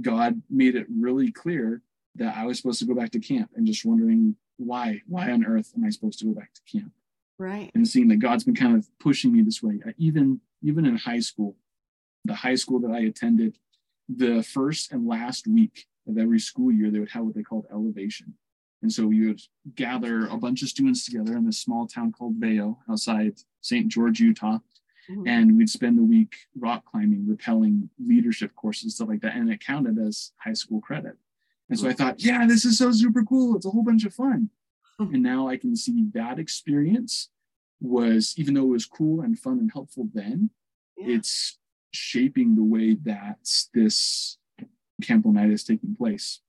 god 0.00 0.40
made 0.50 0.74
it 0.74 0.86
really 0.88 1.30
clear 1.30 1.82
that 2.14 2.36
i 2.36 2.44
was 2.44 2.58
supposed 2.58 2.78
to 2.78 2.86
go 2.86 2.94
back 2.94 3.10
to 3.10 3.18
camp 3.18 3.50
and 3.54 3.66
just 3.66 3.84
wondering 3.84 4.36
why 4.56 5.00
why 5.06 5.30
on 5.30 5.44
earth 5.44 5.72
am 5.76 5.84
i 5.84 5.90
supposed 5.90 6.18
to 6.18 6.26
go 6.26 6.32
back 6.32 6.50
to 6.54 6.78
camp 6.78 6.92
right 7.38 7.70
and 7.74 7.86
seeing 7.86 8.08
that 8.08 8.16
god's 8.16 8.44
been 8.44 8.54
kind 8.54 8.76
of 8.76 8.86
pushing 8.98 9.32
me 9.32 9.42
this 9.42 9.62
way 9.62 9.80
even 9.98 10.40
even 10.62 10.86
in 10.86 10.96
high 10.96 11.20
school 11.20 11.56
the 12.24 12.34
high 12.34 12.54
school 12.54 12.80
that 12.80 12.90
i 12.90 13.00
attended 13.00 13.58
the 14.08 14.42
first 14.42 14.92
and 14.92 15.06
last 15.06 15.46
week 15.46 15.86
of 16.08 16.16
every 16.18 16.38
school 16.38 16.72
year 16.72 16.90
they 16.90 17.00
would 17.00 17.10
have 17.10 17.24
what 17.24 17.34
they 17.34 17.42
called 17.42 17.66
elevation 17.70 18.34
and 18.82 18.92
so 18.92 19.06
we 19.06 19.26
would 19.26 19.40
gather 19.74 20.26
a 20.26 20.36
bunch 20.36 20.62
of 20.62 20.68
students 20.68 21.04
together 21.04 21.36
in 21.36 21.44
this 21.46 21.58
small 21.58 21.86
town 21.86 22.12
called 22.12 22.38
Veyo 22.38 22.76
outside 22.88 23.34
St. 23.60 23.88
George, 23.88 24.20
Utah. 24.20 24.58
Mm-hmm. 25.10 25.28
And 25.28 25.56
we'd 25.56 25.70
spend 25.70 25.98
the 25.98 26.02
week 26.02 26.34
rock 26.58 26.84
climbing, 26.84 27.26
rappelling, 27.26 27.88
leadership 28.04 28.54
courses, 28.56 28.96
stuff 28.96 29.08
like 29.08 29.20
that. 29.20 29.36
And 29.36 29.50
it 29.50 29.64
counted 29.64 29.98
as 29.98 30.32
high 30.38 30.52
school 30.52 30.80
credit. 30.80 31.16
And 31.68 31.78
so 31.78 31.88
I 31.88 31.92
thought, 31.92 32.22
yeah, 32.22 32.46
this 32.46 32.64
is 32.64 32.78
so 32.78 32.92
super 32.92 33.24
cool. 33.24 33.56
It's 33.56 33.66
a 33.66 33.70
whole 33.70 33.82
bunch 33.82 34.04
of 34.04 34.14
fun. 34.14 34.50
And 34.98 35.22
now 35.22 35.46
I 35.46 35.58
can 35.58 35.76
see 35.76 36.06
that 36.14 36.38
experience 36.38 37.28
was, 37.82 38.32
even 38.38 38.54
though 38.54 38.62
it 38.62 38.68
was 38.68 38.86
cool 38.86 39.20
and 39.20 39.38
fun 39.38 39.58
and 39.58 39.70
helpful 39.70 40.08
then, 40.14 40.48
yeah. 40.96 41.16
it's 41.16 41.58
shaping 41.92 42.54
the 42.54 42.64
way 42.64 42.94
that 43.04 43.38
this 43.74 44.38
Camp 45.02 45.26
Onidah 45.26 45.52
is 45.52 45.64
taking 45.64 45.94
place. 45.94 46.40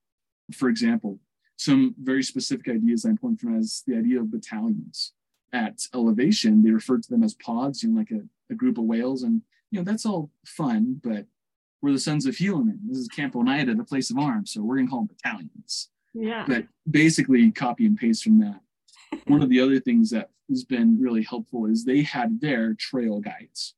For 0.54 0.70
example, 0.70 1.20
some 1.58 1.96
very 2.02 2.24
specific 2.24 2.70
ideas 2.70 3.04
I'm 3.04 3.18
pulling 3.18 3.38
from 3.38 3.58
as 3.58 3.84
the 3.86 3.98
idea 3.98 4.22
of 4.22 4.32
battalions. 4.32 5.14
At 5.58 5.82
elevation, 5.96 6.62
they 6.62 6.70
refer 6.70 7.00
to 7.00 7.10
them 7.10 7.24
as 7.24 7.34
pods, 7.34 7.82
you 7.82 7.90
know, 7.90 7.98
like 7.98 8.12
a, 8.12 8.22
a 8.52 8.56
group 8.56 8.78
of 8.78 8.84
whales. 8.84 9.24
And, 9.24 9.42
you 9.72 9.80
know, 9.80 9.84
that's 9.84 10.06
all 10.06 10.30
fun, 10.46 11.02
but 11.04 11.26
we're 11.82 11.94
the 11.94 12.00
sons 12.00 12.28
of 12.28 12.36
Helaman. 12.36 12.78
This 12.88 13.00
is 13.00 13.08
Camp 13.08 13.34
Onidah, 13.34 13.76
the 13.76 13.84
place 13.84 14.12
of 14.12 14.20
arms. 14.20 14.54
So 14.54 14.62
we're 14.62 14.76
going 14.76 14.86
to 14.86 14.92
call 14.92 15.00
them 15.00 15.16
battalions. 15.16 15.90
Yeah. 16.14 16.46
But 16.48 16.66
basically, 16.90 17.52
copy 17.52 17.88
and 17.88 17.98
paste 17.98 18.24
from 18.24 18.40
that. 18.40 18.62
One 19.26 19.42
of 19.42 19.50
the 19.50 19.60
other 19.60 19.80
things 19.80 20.12
that 20.12 20.30
has 20.50 20.64
been 20.64 21.02
really 21.02 21.24
helpful 21.24 21.66
is 21.66 21.84
they 21.84 22.04
had 22.04 22.40
their 22.40 22.76
trail 22.76 23.20
guides. 23.20 23.74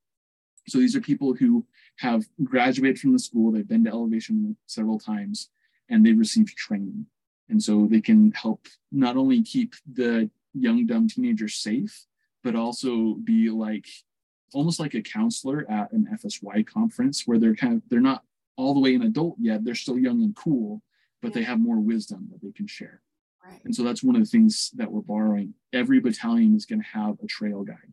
So 0.68 0.78
these 0.78 0.94
are 0.94 1.00
people 1.00 1.32
who 1.32 1.64
have 1.96 2.26
graduated 2.44 2.98
from 2.98 3.14
the 3.14 3.18
school, 3.18 3.52
they've 3.52 3.66
been 3.66 3.84
to 3.84 3.90
elevation 3.90 4.54
several 4.66 4.98
times, 4.98 5.48
and 5.88 6.04
they've 6.04 6.18
received 6.18 6.56
training. 6.56 7.06
And 7.48 7.62
so 7.62 7.86
they 7.90 8.00
can 8.00 8.32
help 8.32 8.66
not 8.92 9.16
only 9.16 9.42
keep 9.42 9.74
the 9.90 10.30
young, 10.54 10.86
dumb 10.86 11.08
teenagers 11.08 11.56
safe, 11.56 12.06
but 12.42 12.54
also 12.54 13.14
be 13.24 13.50
like 13.50 13.86
almost 14.52 14.80
like 14.80 14.94
a 14.94 15.02
counselor 15.02 15.64
at 15.70 15.92
an 15.92 16.08
FSY 16.12 16.66
conference 16.66 17.24
where 17.26 17.38
they're 17.38 17.54
kind 17.54 17.74
of, 17.74 17.82
they're 17.88 18.00
not 18.00 18.24
all 18.56 18.74
the 18.74 18.80
way 18.80 18.94
an 18.94 19.02
adult 19.02 19.36
yet. 19.38 19.64
They're 19.64 19.74
still 19.74 19.98
young 19.98 20.22
and 20.22 20.34
cool, 20.34 20.82
but 21.22 21.32
they 21.32 21.42
have 21.42 21.60
more 21.60 21.78
wisdom 21.78 22.28
that 22.32 22.42
they 22.42 22.52
can 22.52 22.66
share. 22.66 23.00
Right. 23.44 23.60
And 23.64 23.74
so 23.74 23.82
that's 23.82 24.02
one 24.02 24.16
of 24.16 24.22
the 24.22 24.28
things 24.28 24.70
that 24.76 24.90
we're 24.90 25.00
borrowing. 25.00 25.54
Every 25.72 26.00
battalion 26.00 26.54
is 26.54 26.66
going 26.66 26.82
to 26.82 26.88
have 26.88 27.16
a 27.22 27.26
trail 27.26 27.62
guide. 27.62 27.92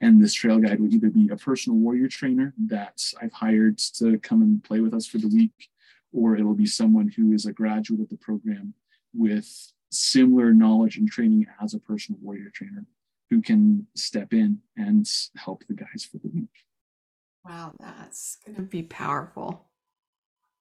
And 0.00 0.22
this 0.22 0.32
trail 0.32 0.58
guide 0.58 0.80
will 0.80 0.92
either 0.92 1.10
be 1.10 1.28
a 1.30 1.36
personal 1.36 1.78
warrior 1.78 2.08
trainer 2.08 2.54
that 2.68 3.02
I've 3.20 3.32
hired 3.32 3.78
to 3.98 4.18
come 4.18 4.40
and 4.40 4.64
play 4.64 4.80
with 4.80 4.94
us 4.94 5.06
for 5.06 5.18
the 5.18 5.28
week, 5.28 5.68
or 6.12 6.36
it'll 6.36 6.54
be 6.54 6.66
someone 6.66 7.08
who 7.08 7.32
is 7.32 7.44
a 7.44 7.52
graduate 7.52 8.00
of 8.00 8.08
the 8.08 8.16
program 8.16 8.74
with 9.12 9.72
similar 9.90 10.52
knowledge 10.52 10.96
and 10.96 11.10
training 11.10 11.46
as 11.62 11.74
a 11.74 11.78
personal 11.78 12.20
warrior 12.22 12.50
trainer 12.52 12.84
who 13.30 13.40
can 13.40 13.86
step 13.94 14.32
in 14.32 14.58
and 14.76 15.08
help 15.36 15.62
the 15.68 15.74
guys 15.74 16.06
for 16.10 16.18
the 16.18 16.28
week. 16.28 16.48
Wow, 17.44 17.72
that's 17.78 18.36
going 18.44 18.56
to 18.56 18.62
be 18.62 18.82
powerful. 18.82 19.66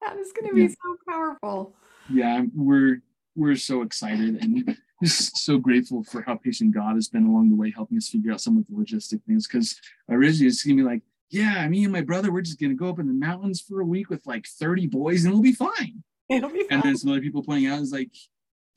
That 0.02 0.18
is 0.18 0.32
going 0.32 0.50
to 0.50 0.56
be 0.56 0.62
yeah. 0.62 0.68
so 0.68 0.98
powerful. 1.08 1.76
Yeah, 2.10 2.46
we're 2.56 3.02
we're 3.36 3.56
so 3.56 3.82
excited 3.82 4.42
and 4.42 4.78
just 5.04 5.38
so 5.46 5.58
grateful 5.58 6.04
for 6.04 6.22
how 6.22 6.36
patient 6.36 6.74
God 6.74 6.96
has 6.96 7.10
been 7.10 7.26
along 7.26 7.50
the 7.50 7.56
way, 7.56 7.72
helping 7.72 7.98
us 7.98 8.10
figure 8.10 8.32
out 8.32 8.42
some 8.42 8.58
of 8.58 8.66
the 8.68 8.74
logistic 8.74 9.24
things. 9.24 9.48
Because 9.48 9.80
originally 10.10 10.48
it's 10.48 10.64
gonna 10.64 10.78
be 10.78 10.84
like, 10.84 11.02
yeah, 11.30 11.68
me 11.68 11.84
and 11.84 11.94
my 11.94 12.02
brother, 12.02 12.32
we're 12.32 12.42
just 12.42 12.60
gonna 12.60 12.74
go 12.76 12.90
up 12.90 13.00
in 13.00 13.08
the 13.08 13.14
mountains 13.14 13.62
for 13.62 13.82
a 13.82 13.86
week 13.86 14.10
with 14.10 14.26
like 14.26 14.48
30 14.48 14.88
boys 14.88 15.26
and 15.26 15.34
we'll 15.34 15.44
be 15.44 15.52
fine. 15.52 16.04
It'll 16.30 16.50
be 16.50 16.64
fine. 16.64 16.68
And 16.72 16.84
then 16.84 16.98
some 16.98 17.12
other 17.12 17.22
people 17.22 17.44
pointing 17.44 17.70
out 17.70 17.82
is 17.82 17.92
like, 17.92 18.12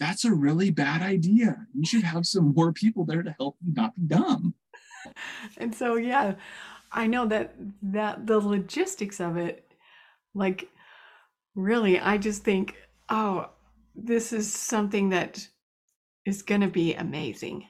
that's 0.03 0.25
a 0.25 0.35
really 0.35 0.71
bad 0.71 1.01
idea. 1.01 1.67
You 1.73 1.87
should 1.87 2.03
have 2.03 2.27
some 2.27 2.53
more 2.55 2.73
people 2.73 3.05
there 3.05 3.23
to 3.23 3.35
help 3.39 3.57
you 3.65 3.73
not 3.73 3.95
be 3.95 4.03
dumb. 4.03 4.55
And 5.59 5.75
so, 5.75 5.97
yeah, 5.97 6.35
I 6.91 7.07
know 7.07 7.27
that 7.27 7.55
that 7.83 8.27
the 8.27 8.39
logistics 8.39 9.21
of 9.21 9.37
it, 9.37 9.73
like, 10.35 10.69
really, 11.55 12.01
I 12.01 12.19
just 12.19 12.45
think, 12.45 12.77
oh, 13.09 13.49
this 13.95 14.33
is 14.33 14.53
something 14.53 15.11
that 15.11 15.47
is 16.25 16.43
going 16.43 16.61
to 16.63 16.69
be 16.69 16.95
amazing. 16.95 17.67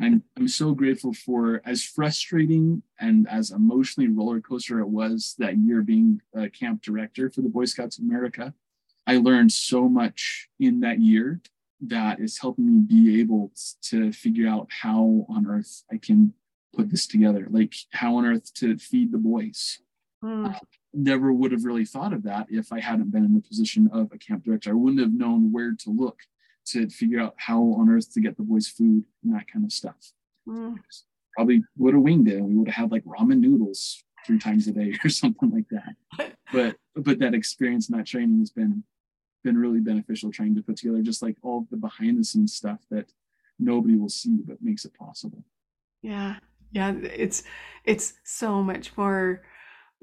I'm 0.00 0.22
I'm 0.36 0.48
so 0.48 0.72
grateful 0.72 1.12
for 1.12 1.62
as 1.64 1.82
frustrating 1.84 2.82
and 2.98 3.28
as 3.28 3.50
emotionally 3.50 4.08
roller 4.08 4.40
coaster 4.40 4.80
it 4.80 4.88
was 4.88 5.34
that 5.38 5.58
year 5.58 5.82
being 5.82 6.20
a 6.34 6.48
camp 6.48 6.82
director 6.82 7.28
for 7.30 7.42
the 7.42 7.48
Boy 7.48 7.66
Scouts 7.66 7.98
of 7.98 8.04
America. 8.04 8.54
I 9.06 9.18
learned 9.18 9.52
so 9.52 9.88
much 9.88 10.48
in 10.60 10.80
that 10.80 11.00
year 11.00 11.40
that 11.82 12.20
is 12.20 12.38
helping 12.38 12.66
me 12.66 12.80
be 12.80 13.20
able 13.20 13.52
to 13.82 14.12
figure 14.12 14.48
out 14.48 14.68
how 14.70 15.26
on 15.28 15.46
earth 15.46 15.82
I 15.92 15.96
can 15.96 16.32
put 16.74 16.90
this 16.90 17.06
together, 17.06 17.46
like 17.50 17.74
how 17.92 18.16
on 18.16 18.24
earth 18.24 18.54
to 18.54 18.78
feed 18.78 19.12
the 19.12 19.18
boys, 19.18 19.80
Mm. 20.22 20.56
Never 20.94 21.32
would 21.32 21.52
have 21.52 21.64
really 21.64 21.84
thought 21.84 22.12
of 22.12 22.22
that 22.24 22.46
if 22.50 22.72
I 22.72 22.80
hadn't 22.80 23.10
been 23.10 23.24
in 23.24 23.34
the 23.34 23.40
position 23.40 23.88
of 23.92 24.12
a 24.12 24.18
camp 24.18 24.44
director. 24.44 24.70
I 24.70 24.74
wouldn't 24.74 25.00
have 25.00 25.12
known 25.12 25.50
where 25.50 25.74
to 25.80 25.90
look 25.90 26.18
to 26.66 26.88
figure 26.90 27.20
out 27.20 27.34
how 27.38 27.60
on 27.60 27.88
earth 27.88 28.12
to 28.14 28.20
get 28.20 28.36
the 28.36 28.42
boys 28.42 28.68
food 28.68 29.04
and 29.24 29.34
that 29.34 29.50
kind 29.50 29.64
of 29.64 29.72
stuff. 29.72 30.12
Mm. 30.46 30.76
Probably 31.34 31.64
would 31.76 31.94
have 31.94 32.02
winged 32.02 32.28
it 32.28 32.36
and 32.36 32.46
we 32.46 32.54
would 32.56 32.68
have 32.68 32.84
had 32.84 32.92
like 32.92 33.04
ramen 33.04 33.40
noodles 33.40 34.04
three 34.26 34.38
times 34.38 34.68
a 34.68 34.72
day 34.72 34.96
or 35.04 35.08
something 35.08 35.50
like 35.50 35.66
that. 35.70 36.36
but 36.52 36.76
but 36.94 37.18
that 37.18 37.34
experience 37.34 37.88
and 37.88 37.98
that 37.98 38.06
training 38.06 38.38
has 38.38 38.50
been 38.50 38.84
been 39.42 39.58
really 39.58 39.80
beneficial 39.80 40.30
trying 40.30 40.54
to 40.54 40.62
put 40.62 40.76
together 40.76 41.02
just 41.02 41.22
like 41.22 41.36
all 41.42 41.66
the 41.70 41.76
behind 41.76 42.18
the 42.18 42.24
scenes 42.24 42.54
stuff 42.54 42.80
that 42.90 43.12
nobody 43.58 43.96
will 43.96 44.08
see 44.08 44.38
but 44.46 44.62
makes 44.62 44.84
it 44.84 44.94
possible. 44.94 45.44
Yeah. 46.02 46.36
Yeah, 46.74 46.94
it's 47.02 47.42
it's 47.84 48.14
so 48.24 48.62
much 48.62 48.96
more 48.96 49.42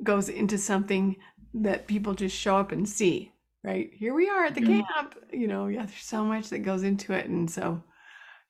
goes 0.04 0.30
into 0.30 0.58
something 0.58 1.16
that 1.56 1.88
people 1.88 2.14
just 2.14 2.36
show 2.38 2.58
up 2.58 2.72
and 2.72 2.88
see, 2.88 3.34
right? 3.64 3.90
Here 3.92 4.14
we 4.14 4.30
are 4.30 4.46
at 4.46 4.54
the 4.54 4.62
yeah. 4.62 4.84
camp. 4.94 5.16
You 5.34 5.48
know, 5.48 5.66
yeah, 5.66 5.86
there's 5.88 6.04
so 6.04 6.24
much 6.24 6.50
that 6.50 6.60
goes 6.60 6.84
into 6.84 7.14
it. 7.14 7.26
And 7.26 7.50
so, 7.50 7.82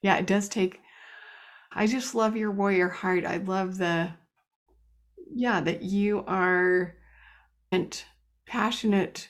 yeah, 0.02 0.18
it 0.18 0.28
does 0.28 0.50
take. 0.50 0.82
I 1.72 1.88
just 1.88 2.14
love 2.14 2.36
your 2.36 2.52
warrior 2.52 2.90
heart. 2.90 3.26
I 3.26 3.38
love 3.38 3.78
the, 3.78 4.12
yeah, 5.34 5.62
that 5.62 5.82
you 5.82 6.26
are 6.28 6.96
and 7.72 8.04
passionate, 8.46 9.30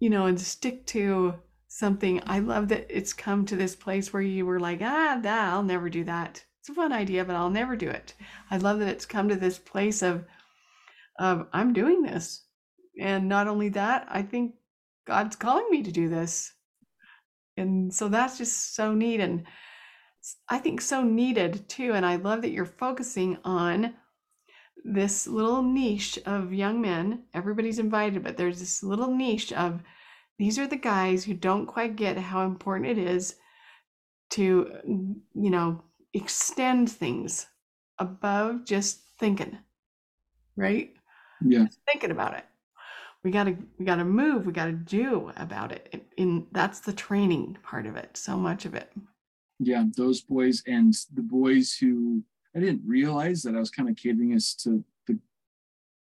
you 0.00 0.10
know, 0.10 0.26
and 0.26 0.40
stick 0.40 0.86
to 0.86 1.34
something. 1.68 2.20
I 2.26 2.40
love 2.40 2.68
that 2.68 2.86
it's 2.88 3.12
come 3.12 3.46
to 3.46 3.56
this 3.56 3.76
place 3.76 4.12
where 4.12 4.22
you 4.22 4.44
were 4.44 4.58
like, 4.58 4.80
ah, 4.82 5.20
that 5.22 5.52
I'll 5.52 5.62
never 5.62 5.88
do 5.88 6.02
that. 6.04 6.44
It's 6.60 6.68
a 6.68 6.74
fun 6.74 6.92
idea, 6.92 7.24
but 7.24 7.36
I'll 7.36 7.50
never 7.50 7.76
do 7.76 7.88
it. 7.88 8.14
I 8.50 8.56
love 8.56 8.80
that 8.80 8.88
it's 8.88 9.06
come 9.06 9.28
to 9.28 9.36
this 9.36 9.58
place 9.58 10.02
of, 10.02 10.24
of 11.18 11.46
I'm 11.52 11.72
doing 11.72 12.02
this. 12.02 12.44
And 13.00 13.28
not 13.28 13.46
only 13.46 13.68
that, 13.70 14.06
I 14.10 14.22
think 14.22 14.54
God's 15.06 15.36
calling 15.36 15.66
me 15.70 15.82
to 15.82 15.92
do 15.92 16.08
this. 16.08 16.52
And 17.56 17.94
so 17.94 18.08
that's 18.08 18.38
just 18.38 18.74
so 18.74 18.94
neat. 18.94 19.20
And 19.20 19.44
I 20.48 20.58
think 20.58 20.80
so 20.80 21.02
needed 21.02 21.68
too. 21.68 21.92
And 21.92 22.04
I 22.04 22.16
love 22.16 22.42
that 22.42 22.50
you're 22.50 22.66
focusing 22.66 23.38
on 23.44 23.94
this 24.84 25.26
little 25.26 25.62
niche 25.62 26.18
of 26.26 26.52
young 26.52 26.80
men. 26.80 27.24
Everybody's 27.34 27.78
invited, 27.78 28.22
but 28.22 28.36
there's 28.36 28.60
this 28.60 28.82
little 28.82 29.14
niche 29.14 29.52
of 29.52 29.82
these 30.38 30.58
are 30.58 30.66
the 30.66 30.76
guys 30.76 31.24
who 31.24 31.34
don't 31.34 31.66
quite 31.66 31.96
get 31.96 32.16
how 32.16 32.44
important 32.44 32.88
it 32.90 32.98
is 32.98 33.36
to, 34.30 34.80
you 34.86 35.50
know, 35.50 35.82
extend 36.14 36.90
things 36.90 37.46
above 37.98 38.64
just 38.64 39.00
thinking, 39.18 39.58
right? 40.56 40.94
yeah 41.44 41.66
thinking 41.86 42.10
about 42.10 42.34
it 42.34 42.44
we 43.24 43.30
got 43.30 43.44
to 43.44 43.56
we 43.78 43.84
got 43.84 43.96
to 43.96 44.04
move 44.04 44.46
we 44.46 44.52
got 44.52 44.66
to 44.66 44.72
do 44.72 45.32
about 45.36 45.72
it 45.72 46.06
in 46.16 46.46
that's 46.52 46.80
the 46.80 46.92
training 46.92 47.56
part 47.62 47.86
of 47.86 47.96
it 47.96 48.16
so 48.16 48.36
much 48.36 48.64
of 48.64 48.74
it 48.74 48.90
yeah 49.58 49.84
those 49.96 50.20
boys 50.20 50.62
and 50.66 50.94
the 51.14 51.22
boys 51.22 51.76
who 51.78 52.22
i 52.54 52.60
didn't 52.60 52.82
realize 52.86 53.42
that 53.42 53.54
i 53.54 53.58
was 53.58 53.70
kind 53.70 53.88
of 53.88 53.96
catering 53.96 54.34
us 54.34 54.54
to 54.54 54.84
the 55.06 55.18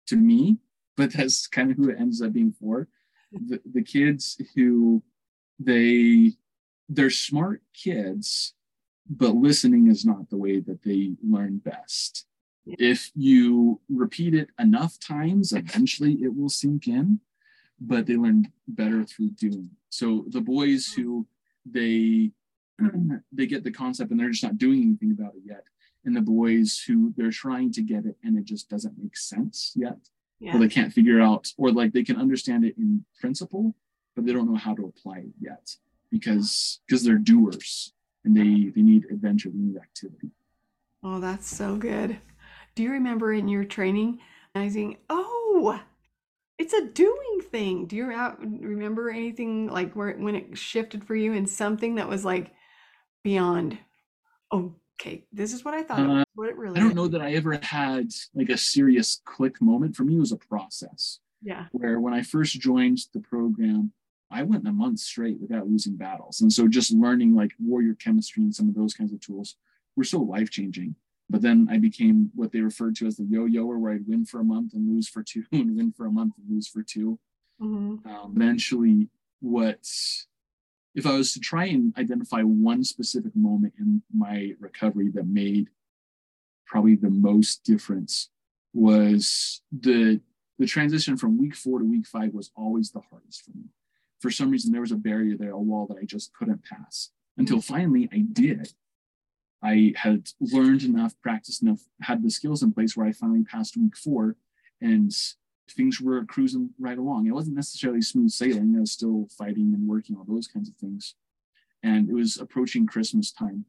to 0.08 0.16
me 0.16 0.58
but 0.98 1.12
that's 1.14 1.48
kind 1.48 1.72
of 1.72 1.78
who 1.78 1.90
it 1.90 2.00
ends 2.00 2.22
up 2.22 2.34
being 2.34 2.54
for 2.60 2.88
the, 3.32 3.60
the 3.74 3.84
kids 3.84 4.42
who 4.56 5.02
they 5.60 6.32
they're 6.90 7.10
smart 7.10 7.62
kids 7.74 8.54
but 9.10 9.36
listening 9.36 9.88
is 9.88 10.06
not 10.06 10.30
the 10.30 10.38
way 10.38 10.60
that 10.60 10.84
they 10.84 11.12
learn 11.22 11.58
best 11.58 12.26
if 12.66 13.12
you 13.16 13.80
repeat 13.90 14.34
it 14.34 14.50
enough 14.60 15.00
times, 15.00 15.54
eventually 15.54 16.14
it 16.24 16.36
will 16.36 16.50
sink 16.50 16.88
in, 16.88 17.20
but 17.80 18.06
they 18.06 18.16
learn 18.16 18.52
better 18.68 19.04
through 19.04 19.32
doing. 19.32 19.70
So 19.90 20.26
the 20.30 20.42
boys 20.42 20.92
who 20.92 21.28
they 21.66 22.32
they 23.32 23.46
get 23.46 23.64
the 23.64 23.72
concept 23.72 24.12
and 24.12 24.20
they're 24.20 24.32
just 24.32 24.44
not 24.44 24.58
doing 24.58 24.82
anything 24.82 25.12
about 25.12 25.36
it 25.36 25.44
yet. 25.46 25.64
And 26.06 26.16
the 26.16 26.22
boys 26.22 26.84
who 26.86 27.14
they're 27.18 27.32
trying 27.32 27.72
to 27.74 27.82
get 27.82 28.06
it 28.06 28.16
and 28.24 28.38
it 28.38 28.46
just 28.46 28.70
doesn't 28.70 28.98
make 29.02 29.18
sense 29.18 29.74
yet. 29.76 29.98
Yeah. 30.40 30.56
Or 30.56 30.60
they 30.60 30.68
can't 30.68 30.94
figure 30.94 31.20
out, 31.20 31.52
or 31.58 31.72
like 31.72 31.94
they 31.94 32.04
can 32.04 32.18
understand 32.18 32.64
it 32.66 32.78
in 32.78 33.04
principle, 33.20 33.74
but 34.16 34.26
they 34.26 34.34
don't 34.34 34.50
know 34.50 34.58
how 34.58 34.76
to 34.76 34.86
apply 34.86 35.20
it 35.20 35.34
yet 35.40 35.76
because 36.12 36.80
because 36.86 37.04
they're 37.04 37.18
doers 37.18 37.94
and 38.24 38.36
they 38.36 38.72
they 38.76 38.82
need 38.82 39.06
adventure, 39.12 39.50
they 39.50 39.58
need 39.58 39.78
activity. 39.78 40.30
Oh, 41.04 41.20
that's 41.20 41.48
so 41.48 41.76
good. 41.76 42.18
Do 42.76 42.84
you 42.84 42.92
remember 42.92 43.34
in 43.34 43.48
your 43.48 43.64
training 43.64 44.20
realizing, 44.54 44.98
oh, 45.10 45.80
it's 46.58 46.74
a 46.74 46.88
doing 46.88 47.42
thing? 47.52 47.86
Do 47.86 47.96
you 47.96 48.06
remember 48.08 49.10
anything 49.10 49.68
like 49.68 49.94
where 49.94 50.14
when 50.14 50.36
it 50.36 50.58
shifted 50.58 51.04
for 51.04 51.16
you 51.16 51.34
in 51.34 51.46
something 51.46 51.96
that 51.96 52.10
was 52.10 52.26
like 52.26 52.52
beyond? 53.24 53.78
Oh, 54.52 54.76
Okay, 55.00 55.24
this 55.32 55.54
is 55.54 55.66
what 55.66 55.74
I 55.74 55.84
thought. 55.84 56.00
Uh, 56.00 56.24
what 56.36 56.50
it 56.50 56.58
really. 56.58 56.80
I 56.80 56.84
don't 56.84 56.96
know 56.96 57.08
that 57.08 57.22
I 57.22 57.34
ever 57.34 57.60
had 57.62 58.12
like 58.34 58.50
a 58.50 58.58
serious 58.58 59.22
click 59.26 59.62
moment. 59.62 59.96
For 59.96 60.04
me, 60.04 60.16
it 60.16 60.20
was 60.20 60.32
a 60.32 60.38
process. 60.38 61.20
Yeah. 61.42 61.66
Where 61.72 62.00
when 62.00 62.14
I 62.14 62.22
first 62.22 62.60
joined 62.60 63.00
the 63.14 63.20
program, 63.20 63.92
I 64.32 64.44
went 64.44 64.68
a 64.68 64.72
month 64.72 65.00
straight 65.00 65.40
without 65.40 65.68
losing 65.68 65.96
battles, 65.96 66.42
and 66.42 66.52
so 66.52 66.68
just 66.68 66.92
learning 66.92 67.36
like 67.36 67.52
warrior 67.60 67.96
chemistry 67.96 68.44
and 68.44 68.56
some 68.56 68.70
of 68.70 68.76
those 68.76 68.94
kinds 68.94 69.14
of 69.14 69.20
tools 69.20 69.56
were 69.96 70.04
so 70.04 70.20
life 70.20 70.50
changing. 70.50 70.96
But 71.30 71.42
then 71.42 71.68
I 71.72 71.80
became 71.80 72.32
what 72.36 72.52
they 72.52 72.62
referred 72.62 72.96
to 72.98 73.08
as 73.08 73.18
the 73.18 73.24
yo-yoer, 73.24 73.80
where 73.80 73.94
I'd 73.94 74.08
win 74.08 74.26
for 74.26 74.40
a 74.40 74.44
month 74.44 74.74
and 74.74 74.88
lose 74.88 75.08
for 75.08 75.24
two, 75.24 75.44
and 75.52 75.76
win 75.76 75.92
for 75.92 76.06
a 76.06 76.12
month 76.12 76.34
and 76.38 76.50
lose 76.50 76.68
for 76.68 76.84
2 76.84 77.18
mm-hmm. 77.62 78.08
um, 78.08 78.34
eventually, 78.36 79.10
what 79.42 79.88
if 80.96 81.06
I 81.06 81.18
was 81.18 81.34
to 81.34 81.40
try 81.40 81.66
and 81.66 81.94
identify 81.98 82.42
one 82.42 82.84
specific 82.84 83.36
moment 83.36 83.74
in 83.78 84.02
my 84.14 84.54
recovery 84.60 85.10
that 85.14 85.28
made 85.28 85.70
probably 86.66 86.96
the 86.96 87.10
most 87.10 87.64
difference 87.64 88.30
was 88.74 89.62
the 89.72 90.22
the 90.58 90.66
transition 90.66 91.18
from 91.18 91.38
week 91.38 91.54
four 91.54 91.80
to 91.80 91.86
week 91.86 92.08
five 92.08 92.34
was 92.34 92.50
always 92.56 92.92
the 92.92 93.02
hardest 93.12 93.44
for 93.44 93.52
me. 93.52 93.66
For 94.22 94.32
some 94.32 94.50
reason, 94.50 94.72
there 94.72 94.82
was 94.82 94.94
a 94.94 94.96
barrier 94.96 95.36
there, 95.38 95.52
a 95.52 95.60
wall 95.60 95.86
that 95.88 95.98
I 96.02 96.06
just 96.06 96.34
couldn't 96.34 96.64
pass 96.64 97.10
until 97.38 97.60
finally 97.60 98.08
I 98.14 98.24
did. 98.32 98.72
I 99.62 99.94
had 99.98 100.30
learned 100.40 100.84
enough, 100.84 101.14
practiced 101.22 101.62
enough, 101.62 101.82
had 102.02 102.24
the 102.24 102.30
skills 102.30 102.64
in 102.64 102.72
place 102.72 102.96
where 102.96 103.06
I 103.06 103.12
finally 103.12 103.44
passed 103.44 103.76
week 103.76 103.98
four 103.98 104.38
and 104.80 105.12
things 105.70 106.00
were 106.00 106.24
cruising 106.26 106.70
right 106.80 106.98
along. 106.98 107.28
It 107.28 107.34
wasn't 107.34 107.56
necessarily 107.56 108.02
smooth 108.02 108.30
sailing. 108.30 108.76
I 108.76 108.82
was 108.82 108.92
still 108.92 109.28
fighting 109.38 109.74
and 109.74 109.88
working 109.88 110.16
on 110.16 110.26
those 110.28 110.48
kinds 110.48 110.70
of 110.70 110.76
things. 110.76 111.16
And 111.84 112.10
it 112.10 112.14
was 112.14 112.38
approaching 112.38 112.88
Christmas 112.88 113.32
time. 113.32 113.66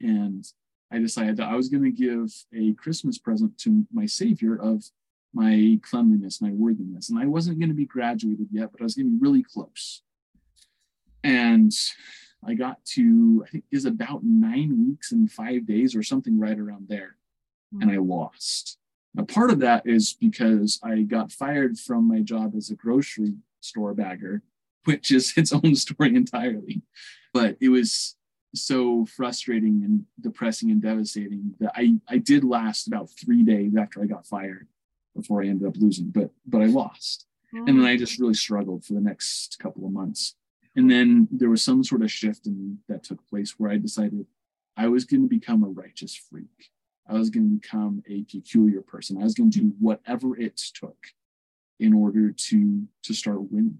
And 0.00 0.44
I 0.92 0.98
decided 0.98 1.36
that 1.36 1.48
I 1.48 1.54
was 1.54 1.68
going 1.68 1.84
to 1.84 1.90
give 1.90 2.32
a 2.54 2.74
Christmas 2.74 3.18
present 3.18 3.58
to 3.58 3.86
my 3.92 4.06
Savior 4.06 4.56
of 4.56 4.84
my 5.34 5.78
cleanliness, 5.82 6.40
my 6.40 6.50
worthiness. 6.50 7.10
And 7.10 7.18
I 7.18 7.26
wasn't 7.26 7.58
going 7.58 7.68
to 7.68 7.74
be 7.74 7.84
graduated 7.84 8.48
yet, 8.50 8.70
but 8.72 8.80
I 8.80 8.84
was 8.84 8.94
be 8.94 9.04
really 9.20 9.42
close. 9.42 10.02
And 11.22 11.72
I 12.46 12.54
got 12.54 12.84
to, 12.94 13.44
I 13.46 13.50
think 13.50 13.64
is 13.70 13.84
about 13.84 14.20
nine 14.24 14.86
weeks 14.88 15.12
and 15.12 15.30
five 15.30 15.66
days 15.66 15.94
or 15.94 16.02
something 16.02 16.38
right 16.38 16.58
around 16.58 16.88
there. 16.88 17.16
Mm-hmm. 17.74 17.82
And 17.82 17.90
I 17.90 17.96
lost. 17.96 18.78
Now, 19.18 19.24
part 19.24 19.50
of 19.50 19.58
that 19.60 19.84
is 19.84 20.16
because 20.18 20.78
I 20.82 21.02
got 21.02 21.32
fired 21.32 21.76
from 21.76 22.06
my 22.06 22.20
job 22.20 22.54
as 22.56 22.70
a 22.70 22.76
grocery 22.76 23.34
store 23.60 23.92
bagger, 23.92 24.42
which 24.84 25.10
is 25.10 25.36
its 25.36 25.52
own 25.52 25.74
story 25.74 26.14
entirely. 26.14 26.82
But 27.34 27.56
it 27.60 27.68
was 27.68 28.14
so 28.54 29.04
frustrating 29.04 29.82
and 29.84 30.04
depressing 30.20 30.70
and 30.70 30.80
devastating 30.80 31.54
that 31.58 31.72
I, 31.74 31.94
I 32.08 32.18
did 32.18 32.44
last 32.44 32.86
about 32.86 33.10
three 33.10 33.42
days 33.42 33.72
after 33.76 34.00
I 34.00 34.06
got 34.06 34.26
fired 34.26 34.68
before 35.14 35.42
I 35.42 35.48
ended 35.48 35.68
up 35.68 35.76
losing, 35.76 36.10
but 36.10 36.30
but 36.46 36.62
I 36.62 36.66
lost. 36.66 37.26
And 37.66 37.78
then 37.78 37.84
I 37.86 37.96
just 37.96 38.20
really 38.20 38.34
struggled 38.34 38.84
for 38.84 38.92
the 38.92 39.00
next 39.00 39.58
couple 39.58 39.84
of 39.84 39.92
months. 39.92 40.36
And 40.76 40.90
then 40.90 41.28
there 41.30 41.48
was 41.48 41.62
some 41.62 41.82
sort 41.82 42.02
of 42.02 42.10
shift 42.10 42.46
in 42.46 42.78
that 42.88 43.02
took 43.02 43.26
place 43.26 43.58
where 43.58 43.70
I 43.70 43.78
decided 43.78 44.26
I 44.76 44.86
was 44.88 45.04
going 45.04 45.22
to 45.22 45.28
become 45.28 45.64
a 45.64 45.68
righteous 45.68 46.14
freak. 46.14 46.70
I 47.08 47.14
was 47.14 47.30
going 47.30 47.48
to 47.48 47.60
become 47.60 48.02
a 48.08 48.22
peculiar 48.24 48.82
person. 48.82 49.18
I 49.18 49.24
was 49.24 49.34
going 49.34 49.50
to 49.50 49.60
do 49.60 49.72
whatever 49.80 50.38
it 50.38 50.56
took 50.56 50.96
in 51.80 51.92
order 51.92 52.32
to 52.32 52.86
to 53.02 53.14
start 53.14 53.50
winning. 53.50 53.78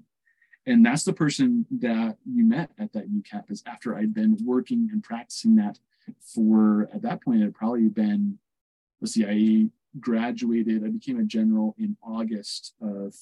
And 0.66 0.84
that's 0.84 1.04
the 1.04 1.14
person 1.14 1.66
that 1.80 2.18
you 2.26 2.44
met 2.44 2.70
at 2.78 2.92
that 2.92 3.10
UCAP 3.10 3.50
is 3.50 3.62
after 3.66 3.96
I'd 3.96 4.14
been 4.14 4.36
working 4.44 4.90
and 4.92 5.02
practicing 5.02 5.56
that 5.56 5.78
for 6.20 6.88
at 6.94 7.02
that 7.02 7.22
point 7.22 7.40
it 7.40 7.44
had 7.44 7.54
probably 7.54 7.88
been 7.88 8.38
let's 9.00 9.14
see, 9.14 9.24
I 9.24 9.70
graduated, 10.00 10.84
I 10.84 10.88
became 10.88 11.18
a 11.18 11.24
general 11.24 11.74
in 11.78 11.96
August 12.02 12.74
of 12.80 13.14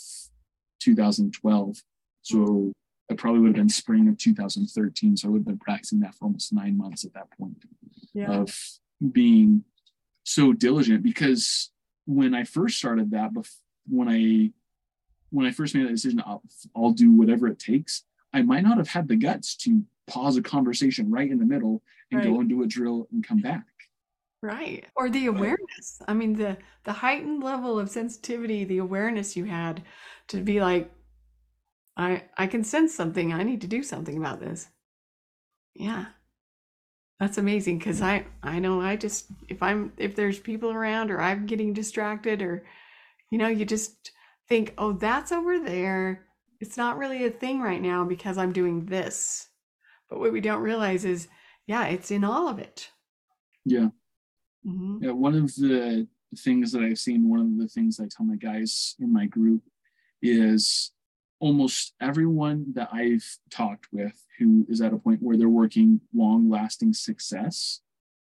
2012. 0.80 1.82
So 2.22 2.72
it 3.08 3.18
probably 3.18 3.40
would 3.40 3.48
have 3.48 3.56
been 3.56 3.68
spring 3.68 4.08
of 4.08 4.18
2013. 4.18 5.16
So 5.16 5.28
I 5.28 5.30
would 5.30 5.40
have 5.40 5.46
been 5.46 5.58
practicing 5.58 6.00
that 6.00 6.14
for 6.14 6.24
almost 6.24 6.52
nine 6.52 6.76
months 6.76 7.04
at 7.04 7.14
that 7.14 7.30
point 7.38 7.64
yeah. 8.14 8.32
of 8.32 8.58
being 9.12 9.64
so 10.26 10.52
diligent 10.52 11.02
because 11.04 11.70
when 12.04 12.34
I 12.34 12.42
first 12.44 12.78
started 12.78 13.12
that, 13.12 13.30
when 13.88 14.08
I 14.08 14.50
when 15.30 15.46
I 15.46 15.52
first 15.52 15.74
made 15.74 15.86
that 15.86 15.90
decision, 15.90 16.22
I'll, 16.26 16.42
I'll 16.74 16.92
do 16.92 17.10
whatever 17.12 17.46
it 17.48 17.58
takes. 17.58 18.04
I 18.32 18.42
might 18.42 18.62
not 18.62 18.78
have 18.78 18.88
had 18.88 19.08
the 19.08 19.16
guts 19.16 19.56
to 19.58 19.82
pause 20.06 20.36
a 20.36 20.42
conversation 20.42 21.10
right 21.10 21.30
in 21.30 21.38
the 21.38 21.44
middle 21.44 21.82
and 22.10 22.20
Right. 22.20 22.28
go 22.28 22.40
and 22.40 22.48
do 22.48 22.62
a 22.62 22.66
drill 22.66 23.08
and 23.12 23.26
come 23.26 23.40
back. 23.40 23.64
Right. 24.42 24.84
Or 24.94 25.08
the 25.10 25.26
awareness. 25.26 26.00
I 26.06 26.14
mean, 26.14 26.34
the 26.34 26.56
the 26.84 26.92
heightened 26.92 27.42
level 27.42 27.78
of 27.78 27.88
sensitivity, 27.90 28.64
the 28.64 28.78
awareness 28.78 29.36
you 29.36 29.44
had 29.44 29.82
to 30.28 30.38
be 30.40 30.60
like, 30.60 30.90
I 31.96 32.24
I 32.36 32.46
can 32.46 32.64
sense 32.64 32.94
something. 32.94 33.32
I 33.32 33.42
need 33.44 33.60
to 33.62 33.66
do 33.68 33.82
something 33.82 34.16
about 34.16 34.40
this. 34.40 34.68
Yeah. 35.74 36.06
That's 37.20 37.38
amazing 37.38 37.78
because 37.78 38.02
I 38.02 38.26
I 38.42 38.58
know 38.58 38.80
I 38.80 38.96
just 38.96 39.26
if 39.48 39.62
I'm 39.62 39.92
if 39.96 40.14
there's 40.14 40.38
people 40.38 40.70
around 40.70 41.10
or 41.10 41.20
I'm 41.20 41.46
getting 41.46 41.72
distracted 41.72 42.42
or 42.42 42.64
you 43.30 43.38
know, 43.38 43.48
you 43.48 43.64
just 43.64 44.12
think, 44.48 44.74
"Oh, 44.78 44.92
that's 44.92 45.32
over 45.32 45.58
there. 45.58 46.26
It's 46.60 46.76
not 46.76 46.98
really 46.98 47.24
a 47.24 47.30
thing 47.30 47.60
right 47.60 47.82
now 47.82 48.04
because 48.04 48.38
I'm 48.38 48.52
doing 48.52 48.86
this." 48.86 49.48
But 50.08 50.20
what 50.20 50.32
we 50.32 50.40
don't 50.40 50.62
realize 50.62 51.04
is, 51.04 51.28
yeah, 51.66 51.86
it's 51.86 52.10
in 52.12 52.22
all 52.24 52.48
of 52.48 52.58
it. 52.60 52.90
Yeah. 53.64 53.88
Mhm. 54.66 55.02
Yeah, 55.02 55.12
one 55.12 55.34
of 55.34 55.54
the 55.56 56.08
things 56.38 56.72
that 56.72 56.82
I've 56.82 56.98
seen, 56.98 57.28
one 57.28 57.40
of 57.40 57.58
the 57.58 57.68
things 57.68 57.98
I 58.00 58.06
tell 58.08 58.26
my 58.26 58.36
guys 58.36 58.94
in 59.00 59.12
my 59.12 59.26
group 59.26 59.62
is 60.22 60.92
almost 61.38 61.94
everyone 62.00 62.66
that 62.74 62.88
I've 62.92 63.26
talked 63.50 63.88
with 63.92 64.14
who 64.38 64.66
is 64.68 64.80
at 64.80 64.92
a 64.92 64.98
point 64.98 65.22
where 65.22 65.36
they're 65.36 65.48
working 65.48 66.00
long 66.14 66.48
lasting 66.48 66.92
success, 66.94 67.80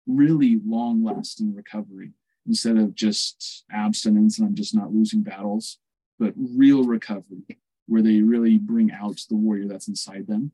really 0.07 0.59
long 0.65 1.03
lasting 1.03 1.53
recovery, 1.55 2.11
instead 2.47 2.77
of 2.77 2.95
just 2.95 3.63
abstinence 3.71 4.39
and 4.39 4.47
I'm 4.47 4.55
just 4.55 4.75
not 4.75 4.93
losing 4.93 5.21
battles, 5.23 5.77
but 6.19 6.33
real 6.35 6.83
recovery 6.83 7.59
where 7.87 8.01
they 8.01 8.21
really 8.21 8.57
bring 8.57 8.91
out 8.91 9.19
the 9.29 9.35
warrior 9.35 9.67
that's 9.67 9.87
inside 9.87 10.27
them. 10.27 10.51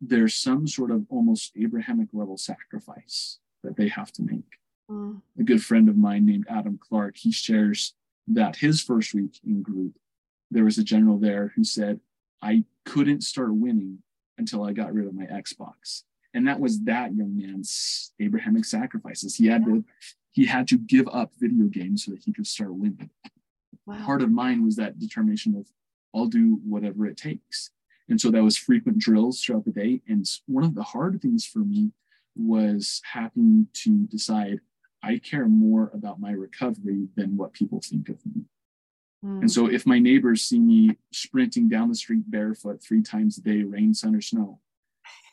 There's 0.00 0.34
some 0.34 0.66
sort 0.66 0.90
of 0.90 1.06
almost 1.08 1.52
Abrahamic 1.56 2.08
level 2.12 2.36
sacrifice 2.36 3.38
that 3.62 3.76
they 3.76 3.88
have 3.88 4.12
to 4.12 4.22
make 4.22 4.44
Mm. 4.90 5.22
a 5.38 5.42
good 5.42 5.64
friend 5.64 5.88
of 5.88 5.96
mine 5.96 6.26
named 6.26 6.44
Adam 6.46 6.76
Clark, 6.76 7.16
he 7.16 7.32
shares 7.32 7.94
that 8.26 8.56
his 8.56 8.82
first 8.82 9.14
week 9.14 9.40
in 9.42 9.62
group, 9.62 9.98
there 10.50 10.64
was 10.64 10.78
a 10.78 10.84
general 10.84 11.18
there 11.18 11.52
who 11.56 11.64
said, 11.64 12.00
I 12.42 12.64
couldn't 12.84 13.22
start 13.22 13.54
winning 13.54 13.98
until 14.38 14.64
I 14.64 14.72
got 14.72 14.92
rid 14.92 15.06
of 15.06 15.14
my 15.14 15.24
Xbox. 15.26 16.02
And 16.34 16.46
that 16.48 16.60
was 16.60 16.82
that 16.84 17.14
young 17.14 17.36
man's 17.36 18.12
Abrahamic 18.20 18.64
sacrifices. 18.64 19.36
He 19.36 19.46
had 19.46 19.64
to 19.64 19.84
he 20.32 20.46
had 20.46 20.66
to 20.68 20.78
give 20.78 21.06
up 21.12 21.30
video 21.38 21.66
games 21.66 22.04
so 22.04 22.10
that 22.10 22.24
he 22.24 22.32
could 22.32 22.46
start 22.46 22.74
winning. 22.74 23.10
Wow. 23.86 24.04
Part 24.04 24.22
of 24.22 24.32
mine 24.32 24.64
was 24.64 24.76
that 24.76 24.98
determination 24.98 25.54
of 25.56 25.68
I'll 26.14 26.26
do 26.26 26.58
whatever 26.64 27.06
it 27.06 27.16
takes. 27.16 27.70
And 28.08 28.20
so 28.20 28.30
that 28.30 28.42
was 28.42 28.56
frequent 28.56 28.98
drills 28.98 29.40
throughout 29.40 29.64
the 29.64 29.70
day. 29.70 30.02
And 30.08 30.26
one 30.46 30.64
of 30.64 30.74
the 30.74 30.82
hard 30.82 31.20
things 31.22 31.46
for 31.46 31.60
me 31.60 31.92
was 32.36 33.00
having 33.12 33.68
to 33.74 34.06
decide 34.06 34.60
I 35.02 35.18
care 35.18 35.46
more 35.46 35.90
about 35.92 36.20
my 36.20 36.30
recovery 36.32 37.08
than 37.14 37.36
what 37.36 37.52
people 37.52 37.80
think 37.80 38.08
of 38.08 38.16
me. 38.24 38.44
Mm. 39.24 39.40
And 39.40 39.50
so 39.50 39.66
if 39.66 39.86
my 39.86 39.98
neighbors 39.98 40.42
see 40.42 40.58
me 40.58 40.96
sprinting 41.12 41.68
down 41.68 41.88
the 41.88 41.94
street 41.94 42.30
barefoot 42.30 42.82
three 42.82 43.02
times 43.02 43.38
a 43.38 43.42
day, 43.42 43.62
rain, 43.62 43.94
sun, 43.94 44.14
or 44.14 44.20
snow, 44.20 44.60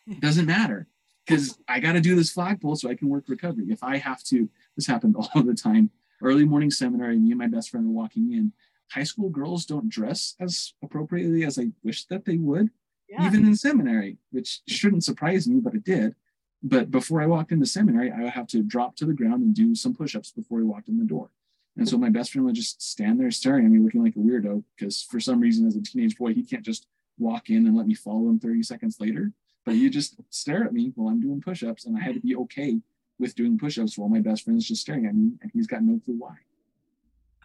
it 0.08 0.20
doesn't 0.22 0.46
matter 0.46 0.88
because 1.26 1.58
I 1.68 1.80
got 1.80 1.94
to 1.94 2.02
do 2.02 2.16
this 2.16 2.32
flagpole 2.32 2.76
so 2.76 2.90
I 2.90 2.96
can 2.96 3.10
work 3.10 3.26
recovery. 3.28 3.66
If 3.70 3.84
I 3.84 3.98
have 3.98 4.24
to, 4.26 4.50
this 4.76 4.88
happened 4.88 5.16
all 5.36 5.44
the 5.44 5.54
time. 5.54 5.92
Early 6.24 6.46
morning 6.46 6.72
seminary, 6.72 7.18
me 7.18 7.32
and 7.32 7.40
my 7.40 7.48
best 7.48 7.70
friend 7.70 7.88
are 7.88 7.92
walking 7.92 8.34
in. 8.34 8.54
High 8.92 9.04
school 9.04 9.30
girls 9.30 9.66
don't 9.66 9.90
dress 9.90 10.36
as 10.40 10.74
appropriately 10.84 11.44
as 11.46 11.58
I 11.58 11.72
wish 11.84 12.06
that 12.06 12.26
they 12.26 12.38
would 12.38 12.70
yeah. 13.12 13.28
even 13.28 13.46
in 13.46 13.56
seminary, 13.56 14.18
which 14.32 14.62
shouldn't 14.68 15.04
surprise 15.04 15.48
me, 15.48 15.60
but 15.60 15.76
it 15.76 15.84
did. 15.84 16.16
But 16.64 16.92
before 16.92 17.22
I 17.22 17.26
walked 17.26 17.52
into 17.52 17.66
seminary, 17.66 18.12
I 18.12 18.22
would 18.22 18.32
have 18.32 18.48
to 18.48 18.64
drop 18.64 18.96
to 18.98 19.06
the 19.06 19.14
ground 19.14 19.44
and 19.44 19.54
do 19.54 19.76
some 19.76 19.94
push 19.94 20.16
ups 20.16 20.32
before 20.32 20.60
I 20.60 20.64
walked 20.64 20.88
in 20.88 20.98
the 20.98 21.06
door. 21.06 21.30
And 21.78 21.88
so 21.88 21.98
my 21.98 22.10
best 22.10 22.32
friend 22.32 22.46
would 22.46 22.56
just 22.56 22.82
stand 22.82 23.20
there 23.20 23.32
staring 23.32 23.66
at 23.66 23.72
me, 23.72 23.80
looking 23.80 24.04
like 24.04 24.16
a 24.16 24.20
weirdo, 24.20 24.64
because 24.76 25.02
for 25.04 25.20
some 25.20 25.40
reason, 25.40 25.66
as 25.66 25.76
a 25.76 25.82
teenage 25.82 26.18
boy, 26.18 26.34
he 26.34 26.44
can't 26.44 26.64
just 26.66 26.86
walk 27.18 27.50
in 27.50 27.66
and 27.66 27.76
let 27.78 27.88
me 27.88 27.94
follow 27.96 28.30
him 28.30 28.40
30 28.40 28.62
seconds 28.64 28.98
later. 29.00 29.32
But 29.66 29.76
he 29.76 29.90
just 29.90 30.16
stare 30.30 30.64
at 30.66 30.74
me 30.74 30.92
while 30.96 31.08
I'm 31.10 31.22
doing 31.22 31.40
push 31.42 31.64
ups, 31.64 31.86
and 31.86 31.96
I 31.98 32.02
had 32.02 32.16
to 32.16 32.20
be 32.20 32.36
okay 32.36 32.80
with 33.20 33.36
doing 33.36 33.58
push 33.58 33.78
ups 33.78 33.98
while 33.98 34.10
my 34.10 34.20
best 34.20 34.44
friend 34.44 34.60
is 34.60 34.68
just 34.68 34.82
staring 34.82 35.06
at 35.06 35.16
me, 35.16 35.32
and 35.42 35.52
he's 35.54 35.68
got 35.68 35.84
no 35.84 36.00
clue 36.04 36.16
why 36.18 36.36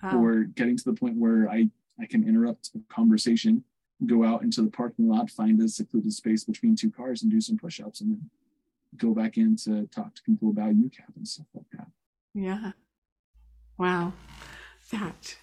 Wow. 0.03 0.21
or 0.23 0.45
getting 0.45 0.77
to 0.77 0.85
the 0.85 0.93
point 0.93 1.17
where 1.17 1.49
I, 1.49 1.71
I 2.01 2.07
can 2.07 2.27
interrupt 2.27 2.71
a 2.75 2.81
conversation, 2.93 3.65
go 4.07 4.25
out 4.25 4.43
into 4.43 4.61
the 4.63 4.71
parking 4.71 5.09
lot, 5.09 5.31
find 5.31 5.61
a 5.63 5.69
secluded 5.69 6.13
space 6.13 6.45
between 6.45 6.75
two 6.77 6.91
cars 6.91 7.23
and 7.23 7.31
do 7.31 7.41
some 7.41 7.57
push-ups 7.57 8.01
and 8.03 8.11
then 8.13 8.31
go 8.97 9.15
back 9.15 9.37
in 9.39 9.57
to 9.57 9.87
talk 9.87 10.15
to 10.15 10.23
people 10.23 10.51
about 10.51 10.75
UCAP 10.75 11.17
and 11.17 11.27
stuff 11.29 11.47
like 11.55 11.65
that. 11.73 11.87
Yeah. 12.35 12.73
Wow. 13.79 14.13
That 14.93 15.37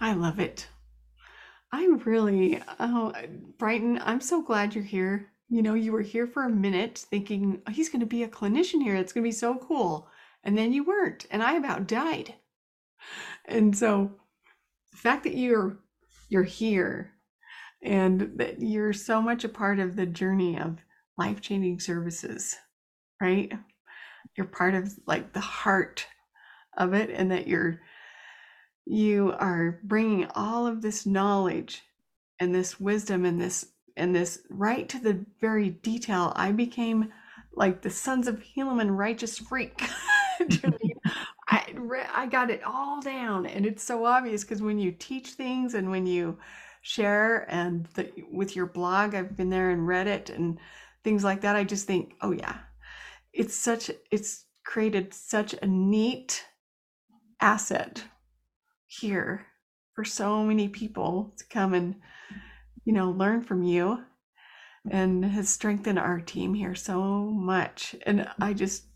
I 0.00 0.12
love 0.12 0.38
it. 0.38 0.68
I'm 1.72 1.98
really 1.98 2.60
oh 2.78 3.12
Brighton, 3.58 4.00
I'm 4.02 4.20
so 4.20 4.42
glad 4.42 4.74
you're 4.74 4.84
here. 4.84 5.30
You 5.48 5.62
know, 5.62 5.74
you 5.74 5.92
were 5.92 6.02
here 6.02 6.26
for 6.26 6.44
a 6.44 6.50
minute 6.50 6.98
thinking 6.98 7.62
"Oh, 7.66 7.72
he's 7.72 7.88
going 7.88 8.00
to 8.00 8.06
be 8.06 8.22
a 8.22 8.28
clinician 8.28 8.82
here. 8.82 8.96
It's 8.96 9.12
going 9.12 9.22
to 9.22 9.28
be 9.28 9.32
so 9.32 9.56
cool. 9.56 10.08
And 10.42 10.58
then 10.58 10.72
you 10.72 10.84
weren't, 10.84 11.26
and 11.30 11.42
I 11.42 11.54
about 11.54 11.86
died. 11.86 12.34
And 13.46 13.76
so 13.76 14.12
the 14.92 14.98
fact 14.98 15.24
that 15.24 15.36
you're 15.36 15.78
you're 16.28 16.42
here 16.42 17.12
and 17.82 18.32
that 18.36 18.60
you're 18.60 18.92
so 18.92 19.20
much 19.22 19.44
a 19.44 19.48
part 19.48 19.78
of 19.78 19.96
the 19.96 20.06
journey 20.06 20.58
of 20.58 20.78
life-changing 21.18 21.80
services, 21.80 22.56
right? 23.20 23.52
You're 24.36 24.46
part 24.46 24.74
of 24.74 24.92
like 25.06 25.32
the 25.32 25.40
heart 25.40 26.06
of 26.76 26.94
it 26.94 27.10
and 27.10 27.30
that 27.30 27.46
you're 27.46 27.80
you 28.86 29.34
are 29.38 29.80
bringing 29.82 30.26
all 30.34 30.66
of 30.66 30.82
this 30.82 31.06
knowledge 31.06 31.82
and 32.38 32.54
this 32.54 32.78
wisdom 32.78 33.24
and 33.24 33.40
this 33.40 33.66
and 33.96 34.14
this 34.14 34.40
right 34.50 34.88
to 34.88 34.98
the 34.98 35.24
very 35.40 35.70
detail. 35.70 36.32
I 36.36 36.52
became 36.52 37.12
like 37.54 37.80
the 37.80 37.90
sons 37.90 38.26
of 38.26 38.42
helaman 38.42 38.96
righteous 38.96 39.38
freak. 39.38 39.80
I, 41.48 41.74
I 42.12 42.26
got 42.26 42.50
it 42.50 42.62
all 42.64 43.00
down 43.00 43.46
and 43.46 43.64
it's 43.64 43.84
so 43.84 44.04
obvious 44.04 44.42
because 44.42 44.60
when 44.60 44.80
you 44.80 44.90
teach 44.90 45.28
things 45.28 45.74
and 45.74 45.90
when 45.90 46.06
you 46.06 46.38
share 46.82 47.46
and 47.48 47.86
the, 47.94 48.10
with 48.32 48.56
your 48.56 48.66
blog 48.66 49.14
i've 49.14 49.36
been 49.36 49.48
there 49.48 49.70
and 49.70 49.86
read 49.86 50.08
it 50.08 50.28
and 50.28 50.58
things 51.04 51.22
like 51.22 51.40
that 51.42 51.54
i 51.54 51.62
just 51.62 51.86
think 51.86 52.14
oh 52.20 52.32
yeah. 52.32 52.56
It's 53.34 53.54
such 53.54 53.90
it's 54.12 54.44
created 54.64 55.12
such 55.12 55.54
a 55.60 55.66
neat 55.66 56.44
asset 57.44 58.02
here 58.86 59.46
for 59.94 60.02
so 60.02 60.42
many 60.42 60.66
people 60.66 61.34
to 61.36 61.44
come 61.50 61.74
and 61.74 61.94
you 62.86 62.92
know 62.94 63.10
learn 63.10 63.42
from 63.42 63.62
you 63.62 64.02
and 64.90 65.22
has 65.26 65.50
strengthened 65.50 65.98
our 65.98 66.20
team 66.20 66.54
here 66.54 66.74
so 66.74 67.02
much. 67.02 67.94
And 68.06 68.26
i 68.40 68.54
just 68.54 68.86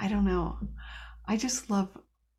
i 0.00 0.08
don't 0.08 0.24
know. 0.24 0.58
I 1.28 1.36
just 1.36 1.68
love 1.68 1.90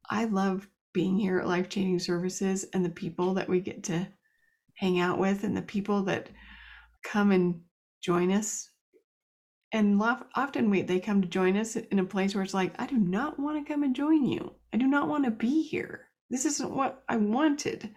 i 0.09 0.25
love 0.25 0.67
being 0.93 1.19
here 1.19 1.37
at 1.37 1.47
life 1.47 1.69
changing 1.69 1.99
services 1.99 2.65
and 2.73 2.83
the 2.83 2.89
people 2.89 3.35
that 3.35 3.47
we 3.47 3.59
get 3.59 3.83
to 3.83 4.07
hang 4.73 4.99
out 4.99 5.19
with 5.19 5.43
and 5.43 5.55
the 5.55 5.61
people 5.61 6.01
that 6.05 6.27
come 7.03 7.31
and 7.31 7.61
join 8.01 8.31
us 8.31 8.71
and 9.75 10.01
often 10.35 10.69
we 10.69 10.81
they 10.81 10.99
come 10.99 11.21
to 11.21 11.27
join 11.27 11.57
us 11.57 11.75
in 11.75 11.99
a 11.99 12.03
place 12.05 12.33
where 12.33 12.43
it's 12.43 12.53
like 12.53 12.73
i 12.79 12.85
do 12.87 12.97
not 12.97 13.39
want 13.39 13.57
to 13.57 13.71
come 13.73 13.83
and 13.83 13.95
join 13.95 14.25
you. 14.25 14.53
I 14.73 14.77
do 14.77 14.87
not 14.87 15.07
want 15.07 15.25
to 15.25 15.31
be 15.31 15.61
here. 15.61 16.07
This 16.29 16.45
isn't 16.45 16.75
what 16.75 17.03
i 17.09 17.17
wanted. 17.17 17.93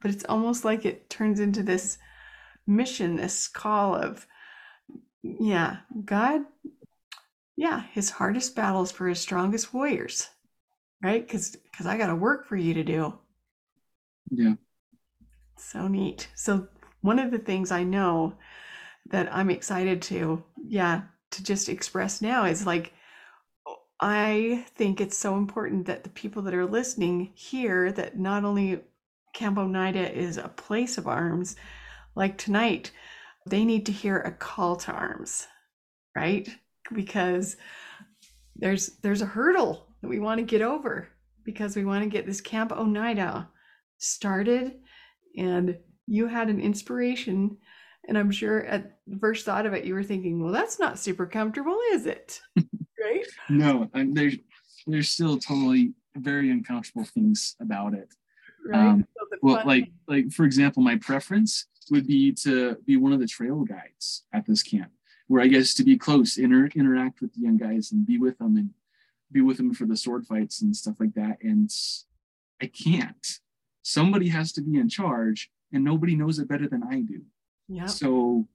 But 0.00 0.10
it's 0.10 0.24
almost 0.28 0.64
like 0.64 0.84
it 0.84 1.08
turns 1.08 1.40
into 1.40 1.62
this 1.62 1.98
mission 2.66 3.16
this 3.16 3.48
call 3.48 3.94
of 3.94 4.26
yeah 5.22 5.78
god 6.04 6.42
yeah 7.56 7.82
his 7.92 8.10
hardest 8.10 8.54
battles 8.56 8.90
for 8.90 9.08
his 9.08 9.20
strongest 9.20 9.72
warriors 9.74 10.28
right? 11.02 11.26
Because 11.26 11.56
because 11.70 11.86
i 11.86 11.98
got 11.98 12.18
work 12.18 12.46
for 12.46 12.56
you 12.56 12.74
to 12.74 12.84
do. 12.84 13.18
Yeah. 14.30 14.54
so 15.56 15.86
neat. 15.86 16.28
So 16.34 16.68
one 17.02 17.18
of 17.18 17.30
the 17.30 17.38
things 17.38 17.70
I 17.70 17.84
know 17.84 18.34
that 19.10 19.28
I'm 19.32 19.50
excited 19.50 20.00
to, 20.02 20.42
yeah, 20.66 21.02
to 21.34 21.42
just 21.42 21.68
express 21.68 22.20
now 22.22 22.44
is 22.44 22.66
like 22.66 22.92
I 24.00 24.66
think 24.74 25.00
it's 25.00 25.16
so 25.16 25.36
important 25.36 25.86
that 25.86 26.04
the 26.04 26.10
people 26.10 26.42
that 26.42 26.54
are 26.54 26.66
listening 26.66 27.32
hear 27.34 27.92
that 27.92 28.18
not 28.18 28.44
only 28.44 28.80
Camp 29.32 29.56
Onidah 29.56 30.12
is 30.12 30.36
a 30.36 30.48
place 30.48 30.98
of 30.98 31.06
arms, 31.06 31.56
like 32.14 32.36
tonight, 32.36 32.90
they 33.46 33.64
need 33.64 33.86
to 33.86 33.92
hear 33.92 34.18
a 34.18 34.32
call 34.32 34.76
to 34.76 34.92
arms, 34.92 35.46
right? 36.14 36.48
Because 36.92 37.56
there's 38.56 38.98
there's 39.02 39.22
a 39.22 39.26
hurdle 39.26 39.86
that 40.00 40.08
we 40.08 40.18
want 40.18 40.38
to 40.38 40.44
get 40.44 40.62
over 40.62 41.08
because 41.44 41.76
we 41.76 41.84
want 41.84 42.04
to 42.04 42.10
get 42.10 42.26
this 42.26 42.40
Camp 42.40 42.70
Onidah 42.70 43.46
started 43.98 44.80
and 45.36 45.76
you 46.06 46.26
had 46.26 46.48
an 46.48 46.60
inspiration. 46.60 47.58
And 48.06 48.18
I'm 48.18 48.30
sure 48.30 48.64
at 48.64 48.98
first 49.20 49.44
thought 49.44 49.66
of 49.66 49.72
it, 49.72 49.84
you 49.84 49.94
were 49.94 50.02
thinking, 50.02 50.42
well, 50.42 50.52
that's 50.52 50.78
not 50.78 50.98
super 50.98 51.26
comfortable, 51.26 51.78
is 51.92 52.06
it? 52.06 52.40
right? 53.02 53.26
No, 53.48 53.88
and 53.94 54.16
there's 54.16 54.36
there's 54.86 55.08
still 55.08 55.38
totally 55.38 55.92
very 56.16 56.50
uncomfortable 56.50 57.04
things 57.04 57.56
about 57.60 57.94
it. 57.94 58.08
Right. 58.66 58.78
Um, 58.78 59.06
So 59.16 59.38
Well, 59.42 59.62
like 59.66 59.90
like 60.06 60.30
for 60.32 60.44
example, 60.44 60.82
my 60.82 60.96
preference 60.96 61.66
would 61.90 62.06
be 62.06 62.32
to 62.32 62.76
be 62.86 62.96
one 62.96 63.12
of 63.12 63.20
the 63.20 63.26
trail 63.26 63.62
guides 63.64 64.24
at 64.32 64.46
this 64.46 64.62
camp, 64.62 64.90
where 65.28 65.42
I 65.42 65.48
guess 65.48 65.74
to 65.74 65.84
be 65.84 65.96
close, 65.98 66.38
inter- 66.38 66.70
interact 66.74 67.20
with 67.20 67.34
the 67.34 67.40
young 67.40 67.56
guys, 67.56 67.92
and 67.92 68.06
be 68.06 68.18
with 68.18 68.38
them, 68.38 68.56
and 68.56 68.70
be 69.32 69.40
with 69.40 69.56
them 69.56 69.74
for 69.74 69.86
the 69.86 69.96
sword 69.96 70.26
fights 70.26 70.62
and 70.62 70.74
stuff 70.74 70.96
like 71.00 71.14
that. 71.14 71.38
And 71.42 71.70
I 72.62 72.66
can't. 72.66 73.26
Somebody 73.82 74.28
has 74.28 74.52
to 74.52 74.62
be 74.62 74.78
in 74.78 74.88
charge, 74.88 75.50
and 75.72 75.84
nobody 75.84 76.16
knows 76.16 76.38
it 76.38 76.48
better 76.48 76.68
than 76.68 76.82
I 76.84 77.00
do. 77.00 77.22
Yeah. 77.68 77.86
So 77.86 78.46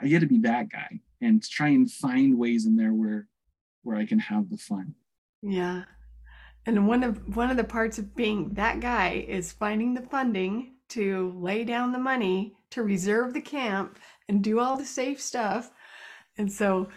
I 0.00 0.08
get 0.08 0.20
to 0.20 0.26
be 0.26 0.40
that 0.40 0.70
guy 0.70 1.00
and 1.20 1.42
try 1.42 1.68
and 1.68 1.90
find 1.90 2.38
ways 2.38 2.66
in 2.66 2.76
there 2.76 2.92
where 2.92 3.28
where 3.82 3.96
I 3.96 4.06
can 4.06 4.18
have 4.18 4.50
the 4.50 4.58
fun. 4.58 4.94
Yeah. 5.42 5.84
And 6.66 6.86
one 6.86 7.02
of 7.02 7.36
one 7.36 7.50
of 7.50 7.56
the 7.56 7.64
parts 7.64 7.98
of 7.98 8.14
being 8.14 8.50
that 8.54 8.80
guy 8.80 9.24
is 9.26 9.52
finding 9.52 9.94
the 9.94 10.02
funding 10.02 10.74
to 10.90 11.32
lay 11.36 11.64
down 11.64 11.92
the 11.92 11.98
money 11.98 12.54
to 12.70 12.82
reserve 12.82 13.32
the 13.32 13.40
camp 13.40 13.98
and 14.28 14.42
do 14.42 14.60
all 14.60 14.76
the 14.76 14.84
safe 14.84 15.20
stuff. 15.20 15.70
And 16.36 16.50
so 16.50 16.88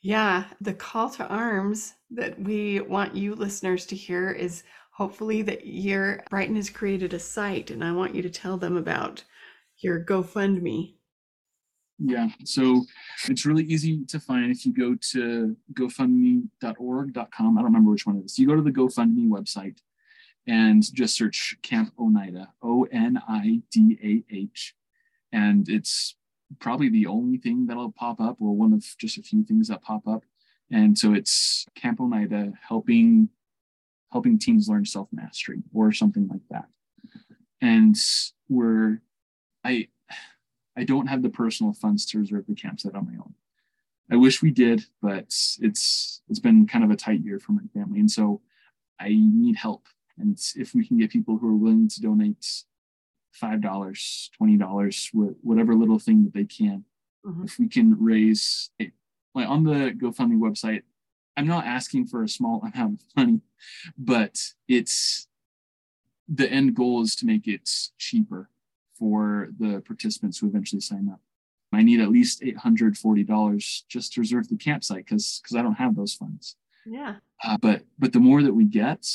yeah, 0.00 0.44
the 0.60 0.74
call 0.74 1.10
to 1.10 1.26
arms 1.26 1.94
that 2.10 2.38
we 2.40 2.80
want 2.80 3.16
you 3.16 3.34
listeners 3.34 3.84
to 3.86 3.96
hear 3.96 4.30
is 4.30 4.62
hopefully 4.92 5.42
that 5.42 5.66
your 5.66 6.22
Brighton 6.30 6.56
has 6.56 6.70
created 6.70 7.14
a 7.14 7.18
site 7.18 7.70
and 7.70 7.84
I 7.84 7.92
want 7.92 8.14
you 8.14 8.22
to 8.22 8.30
tell 8.30 8.56
them 8.56 8.76
about 8.76 9.24
your 9.80 10.04
GoFundMe. 10.04 10.94
Yeah, 11.98 12.28
so 12.44 12.84
it's 13.28 13.44
really 13.44 13.64
easy 13.64 14.04
to 14.06 14.20
find 14.20 14.52
if 14.52 14.64
you 14.64 14.72
go 14.72 14.94
to 15.12 15.56
gofundme.org.com. 15.74 17.58
I 17.58 17.60
don't 17.60 17.64
remember 17.64 17.90
which 17.90 18.06
one 18.06 18.18
it 18.18 18.26
is. 18.26 18.38
You 18.38 18.46
go 18.46 18.54
to 18.54 18.62
the 18.62 18.70
GoFundMe 18.70 19.28
website 19.28 19.78
and 20.46 20.82
just 20.94 21.16
search 21.16 21.56
Camp 21.62 21.92
Onidah, 21.98 22.46
O 22.62 22.84
N 22.84 23.20
I 23.28 23.62
D 23.72 23.98
A 24.02 24.34
H. 24.34 24.74
And 25.32 25.68
it's 25.68 26.14
probably 26.60 26.88
the 26.88 27.06
only 27.06 27.38
thing 27.38 27.66
that'll 27.66 27.92
pop 27.92 28.20
up, 28.20 28.36
or 28.40 28.54
one 28.54 28.72
of 28.72 28.84
just 28.98 29.18
a 29.18 29.22
few 29.22 29.44
things 29.44 29.68
that 29.68 29.82
pop 29.82 30.06
up. 30.06 30.24
And 30.70 30.96
so 30.96 31.14
it's 31.14 31.66
Camp 31.74 31.98
Onidah 31.98 32.52
helping 32.66 33.28
helping 34.12 34.38
teens 34.38 34.68
learn 34.68 34.84
self 34.84 35.08
mastery 35.12 35.62
or 35.74 35.90
something 35.92 36.28
like 36.28 36.46
that. 36.50 36.66
And 37.60 37.96
we're 38.48 39.02
I 39.64 39.88
I 40.76 40.84
don't 40.84 41.08
have 41.08 41.22
the 41.22 41.28
personal 41.30 41.72
funds 41.72 42.06
to 42.06 42.18
reserve 42.18 42.46
the 42.46 42.54
campsite 42.54 42.94
on 42.94 43.06
my 43.06 43.18
own. 43.18 43.34
I 44.10 44.16
wish 44.16 44.40
we 44.42 44.50
did, 44.50 44.84
but 45.02 45.24
it's 45.60 46.22
it's 46.28 46.38
been 46.40 46.66
kind 46.66 46.84
of 46.84 46.90
a 46.90 46.96
tight 46.96 47.20
year 47.20 47.38
for 47.38 47.52
my 47.52 47.64
family, 47.74 48.00
and 48.00 48.10
so 48.10 48.40
I 49.00 49.08
need 49.10 49.56
help. 49.56 49.86
And 50.18 50.38
if 50.56 50.74
we 50.74 50.86
can 50.86 50.98
get 50.98 51.10
people 51.10 51.38
who 51.38 51.48
are 51.48 51.56
willing 51.56 51.88
to 51.88 52.00
donate 52.00 52.64
five 53.32 53.60
dollars, 53.60 54.30
twenty 54.36 54.56
dollars, 54.56 55.10
whatever 55.12 55.74
little 55.74 55.98
thing 55.98 56.24
that 56.24 56.34
they 56.34 56.44
can, 56.44 56.84
Mhm. 57.26 57.44
if 57.44 57.58
we 57.58 57.68
can 57.68 57.96
raise 58.02 58.70
like 59.34 59.48
on 59.48 59.62
the 59.64 59.92
GoFundMe 59.96 60.38
website, 60.38 60.82
I'm 61.36 61.46
not 61.46 61.66
asking 61.66 62.06
for 62.06 62.22
a 62.22 62.28
small 62.28 62.62
amount 62.74 63.02
of 63.02 63.16
money, 63.16 63.40
but 63.96 64.54
it's 64.66 65.28
the 66.28 66.50
end 66.50 66.74
goal 66.74 67.02
is 67.02 67.14
to 67.16 67.26
make 67.26 67.46
it 67.46 67.68
cheaper 67.98 68.50
for 68.98 69.48
the 69.58 69.80
participants 69.86 70.38
who 70.38 70.46
eventually 70.48 70.80
sign 70.80 71.08
up. 71.08 71.20
I 71.72 71.82
need 71.82 72.00
at 72.00 72.10
least 72.10 72.40
$840 72.42 73.82
just 73.88 74.12
to 74.14 74.20
reserve 74.20 74.48
the 74.48 74.56
campsite 74.56 75.04
because 75.04 75.40
because 75.42 75.56
I 75.56 75.62
don't 75.62 75.74
have 75.74 75.94
those 75.96 76.14
funds. 76.14 76.56
Yeah. 76.86 77.16
Uh, 77.44 77.58
but 77.60 77.82
but 77.98 78.12
the 78.12 78.20
more 78.20 78.42
that 78.42 78.54
we 78.54 78.64
get, 78.64 79.06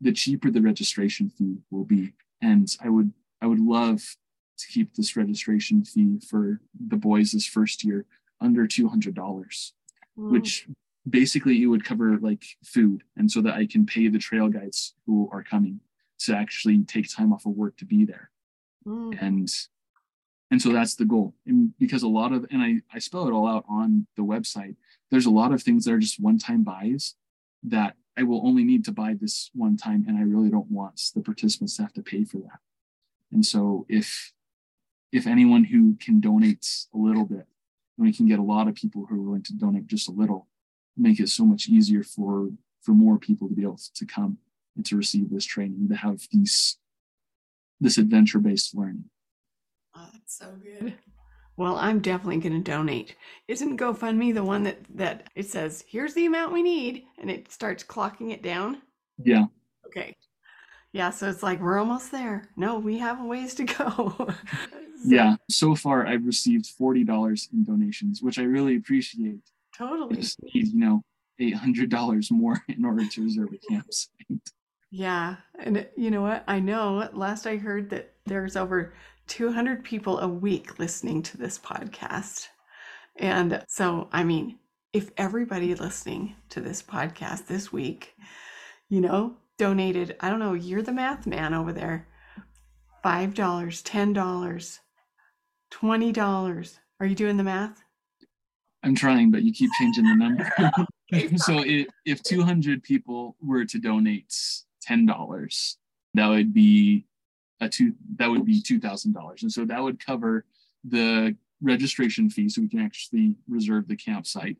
the 0.00 0.12
cheaper 0.12 0.50
the 0.50 0.60
registration 0.62 1.30
fee 1.30 1.56
will 1.70 1.84
be. 1.84 2.12
And 2.42 2.68
I 2.82 2.88
would 2.90 3.12
I 3.40 3.46
would 3.46 3.60
love 3.60 4.16
to 4.58 4.66
keep 4.68 4.94
this 4.94 5.16
registration 5.16 5.84
fee 5.84 6.20
for 6.28 6.60
the 6.88 6.96
boys 6.96 7.32
this 7.32 7.46
first 7.46 7.82
year 7.84 8.06
under 8.40 8.66
$200, 8.66 9.72
Mm. 10.16 10.30
which 10.30 10.68
basically 11.10 11.60
it 11.60 11.66
would 11.66 11.84
cover 11.84 12.18
like 12.18 12.44
food. 12.64 13.02
And 13.16 13.28
so 13.28 13.40
that 13.42 13.54
I 13.54 13.66
can 13.66 13.84
pay 13.84 14.06
the 14.06 14.18
trail 14.18 14.48
guides 14.48 14.94
who 15.06 15.28
are 15.32 15.42
coming 15.42 15.80
to 16.20 16.36
actually 16.36 16.84
take 16.84 17.10
time 17.10 17.32
off 17.32 17.46
of 17.46 17.56
work 17.56 17.76
to 17.78 17.84
be 17.84 18.04
there 18.04 18.30
Mm. 18.86 19.22
and 19.22 19.48
and 20.50 20.60
so 20.60 20.72
that's 20.72 20.94
the 20.94 21.04
goal 21.04 21.34
and 21.46 21.76
because 21.78 22.02
a 22.02 22.08
lot 22.08 22.32
of 22.32 22.46
and 22.50 22.62
I, 22.62 22.80
I 22.92 22.98
spell 22.98 23.26
it 23.26 23.32
all 23.32 23.46
out 23.46 23.64
on 23.68 24.06
the 24.16 24.22
website 24.22 24.76
there's 25.10 25.26
a 25.26 25.30
lot 25.30 25.52
of 25.52 25.62
things 25.62 25.84
that 25.84 25.92
are 25.92 25.98
just 25.98 26.20
one-time 26.20 26.64
buys 26.64 27.14
that 27.62 27.96
i 28.18 28.22
will 28.22 28.46
only 28.46 28.62
need 28.62 28.84
to 28.84 28.92
buy 28.92 29.14
this 29.18 29.50
one 29.54 29.76
time 29.76 30.04
and 30.06 30.18
i 30.18 30.22
really 30.22 30.50
don't 30.50 30.70
want 30.70 31.00
the 31.14 31.22
participants 31.22 31.76
to 31.76 31.82
have 31.82 31.94
to 31.94 32.02
pay 32.02 32.24
for 32.24 32.38
that 32.38 32.60
and 33.32 33.44
so 33.46 33.86
if 33.88 34.32
if 35.12 35.26
anyone 35.26 35.64
who 35.64 35.96
can 35.96 36.20
donate 36.20 36.66
a 36.92 36.98
little 36.98 37.24
bit 37.24 37.46
and 37.96 38.06
we 38.06 38.12
can 38.12 38.26
get 38.26 38.38
a 38.38 38.42
lot 38.42 38.68
of 38.68 38.74
people 38.74 39.06
who 39.06 39.16
are 39.16 39.22
willing 39.22 39.42
to 39.42 39.54
donate 39.54 39.86
just 39.86 40.08
a 40.08 40.12
little 40.12 40.46
make 40.96 41.18
it 41.20 41.28
so 41.28 41.44
much 41.44 41.68
easier 41.68 42.02
for 42.02 42.50
for 42.82 42.92
more 42.92 43.18
people 43.18 43.48
to 43.48 43.54
be 43.54 43.62
able 43.62 43.80
to 43.94 44.04
come 44.04 44.36
and 44.76 44.84
to 44.84 44.96
receive 44.96 45.30
this 45.30 45.46
training 45.46 45.88
to 45.88 45.96
have 45.96 46.20
these 46.30 46.78
this 47.80 47.98
adventure 47.98 48.38
based 48.38 48.74
learning 48.74 49.04
Oh, 49.96 50.08
that's 50.12 50.36
so 50.36 50.52
good. 50.60 50.94
Well, 51.56 51.76
I'm 51.76 52.00
definitely 52.00 52.38
going 52.38 52.60
to 52.64 52.68
donate. 52.70 53.14
Isn't 53.46 53.78
GoFundMe 53.78 54.34
the 54.34 54.42
one 54.42 54.64
that 54.64 54.78
that 54.96 55.28
it 55.36 55.46
says, 55.46 55.84
"Here's 55.86 56.14
the 56.14 56.26
amount 56.26 56.52
we 56.52 56.64
need," 56.64 57.04
and 57.18 57.30
it 57.30 57.52
starts 57.52 57.84
clocking 57.84 58.32
it 58.32 58.42
down? 58.42 58.82
yeah 59.22 59.44
Okay. 59.86 60.16
Yeah, 60.92 61.10
so 61.10 61.28
it's 61.28 61.44
like 61.44 61.60
we're 61.60 61.78
almost 61.78 62.10
there. 62.10 62.48
No, 62.56 62.78
we 62.80 62.98
have 62.98 63.20
a 63.20 63.24
ways 63.24 63.54
to 63.54 63.64
go. 63.64 64.14
So- 64.18 64.34
yeah 65.06 65.36
so 65.50 65.74
far 65.76 66.06
i've 66.06 66.24
received 66.24 66.64
$40 66.64 67.52
in 67.52 67.62
donations 67.62 68.22
which 68.22 68.38
i 68.38 68.42
really 68.42 68.76
appreciate 68.76 69.42
i 69.74 69.76
Totally. 69.78 70.16
just 70.16 70.42
need 70.42 70.68
you 70.68 70.78
know 70.78 71.02
$800 71.38 72.30
more 72.32 72.64
in 72.68 72.84
order 72.86 73.04
to 73.06 73.22
reserve 73.22 73.50
a 73.52 73.58
campsite 73.70 74.10
Yeah, 74.96 75.38
and 75.58 75.88
you 75.96 76.12
know 76.12 76.22
what? 76.22 76.44
I 76.46 76.60
know 76.60 77.08
last 77.12 77.48
I 77.48 77.56
heard 77.56 77.90
that 77.90 78.12
there's 78.26 78.54
over 78.54 78.94
200 79.26 79.82
people 79.82 80.20
a 80.20 80.28
week 80.28 80.78
listening 80.78 81.20
to 81.24 81.36
this 81.36 81.58
podcast. 81.58 82.46
And 83.16 83.64
so, 83.66 84.08
I 84.12 84.22
mean, 84.22 84.60
if 84.92 85.10
everybody 85.16 85.74
listening 85.74 86.36
to 86.50 86.60
this 86.60 86.80
podcast 86.80 87.48
this 87.48 87.72
week, 87.72 88.14
you 88.88 89.00
know, 89.00 89.34
donated, 89.58 90.14
I 90.20 90.30
don't 90.30 90.38
know, 90.38 90.54
you're 90.54 90.80
the 90.80 90.92
math 90.92 91.26
man 91.26 91.54
over 91.54 91.72
there, 91.72 92.06
$5, 93.04 93.34
$10, 93.34 94.78
$20. 95.72 96.78
Are 97.00 97.06
you 97.06 97.16
doing 97.16 97.36
the 97.36 97.42
math? 97.42 97.82
i'm 98.84 98.94
trying 98.94 99.30
but 99.30 99.42
you 99.42 99.50
keep 99.50 99.70
changing 99.78 100.04
the 100.04 100.14
number 100.14 100.46
so 101.38 101.60
it, 101.60 101.88
if 102.04 102.22
200 102.22 102.82
people 102.82 103.34
were 103.40 103.64
to 103.64 103.78
donate 103.78 104.30
$10 104.88 105.76
that 106.14 106.28
would 106.28 106.52
be 106.54 107.04
a 107.60 107.68
two 107.68 107.92
that 108.16 108.30
would 108.30 108.44
be 108.44 108.60
$2000 108.62 109.42
and 109.42 109.52
so 109.52 109.64
that 109.64 109.82
would 109.82 110.04
cover 110.04 110.44
the 110.84 111.34
registration 111.60 112.28
fee 112.28 112.48
so 112.48 112.60
we 112.60 112.68
can 112.68 112.80
actually 112.80 113.34
reserve 113.48 113.88
the 113.88 113.96
campsite 113.96 114.56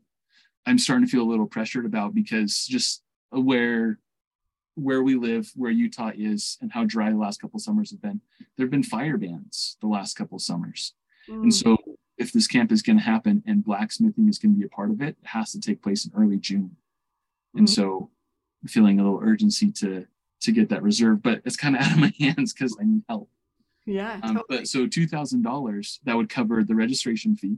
i'm 0.65 0.77
starting 0.77 1.05
to 1.05 1.11
feel 1.11 1.21
a 1.21 1.31
little 1.31 1.45
pressured 1.45 1.85
about 1.85 2.13
because 2.15 2.65
just 2.65 3.03
where 3.29 3.99
where 4.75 5.03
we 5.03 5.15
live 5.15 5.51
where 5.55 5.71
utah 5.71 6.11
is 6.15 6.57
and 6.61 6.71
how 6.71 6.83
dry 6.85 7.09
the 7.11 7.17
last 7.17 7.39
couple 7.41 7.59
summers 7.59 7.91
have 7.91 8.01
been 8.01 8.19
there 8.57 8.65
have 8.65 8.71
been 8.71 8.83
fire 8.83 9.17
bans 9.17 9.77
the 9.81 9.87
last 9.87 10.15
couple 10.15 10.39
summers 10.39 10.93
Mm, 11.27 11.41
and 11.43 11.53
so 11.55 11.75
if 12.19 12.31
this 12.31 12.45
camp 12.45 12.71
is 12.71 12.83
going 12.83 12.97
to 12.99 13.03
happen 13.03 13.41
and 13.47 13.65
blacksmithing 13.65 14.29
is 14.29 14.37
going 14.37 14.53
to 14.53 14.59
be 14.59 14.65
a 14.65 14.69
part 14.69 14.91
of 14.91 15.01
it, 15.01 15.17
it 15.19 15.27
has 15.27 15.51
to 15.53 15.59
take 15.59 15.81
place 15.81 16.05
in 16.05 16.11
early 16.15 16.37
June. 16.37 16.77
And 17.55 17.67
Mhm. 17.67 17.71
so 17.73 18.11
feeling 18.67 18.99
a 18.99 19.03
little 19.03 19.19
urgency 19.23 19.71
to 19.81 20.05
to 20.45 20.51
get 20.51 20.69
that 20.69 20.81
reserved, 20.83 21.21
but 21.23 21.41
it's 21.45 21.57
kind 21.57 21.75
of 21.75 21.81
out 21.85 21.91
of 21.93 21.97
my 21.99 22.13
hands 22.19 22.53
because 22.53 22.75
I 22.79 22.85
need 22.85 23.03
help. 23.09 23.29
yeah, 23.85 24.13
Um, 24.23 24.35
totally. 24.35 24.43
but 24.49 24.67
so 24.67 24.87
two 24.87 25.07
thousand 25.07 25.41
dollars 25.43 25.99
that 26.05 26.15
would 26.15 26.29
cover 26.29 26.63
the 26.63 26.75
registration 26.75 27.35
fee 27.35 27.57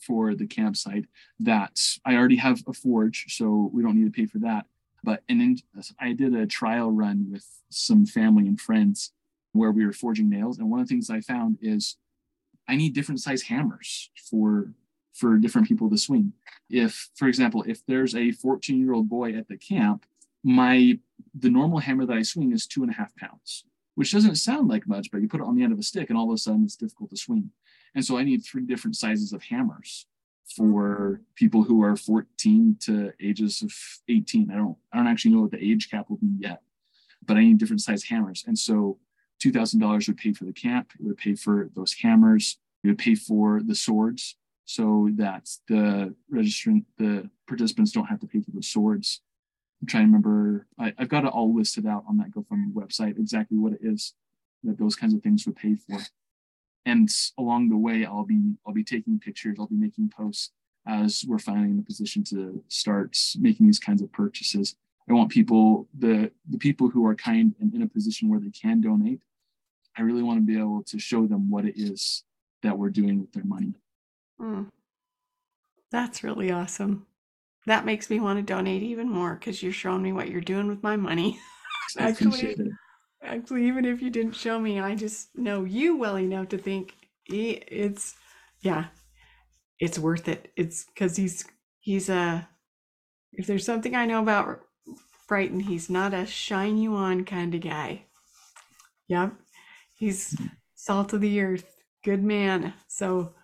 for 0.00 0.34
the 0.34 0.46
campsite. 0.46 1.06
That 1.40 1.80
I 2.04 2.14
already 2.16 2.36
have 2.36 2.62
a 2.66 2.72
forge, 2.72 3.26
so 3.36 3.70
we 3.72 3.82
don't 3.82 3.96
need 3.96 4.12
to 4.12 4.16
pay 4.18 4.26
for 4.26 4.38
that. 4.40 4.66
But 5.02 5.22
and 5.28 5.40
then 5.40 5.56
I 6.00 6.12
did 6.12 6.34
a 6.34 6.46
trial 6.46 6.90
run 6.90 7.28
with 7.30 7.46
some 7.70 8.06
family 8.06 8.46
and 8.48 8.60
friends 8.60 9.12
where 9.52 9.70
we 9.70 9.84
were 9.86 9.92
forging 9.92 10.28
nails, 10.28 10.58
and 10.58 10.70
one 10.70 10.80
of 10.80 10.86
the 10.88 10.92
things 10.94 11.10
I 11.10 11.20
found 11.20 11.58
is 11.60 11.96
I 12.66 12.76
need 12.76 12.94
different 12.94 13.20
size 13.20 13.42
hammers 13.42 14.10
for 14.30 14.72
for 15.12 15.36
different 15.38 15.68
people 15.68 15.88
to 15.90 15.96
swing. 15.96 16.32
If, 16.68 17.10
for 17.14 17.28
example, 17.28 17.62
if 17.68 17.86
there's 17.86 18.16
a 18.16 18.32
14 18.32 18.80
year 18.80 18.92
old 18.94 19.08
boy 19.08 19.34
at 19.34 19.46
the 19.46 19.56
camp, 19.56 20.06
my 20.44 20.98
the 21.36 21.50
normal 21.50 21.80
hammer 21.80 22.06
that 22.06 22.16
I 22.16 22.22
swing 22.22 22.52
is 22.52 22.66
two 22.66 22.82
and 22.82 22.92
a 22.92 22.94
half 22.94 23.14
pounds. 23.16 23.64
which 23.96 24.12
doesn't 24.12 24.34
sound 24.36 24.68
like 24.68 24.88
much, 24.88 25.08
but 25.12 25.20
you 25.20 25.28
put 25.28 25.40
it 25.40 25.46
on 25.46 25.54
the 25.54 25.62
end 25.62 25.72
of 25.72 25.78
a 25.78 25.82
stick 25.82 26.10
and 26.10 26.18
all 26.18 26.28
of 26.28 26.34
a 26.34 26.38
sudden 26.38 26.64
it's 26.64 26.74
difficult 26.74 27.10
to 27.10 27.16
swing. 27.16 27.50
And 27.94 28.04
so 28.04 28.18
I 28.18 28.24
need 28.24 28.40
three 28.40 28.66
different 28.66 28.96
sizes 28.96 29.32
of 29.32 29.40
hammers 29.44 30.06
for 30.56 31.12
mm-hmm. 31.12 31.22
people 31.36 31.62
who 31.62 31.82
are 31.82 31.96
14 31.96 32.76
to 32.80 33.12
ages 33.20 33.62
of 33.62 33.72
18. 34.08 34.50
I 34.50 34.56
don't 34.56 34.76
I 34.92 34.96
don't 34.96 35.06
actually 35.06 35.32
know 35.34 35.42
what 35.42 35.52
the 35.52 35.64
age 35.64 35.90
cap 35.90 36.10
will 36.10 36.18
be 36.18 36.34
yet, 36.38 36.60
but 37.24 37.36
I 37.36 37.40
need 37.40 37.58
different 37.58 37.82
size 37.82 38.04
hammers. 38.04 38.44
And 38.46 38.58
so 38.58 38.98
$2,000 39.42 40.08
would 40.08 40.16
pay 40.16 40.32
for 40.32 40.44
the 40.44 40.52
camp. 40.52 40.92
It 40.98 41.04
would 41.04 41.18
pay 41.18 41.34
for 41.34 41.70
those 41.74 41.92
hammers. 41.92 42.58
It 42.82 42.88
would 42.88 42.98
pay 42.98 43.14
for 43.14 43.60
the 43.62 43.74
swords 43.74 44.36
so 44.64 45.10
that 45.16 45.48
the 45.68 46.14
registrant, 46.32 46.84
the 46.98 47.28
participants 47.46 47.92
don't 47.92 48.06
have 48.06 48.20
to 48.20 48.26
pay 48.26 48.40
for 48.40 48.50
the 48.52 48.62
swords. 48.62 49.20
I'm 49.80 49.86
trying 49.86 50.04
to 50.04 50.06
remember, 50.06 50.66
I, 50.78 50.94
have 50.98 51.08
got 51.08 51.24
it 51.24 51.32
all 51.32 51.54
listed 51.54 51.86
out 51.86 52.04
on 52.08 52.16
that 52.18 52.30
GoFundMe 52.30 52.72
website, 52.72 53.18
exactly 53.18 53.58
what 53.58 53.72
it 53.72 53.80
is 53.82 54.14
that 54.62 54.78
those 54.78 54.96
kinds 54.96 55.14
of 55.14 55.22
things 55.22 55.46
would 55.46 55.56
pay 55.56 55.76
for. 55.76 55.98
And 56.86 57.08
along 57.38 57.68
the 57.68 57.76
way, 57.76 58.04
I'll 58.04 58.24
be 58.24 58.54
I'll 58.66 58.74
be 58.74 58.84
taking 58.84 59.18
pictures, 59.18 59.56
I'll 59.58 59.66
be 59.66 59.74
making 59.74 60.10
posts 60.14 60.50
as 60.86 61.24
we're 61.26 61.38
finally 61.38 61.70
in 61.70 61.78
a 61.78 61.82
position 61.82 62.22
to 62.24 62.62
start 62.68 63.16
making 63.38 63.66
these 63.66 63.78
kinds 63.78 64.02
of 64.02 64.12
purchases. 64.12 64.76
I 65.08 65.12
want 65.12 65.30
people, 65.30 65.88
the 65.98 66.30
the 66.48 66.58
people 66.58 66.88
who 66.88 67.06
are 67.06 67.14
kind 67.14 67.54
and 67.60 67.74
in 67.74 67.82
a 67.82 67.86
position 67.86 68.28
where 68.28 68.40
they 68.40 68.50
can 68.50 68.80
donate, 68.80 69.20
I 69.96 70.02
really 70.02 70.22
want 70.22 70.38
to 70.38 70.46
be 70.46 70.58
able 70.58 70.82
to 70.84 70.98
show 70.98 71.26
them 71.26 71.50
what 71.50 71.64
it 71.64 71.74
is 71.76 72.24
that 72.62 72.78
we're 72.78 72.90
doing 72.90 73.20
with 73.20 73.32
their 73.32 73.44
money. 73.44 73.74
Mm. 74.40 74.70
That's 75.90 76.24
really 76.24 76.50
awesome. 76.50 77.06
That 77.66 77.86
makes 77.86 78.10
me 78.10 78.20
want 78.20 78.38
to 78.38 78.42
donate 78.42 78.82
even 78.82 79.08
more 79.08 79.34
because 79.34 79.62
you're 79.62 79.72
showing 79.72 80.02
me 80.02 80.12
what 80.12 80.28
you're 80.28 80.40
doing 80.40 80.68
with 80.68 80.82
my 80.82 80.96
money. 80.96 81.38
I 81.98 82.08
actually. 82.08 82.56
Actually, 83.22 83.66
even 83.66 83.86
if 83.86 84.02
you 84.02 84.10
didn't 84.10 84.34
show 84.34 84.58
me, 84.58 84.78
I 84.78 84.94
just 84.94 85.34
know 85.34 85.64
you 85.64 85.96
well 85.96 86.18
enough 86.18 86.50
to 86.50 86.58
think 86.58 86.92
it's, 87.26 88.14
yeah, 88.60 88.86
it's 89.80 89.98
worth 89.98 90.28
it. 90.28 90.52
It's 90.56 90.84
because 90.84 91.16
he's 91.16 91.44
he's 91.80 92.08
a. 92.08 92.46
If 93.32 93.46
there's 93.46 93.64
something 93.64 93.94
I 93.94 94.06
know 94.06 94.22
about 94.22 94.60
Brighton, 95.26 95.60
he's 95.60 95.88
not 95.88 96.12
a 96.14 96.26
shine 96.26 96.76
you 96.76 96.94
on 96.94 97.24
kind 97.24 97.54
of 97.54 97.62
guy. 97.62 98.04
Yep, 99.08 99.32
he's 99.94 100.36
salt 100.74 101.12
of 101.14 101.20
the 101.22 101.40
earth, 101.40 101.80
good 102.04 102.22
man. 102.22 102.74
So 102.88 103.34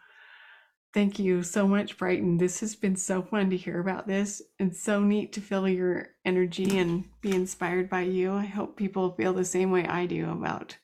Thank 0.92 1.20
you 1.20 1.44
so 1.44 1.68
much, 1.68 1.96
Brighton. 1.96 2.36
This 2.36 2.58
has 2.60 2.74
been 2.74 2.96
so 2.96 3.22
fun 3.22 3.48
to 3.50 3.56
hear 3.56 3.78
about 3.78 4.08
this 4.08 4.42
and 4.58 4.74
so 4.74 5.00
neat 5.00 5.32
to 5.34 5.40
feel 5.40 5.68
your 5.68 6.08
energy 6.24 6.78
and 6.78 7.04
be 7.20 7.30
inspired 7.30 7.88
by 7.88 8.02
you. 8.02 8.32
I 8.32 8.46
hope 8.46 8.76
people 8.76 9.12
feel 9.12 9.32
the 9.32 9.44
same 9.44 9.70
way 9.70 9.86
I 9.86 10.06
do 10.06 10.28
about, 10.28 10.76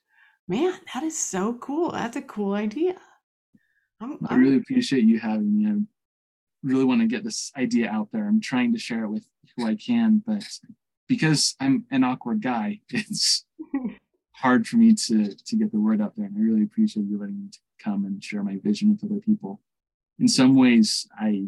man, 0.47 0.79
that 0.95 1.03
is 1.03 1.19
so 1.19 1.55
cool. 1.55 1.91
That's 1.91 2.17
a 2.17 2.23
cool 2.23 2.55
idea. 2.55 2.95
I'm, 4.01 4.19
i 4.29 4.37
really 4.37 4.59
appreciate 4.59 5.03
you 5.03 5.19
having 5.19 5.59
me. 5.59 5.69
I 5.69 5.75
really 6.63 6.85
want 6.85 7.01
to 7.01 7.09
get 7.09 7.25
this 7.25 7.51
idea 7.57 7.91
out 7.91 8.11
there. 8.13 8.29
I'm 8.29 8.41
trying 8.41 8.73
to 8.75 8.79
share 8.79 9.05
it 9.05 9.11
with 9.11 9.27
who 9.57 9.67
I 9.67 9.75
can, 9.75 10.23
but 10.25 10.45
because 11.09 11.57
I'm 11.61 11.85
an 11.91 12.05
awkward 12.05 12.43
guy, 12.43 12.81
it's 12.91 13.45
hard 14.35 14.69
for 14.69 14.77
me 14.77 14.95
to 14.95 15.35
to 15.35 15.57
get 15.57 15.73
the 15.73 15.81
word 15.81 16.01
out 16.01 16.15
there. 16.15 16.27
And 16.27 16.37
I 16.37 16.41
really 16.41 16.63
appreciate 16.63 17.07
you 17.07 17.19
letting 17.19 17.41
me 17.41 17.51
come 17.83 18.05
and 18.05 18.23
share 18.23 18.45
my 18.45 18.59
vision 18.63 18.91
with 18.91 19.03
other 19.03 19.21
people 19.21 19.61
in 20.19 20.29
some 20.29 20.55
ways, 20.55 21.07
I 21.19 21.47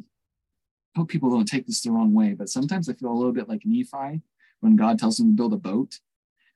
hope 0.97 1.09
people 1.09 1.31
don't 1.31 1.47
take 1.47 1.66
this 1.66 1.81
the 1.81 1.91
wrong 1.91 2.12
way, 2.12 2.35
but 2.35 2.49
sometimes 2.49 2.89
I 2.89 2.93
feel 2.95 3.11
a 3.11 3.14
little 3.14 3.33
bit 3.33 3.49
like 3.49 3.62
Nephi 3.64 4.21
when 4.61 4.77
God 4.77 4.99
tells 4.99 5.19
him 5.19 5.29
to 5.29 5.37
build 5.37 5.53
a 5.53 5.57
boat 5.57 6.01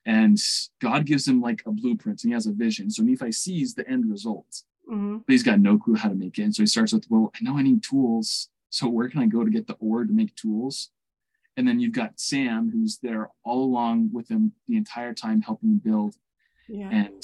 and 0.04 0.38
God 0.80 1.06
gives 1.06 1.26
him 1.26 1.40
like 1.40 1.62
a 1.64 1.70
blueprint 1.70 2.22
and 2.22 2.30
he 2.30 2.34
has 2.34 2.46
a 2.46 2.52
vision. 2.52 2.90
So 2.90 3.02
Nephi 3.02 3.32
sees 3.32 3.74
the 3.74 3.88
end 3.88 4.10
result, 4.10 4.62
mm-hmm. 4.90 5.18
but 5.18 5.32
he's 5.32 5.44
got 5.44 5.60
no 5.60 5.78
clue 5.78 5.94
how 5.94 6.08
to 6.08 6.14
make 6.14 6.38
it. 6.38 6.42
And 6.42 6.54
so 6.54 6.62
he 6.62 6.66
starts 6.66 6.92
with, 6.92 7.06
well, 7.08 7.32
I 7.34 7.44
know 7.44 7.56
I 7.56 7.62
need 7.62 7.82
tools. 7.82 8.48
So 8.70 8.88
where 8.88 9.08
can 9.08 9.20
I 9.20 9.26
go 9.26 9.44
to 9.44 9.50
get 9.50 9.66
the 9.66 9.74
ore 9.74 10.04
to 10.04 10.12
make 10.12 10.34
tools? 10.34 10.90
And 11.56 11.68
then 11.68 11.78
you've 11.78 11.92
got 11.92 12.18
Sam, 12.18 12.70
who's 12.72 12.98
there 12.98 13.28
all 13.44 13.62
along 13.62 14.10
with 14.12 14.28
him 14.28 14.52
the 14.66 14.76
entire 14.76 15.12
time 15.12 15.42
helping 15.42 15.70
him 15.70 15.78
build. 15.78 16.16
Yeah. 16.68 16.88
And 16.88 17.22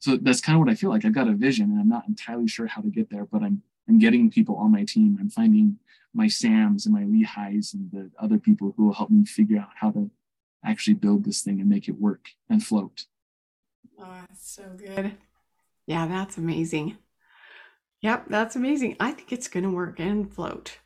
so 0.00 0.16
that's 0.16 0.40
kind 0.40 0.56
of 0.56 0.60
what 0.60 0.70
I 0.70 0.74
feel 0.74 0.90
like. 0.90 1.04
I've 1.04 1.14
got 1.14 1.28
a 1.28 1.34
vision 1.34 1.70
and 1.70 1.80
I'm 1.80 1.88
not 1.88 2.08
entirely 2.08 2.48
sure 2.48 2.66
how 2.66 2.82
to 2.82 2.88
get 2.88 3.08
there, 3.08 3.24
but 3.24 3.42
I'm 3.42 3.62
I'm 3.88 3.98
getting 3.98 4.30
people 4.30 4.56
on 4.56 4.72
my 4.72 4.84
team. 4.84 5.16
I'm 5.20 5.30
finding 5.30 5.78
my 6.12 6.28
Sams 6.28 6.86
and 6.86 6.94
my 6.94 7.02
Lehis 7.02 7.74
and 7.74 7.90
the 7.92 8.10
other 8.18 8.38
people 8.38 8.74
who 8.76 8.86
will 8.86 8.94
help 8.94 9.10
me 9.10 9.24
figure 9.24 9.58
out 9.58 9.68
how 9.76 9.90
to 9.92 10.10
actually 10.64 10.94
build 10.94 11.24
this 11.24 11.42
thing 11.42 11.60
and 11.60 11.68
make 11.68 11.88
it 11.88 12.00
work 12.00 12.30
and 12.48 12.64
float. 12.64 13.04
Oh, 13.98 14.24
that's 14.28 14.50
so 14.50 14.64
good. 14.76 15.12
Yeah, 15.86 16.06
that's 16.06 16.36
amazing. 16.36 16.98
Yep, 18.00 18.26
that's 18.28 18.56
amazing. 18.56 18.96
I 18.98 19.12
think 19.12 19.32
it's 19.32 19.48
going 19.48 19.64
to 19.64 19.70
work 19.70 20.00
and 20.00 20.32
float. 20.32 20.78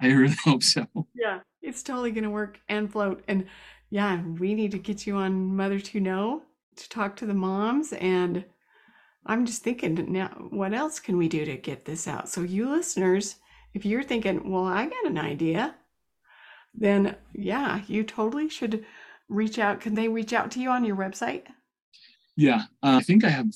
I 0.00 0.08
really 0.08 0.36
hope 0.44 0.62
so. 0.62 0.86
Yeah, 1.14 1.40
it's 1.62 1.82
totally 1.82 2.10
going 2.10 2.24
to 2.24 2.30
work 2.30 2.60
and 2.68 2.90
float. 2.90 3.22
And 3.28 3.46
yeah, 3.90 4.22
we 4.22 4.54
need 4.54 4.72
to 4.72 4.78
get 4.78 5.06
you 5.06 5.16
on 5.16 5.56
Mothers 5.56 5.88
Who 5.88 6.00
Know 6.00 6.42
to 6.76 6.88
talk 6.88 7.16
to 7.16 7.26
the 7.26 7.34
moms 7.34 7.92
and 7.92 8.44
I'm 9.26 9.46
just 9.46 9.62
thinking 9.62 10.12
now, 10.12 10.28
what 10.50 10.72
else 10.72 10.98
can 10.98 11.16
we 11.16 11.28
do 11.28 11.44
to 11.44 11.56
get 11.56 11.84
this 11.84 12.08
out? 12.08 12.28
So, 12.28 12.42
you 12.42 12.70
listeners, 12.70 13.36
if 13.74 13.84
you're 13.84 14.02
thinking, 14.02 14.50
well, 14.50 14.64
I 14.64 14.86
got 14.86 15.06
an 15.06 15.18
idea, 15.18 15.74
then 16.74 17.16
yeah, 17.34 17.82
you 17.86 18.04
totally 18.04 18.48
should 18.48 18.84
reach 19.28 19.58
out. 19.58 19.80
Can 19.80 19.94
they 19.94 20.08
reach 20.08 20.32
out 20.32 20.50
to 20.52 20.60
you 20.60 20.70
on 20.70 20.84
your 20.84 20.96
website? 20.96 21.44
Yeah, 22.36 22.62
uh, 22.82 22.98
I 22.98 23.00
think 23.00 23.24
I 23.24 23.28
have. 23.28 23.48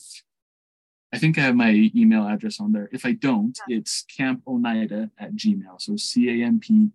I 1.12 1.19
think 1.19 1.39
I 1.39 1.43
have 1.43 1.55
my 1.55 1.91
email 1.95 2.27
address 2.27 2.61
on 2.61 2.73
there. 2.73 2.89
If 2.93 3.07
I 3.07 3.12
don't, 3.12 3.57
yeah. 3.69 3.79
it's 3.79 4.05
camponidah 4.19 5.11
at 5.19 5.35
gmail. 5.35 5.81
So 5.81 5.97
C 5.97 6.29
A 6.29 6.45
M 6.45 6.59
P 6.59 6.91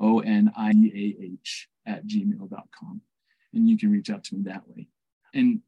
O 0.00 0.20
N 0.20 0.50
I 0.56 0.70
E 0.70 1.16
A 1.20 1.24
H 1.34 1.68
at 1.86 2.06
gmail.com. 2.06 3.00
And 3.52 3.68
you 3.68 3.76
can 3.78 3.90
reach 3.90 4.10
out 4.10 4.24
to 4.24 4.36
me 4.36 4.42
that 4.44 4.66
way. 4.68 4.88
And 5.34 5.60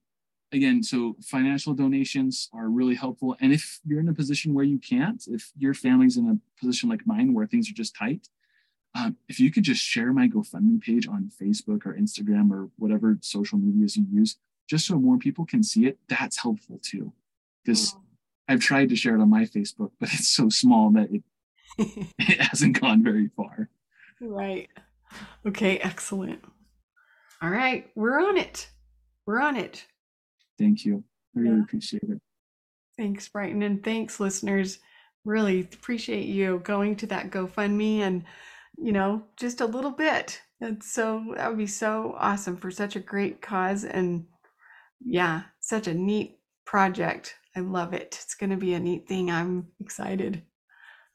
again, 0.53 0.83
so 0.83 1.17
financial 1.23 1.75
donations 1.75 2.49
are 2.53 2.69
really 2.69 2.95
helpful. 2.95 3.37
And 3.41 3.53
if 3.53 3.81
you're 3.85 4.01
in 4.01 4.09
a 4.09 4.15
position 4.15 4.55
where 4.55 4.65
you 4.65 4.79
can't, 4.79 5.23
if 5.27 5.51
your 5.57 5.75
family's 5.75 6.17
in 6.17 6.29
a 6.29 6.61
position 6.61 6.89
like 6.89 7.07
mine 7.07 7.35
where 7.35 7.47
things 7.47 7.71
are 7.71 7.75
just 7.75 7.95
tight, 7.95 8.29
um, 8.95 9.17
if 9.29 9.39
you 9.39 9.51
could 9.53 9.63
just 9.63 9.83
share 9.83 10.13
my 10.13 10.27
GoFundMe 10.27 10.81
page 10.81 11.07
on 11.07 11.31
Facebook 11.41 11.87
or 11.87 11.95
Instagram 11.95 12.51
or 12.51 12.71
whatever 12.77 13.17
social 13.21 13.59
medias 13.59 13.97
you 13.97 14.05
use, 14.11 14.37
just 14.69 14.87
so 14.87 14.99
more 14.99 15.19
people 15.19 15.47
can 15.47 15.63
see 15.63 15.87
it, 15.87 15.99
that's 16.09 16.39
helpful 16.39 16.81
too. 16.83 17.13
Because 17.65 17.95
oh. 17.97 18.03
I've 18.49 18.61
tried 18.61 18.89
to 18.89 18.97
share 18.97 19.15
it 19.15 19.21
on 19.21 19.31
my 19.31 19.45
Facebook, 19.45 19.93
but 20.01 20.13
it's 20.13 20.29
so 20.29 20.49
small 20.49 20.91
that 20.93 21.09
it, 21.13 21.23
it 22.19 22.41
hasn't 22.41 22.81
gone 22.81 23.05
very 23.05 23.29
far. 23.37 23.69
Right. 24.21 24.69
Okay, 25.47 25.79
excellent. 25.79 26.45
All 27.43 27.51
right, 27.51 27.89
we're 27.95 28.21
on 28.21 28.37
it. 28.37 28.69
We're 29.25 29.41
on 29.41 29.57
it. 29.57 29.87
Thank 30.61 30.85
you. 30.85 31.03
I 31.35 31.41
really 31.41 31.57
yeah. 31.57 31.63
appreciate 31.63 32.03
it. 32.03 32.21
Thanks, 32.97 33.29
Brighton. 33.29 33.63
And 33.63 33.83
thanks, 33.83 34.21
listeners. 34.21 34.79
Really 35.25 35.61
appreciate 35.61 36.27
you 36.27 36.61
going 36.63 36.97
to 36.97 37.07
that 37.07 37.31
GoFundMe 37.31 38.01
and, 38.01 38.25
you 38.77 38.93
know, 38.93 39.23
just 39.37 39.63
a 39.63 39.67
little 39.67 39.91
bit. 39.91 40.41
And 40.61 40.83
so 40.83 41.33
that 41.37 41.49
would 41.49 41.59
be 41.59 41.67
so 41.67 42.15
awesome 42.19 42.59
for 42.59 42.71
such 42.71 42.95
a 42.95 43.01
great 43.01 43.41
cause. 43.41 43.85
And 43.85 44.27
yeah, 45.03 45.43
such 45.61 45.87
a 45.87 45.95
neat 45.95 46.39
project. 46.67 47.37
I 47.57 47.61
love 47.61 47.95
it. 47.95 48.19
It's 48.23 48.35
going 48.35 48.51
to 48.51 48.57
be 48.57 48.75
a 48.75 48.81
neat 48.81 49.09
thing. 49.09 49.31
I'm 49.31 49.69
excited. 49.81 50.43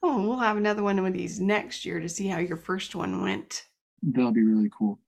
Oh, 0.02 0.26
we'll 0.26 0.38
have 0.38 0.56
another 0.56 0.82
one 0.82 0.98
of 0.98 1.12
these 1.12 1.40
next 1.40 1.84
year 1.84 2.00
to 2.00 2.08
see 2.08 2.26
how 2.26 2.38
your 2.38 2.56
first 2.56 2.94
one 2.94 3.22
went. 3.22 3.64
That'll 4.02 4.32
be 4.32 4.42
really 4.42 4.70
cool. 4.76 4.98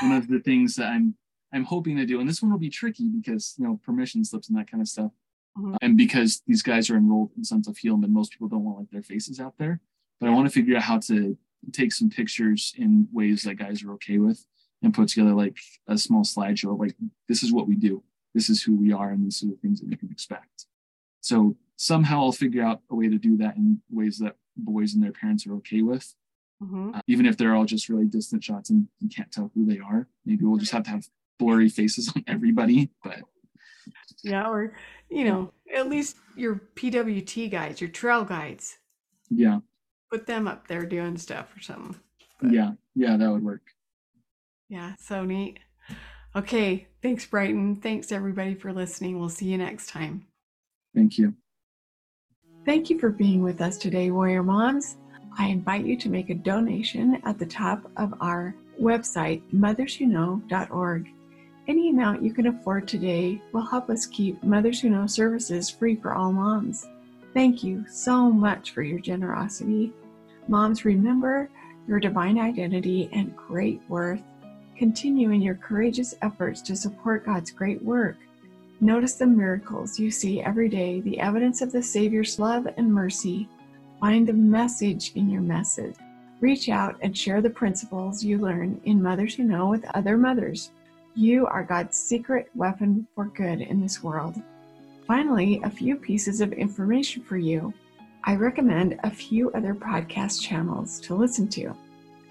one 0.00 0.12
of 0.12 0.28
the 0.28 0.40
things 0.40 0.74
that 0.76 0.88
I'm 0.88 1.14
I'm 1.52 1.64
hoping 1.64 1.96
to 1.96 2.06
do, 2.06 2.20
and 2.20 2.28
this 2.28 2.42
one 2.42 2.50
will 2.50 2.58
be 2.58 2.70
tricky 2.70 3.08
because 3.08 3.54
you 3.58 3.66
know 3.66 3.80
permission 3.84 4.24
slips 4.24 4.48
and 4.48 4.58
that 4.58 4.70
kind 4.70 4.80
of 4.80 4.88
stuff, 4.88 5.10
mm-hmm. 5.58 5.76
and 5.82 5.96
because 5.96 6.42
these 6.46 6.62
guys 6.62 6.90
are 6.90 6.96
enrolled 6.96 7.30
in 7.36 7.44
Sons 7.44 7.68
of 7.68 7.76
Helaman, 7.76 8.04
and 8.04 8.14
most 8.14 8.32
people 8.32 8.48
don't 8.48 8.64
want 8.64 8.78
like 8.78 8.90
their 8.90 9.02
faces 9.02 9.40
out 9.40 9.54
there. 9.58 9.80
But 10.20 10.28
I 10.28 10.32
want 10.32 10.46
to 10.46 10.52
figure 10.52 10.76
out 10.76 10.82
how 10.82 10.98
to 11.00 11.36
take 11.72 11.92
some 11.92 12.10
pictures 12.10 12.74
in 12.76 13.08
ways 13.12 13.42
that 13.42 13.54
guys 13.54 13.82
are 13.82 13.92
okay 13.92 14.18
with, 14.18 14.44
and 14.82 14.94
put 14.94 15.08
together 15.08 15.34
like 15.34 15.58
a 15.88 15.98
small 15.98 16.24
slideshow 16.24 16.72
of 16.72 16.80
like 16.80 16.94
this 17.28 17.42
is 17.42 17.52
what 17.52 17.68
we 17.68 17.74
do, 17.74 18.02
this 18.34 18.48
is 18.48 18.62
who 18.62 18.74
we 18.74 18.92
are, 18.92 19.10
and 19.10 19.24
these 19.24 19.42
are 19.42 19.46
the 19.46 19.56
things 19.56 19.80
that 19.80 19.90
you 19.90 19.96
can 19.96 20.10
expect. 20.10 20.66
So 21.20 21.56
somehow 21.76 22.22
I'll 22.22 22.32
figure 22.32 22.62
out 22.62 22.80
a 22.90 22.94
way 22.94 23.08
to 23.08 23.18
do 23.18 23.36
that 23.38 23.56
in 23.56 23.80
ways 23.90 24.18
that 24.18 24.36
boys 24.56 24.94
and 24.94 25.02
their 25.02 25.12
parents 25.12 25.46
are 25.46 25.54
okay 25.56 25.82
with. 25.82 26.14
Mm-hmm. 26.62 26.94
Uh, 26.94 27.00
even 27.06 27.26
if 27.26 27.36
they're 27.36 27.54
all 27.54 27.64
just 27.64 27.88
really 27.88 28.06
distant 28.06 28.44
shots 28.44 28.70
and 28.70 28.86
you 29.00 29.08
can't 29.08 29.32
tell 29.32 29.50
who 29.54 29.66
they 29.66 29.78
are, 29.78 30.08
maybe 30.24 30.44
we'll 30.44 30.58
just 30.58 30.72
have 30.72 30.84
to 30.84 30.90
have 30.90 31.06
blurry 31.42 31.68
faces 31.68 32.12
on 32.14 32.24
everybody, 32.26 32.90
but 33.02 33.20
yeah, 34.22 34.48
or 34.48 34.74
you 35.10 35.24
know, 35.24 35.52
at 35.74 35.88
least 35.88 36.16
your 36.36 36.60
PWT 36.76 37.50
guides, 37.50 37.80
your 37.80 37.90
trail 37.90 38.24
guides. 38.24 38.78
Yeah. 39.30 39.58
Put 40.10 40.26
them 40.26 40.46
up 40.46 40.68
there 40.68 40.84
doing 40.84 41.16
stuff 41.16 41.54
or 41.56 41.60
something. 41.60 41.96
But, 42.40 42.52
yeah, 42.52 42.72
yeah, 42.94 43.16
that 43.16 43.30
would 43.30 43.44
work. 43.44 43.62
Yeah, 44.68 44.92
so 44.98 45.24
neat. 45.24 45.58
Okay. 46.34 46.88
Thanks, 47.02 47.26
Brighton. 47.26 47.76
Thanks, 47.76 48.12
everybody, 48.12 48.54
for 48.54 48.72
listening. 48.72 49.18
We'll 49.18 49.28
see 49.28 49.46
you 49.46 49.58
next 49.58 49.88
time. 49.88 50.26
Thank 50.94 51.18
you. 51.18 51.34
Thank 52.64 52.88
you 52.90 52.98
for 52.98 53.10
being 53.10 53.42
with 53.42 53.60
us 53.60 53.76
today, 53.76 54.10
Warrior 54.10 54.42
Moms. 54.42 54.96
I 55.38 55.48
invite 55.48 55.84
you 55.84 55.96
to 55.98 56.08
make 56.08 56.30
a 56.30 56.34
donation 56.34 57.20
at 57.24 57.38
the 57.38 57.46
top 57.46 57.90
of 57.96 58.14
our 58.20 58.54
website, 58.80 59.42
motherswhoknow.org. 59.52 61.08
Any 61.68 61.90
amount 61.90 62.24
you 62.24 62.32
can 62.32 62.48
afford 62.48 62.88
today 62.88 63.40
will 63.52 63.64
help 63.64 63.88
us 63.88 64.06
keep 64.06 64.42
Mothers 64.42 64.80
Who 64.80 64.90
Know 64.90 65.06
services 65.06 65.70
free 65.70 65.94
for 65.94 66.12
all 66.12 66.32
moms. 66.32 66.88
Thank 67.34 67.62
you 67.62 67.84
so 67.88 68.32
much 68.32 68.72
for 68.72 68.82
your 68.82 68.98
generosity. 68.98 69.92
Moms, 70.48 70.84
remember 70.84 71.48
your 71.86 72.00
divine 72.00 72.36
identity 72.38 73.08
and 73.12 73.36
great 73.36 73.80
worth. 73.88 74.22
Continue 74.76 75.30
in 75.30 75.40
your 75.40 75.54
courageous 75.54 76.16
efforts 76.22 76.62
to 76.62 76.74
support 76.74 77.26
God's 77.26 77.52
great 77.52 77.80
work. 77.82 78.16
Notice 78.80 79.14
the 79.14 79.26
miracles 79.28 80.00
you 80.00 80.10
see 80.10 80.40
every 80.40 80.68
day, 80.68 81.00
the 81.00 81.20
evidence 81.20 81.62
of 81.62 81.70
the 81.70 81.82
Savior's 81.82 82.40
love 82.40 82.66
and 82.76 82.92
mercy. 82.92 83.48
Find 84.00 84.26
the 84.26 84.32
message 84.32 85.12
in 85.14 85.30
your 85.30 85.42
message. 85.42 85.94
Reach 86.40 86.68
out 86.68 86.96
and 87.02 87.16
share 87.16 87.40
the 87.40 87.50
principles 87.50 88.24
you 88.24 88.38
learn 88.38 88.80
in 88.84 89.00
Mothers 89.00 89.36
Who 89.36 89.44
Know 89.44 89.68
with 89.68 89.84
other 89.94 90.18
mothers. 90.18 90.72
You 91.14 91.46
are 91.46 91.62
God's 91.62 91.98
secret 91.98 92.48
weapon 92.54 93.06
for 93.14 93.26
good 93.26 93.60
in 93.60 93.82
this 93.82 94.02
world. 94.02 94.34
Finally, 95.06 95.60
a 95.62 95.68
few 95.68 95.94
pieces 95.94 96.40
of 96.40 96.54
information 96.54 97.22
for 97.22 97.36
you. 97.36 97.74
I 98.24 98.34
recommend 98.34 98.98
a 99.04 99.10
few 99.10 99.50
other 99.50 99.74
podcast 99.74 100.40
channels 100.40 100.98
to 101.00 101.14
listen 101.14 101.48
to. 101.48 101.74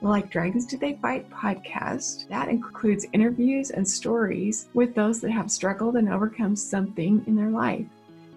Like 0.01 0.31
Dragons 0.31 0.65
Did 0.65 0.79
They 0.79 0.95
Fight 0.95 1.29
podcast, 1.29 2.27
that 2.29 2.49
includes 2.49 3.05
interviews 3.13 3.69
and 3.69 3.87
stories 3.87 4.67
with 4.73 4.95
those 4.95 5.21
that 5.21 5.29
have 5.29 5.51
struggled 5.51 5.95
and 5.95 6.09
overcome 6.09 6.55
something 6.55 7.23
in 7.27 7.35
their 7.35 7.51
life. 7.51 7.85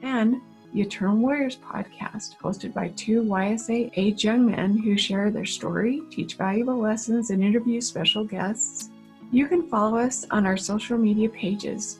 And 0.02 0.42
the 0.74 0.82
Eternal 0.82 1.16
Warriors 1.16 1.56
podcast, 1.56 2.36
hosted 2.36 2.74
by 2.74 2.88
two 2.88 3.22
YSA 3.22 3.92
age 3.96 4.24
young 4.24 4.44
men 4.44 4.76
who 4.76 4.98
share 4.98 5.30
their 5.30 5.46
story, 5.46 6.02
teach 6.10 6.34
valuable 6.34 6.76
lessons, 6.76 7.30
and 7.30 7.42
interview 7.42 7.80
special 7.80 8.24
guests. 8.24 8.90
You 9.32 9.48
can 9.48 9.68
follow 9.68 9.98
us 9.98 10.26
on 10.30 10.46
our 10.46 10.56
social 10.56 10.98
media 10.98 11.28
pages 11.28 11.98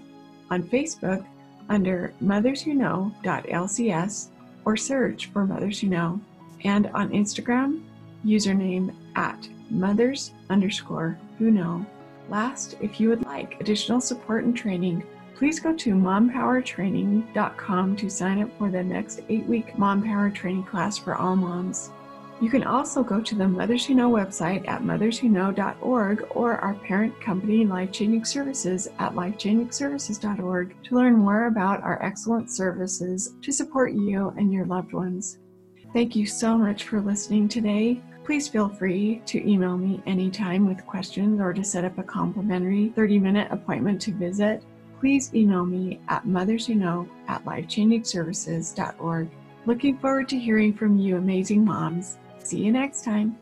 on 0.50 0.62
Facebook 0.62 1.24
under 1.68 2.12
Mothers 2.20 2.62
Who 2.62 2.74
Know.lcs 2.74 4.28
or 4.64 4.76
search 4.76 5.26
for 5.26 5.46
Mothers 5.46 5.80
Who 5.80 5.88
Know, 5.88 6.20
and 6.64 6.86
on 6.88 7.10
Instagram, 7.10 7.82
username 8.24 8.94
at 9.16 9.48
mothers 9.70 10.32
underscore 10.50 11.18
who 11.38 11.50
know. 11.50 11.86
Last, 12.28 12.76
if 12.80 13.00
you 13.00 13.08
would 13.10 13.24
like 13.24 13.60
additional 13.60 14.00
support 14.00 14.44
and 14.44 14.56
training, 14.56 15.04
please 15.34 15.60
go 15.60 15.74
to 15.74 15.94
mompowertraining.com 15.94 17.96
to 17.96 18.08
sign 18.08 18.42
up 18.42 18.56
for 18.56 18.70
the 18.70 18.82
next 18.82 19.20
eight 19.28 19.44
week 19.46 19.78
Mom 19.78 20.02
Power 20.02 20.30
training 20.30 20.64
class 20.64 20.96
for 20.96 21.16
all 21.16 21.36
moms. 21.36 21.90
You 22.44 22.50
can 22.50 22.64
also 22.64 23.02
go 23.02 23.22
to 23.22 23.34
the 23.34 23.48
Mothers 23.48 23.86
Who 23.86 23.94
Know 23.94 24.10
website 24.10 24.68
at 24.68 24.82
motherswhoknow.org 24.82 26.26
or 26.28 26.56
our 26.58 26.74
parent 26.74 27.18
company, 27.18 27.64
Life 27.64 27.90
Changing 27.90 28.22
Services, 28.22 28.86
at 28.98 29.14
lifechangingservices.org 29.14 30.76
to 30.84 30.94
learn 30.94 31.14
more 31.16 31.46
about 31.46 31.82
our 31.82 32.02
excellent 32.02 32.50
services 32.50 33.32
to 33.40 33.50
support 33.50 33.94
you 33.94 34.34
and 34.36 34.52
your 34.52 34.66
loved 34.66 34.92
ones. 34.92 35.38
Thank 35.94 36.14
you 36.14 36.26
so 36.26 36.58
much 36.58 36.84
for 36.84 37.00
listening 37.00 37.48
today. 37.48 38.02
Please 38.26 38.46
feel 38.46 38.68
free 38.68 39.22
to 39.24 39.50
email 39.50 39.78
me 39.78 40.02
anytime 40.04 40.66
with 40.66 40.84
questions 40.84 41.40
or 41.40 41.54
to 41.54 41.64
set 41.64 41.86
up 41.86 41.96
a 41.96 42.02
complimentary 42.02 42.90
30 42.90 43.20
minute 43.20 43.48
appointment 43.52 44.02
to 44.02 44.12
visit 44.12 44.62
please 45.00 45.34
email 45.34 45.64
me 45.64 45.98
at 46.08 46.26
motherswhoknow 46.26 47.08
at 47.28 47.42
lifechangingservices.org. 47.46 49.30
Looking 49.66 49.98
forward 49.98 50.28
to 50.28 50.38
hearing 50.38 50.74
from 50.74 50.98
you, 50.98 51.16
amazing 51.16 51.64
moms. 51.64 52.18
See 52.44 52.58
you 52.58 52.72
next 52.72 53.04
time. 53.04 53.38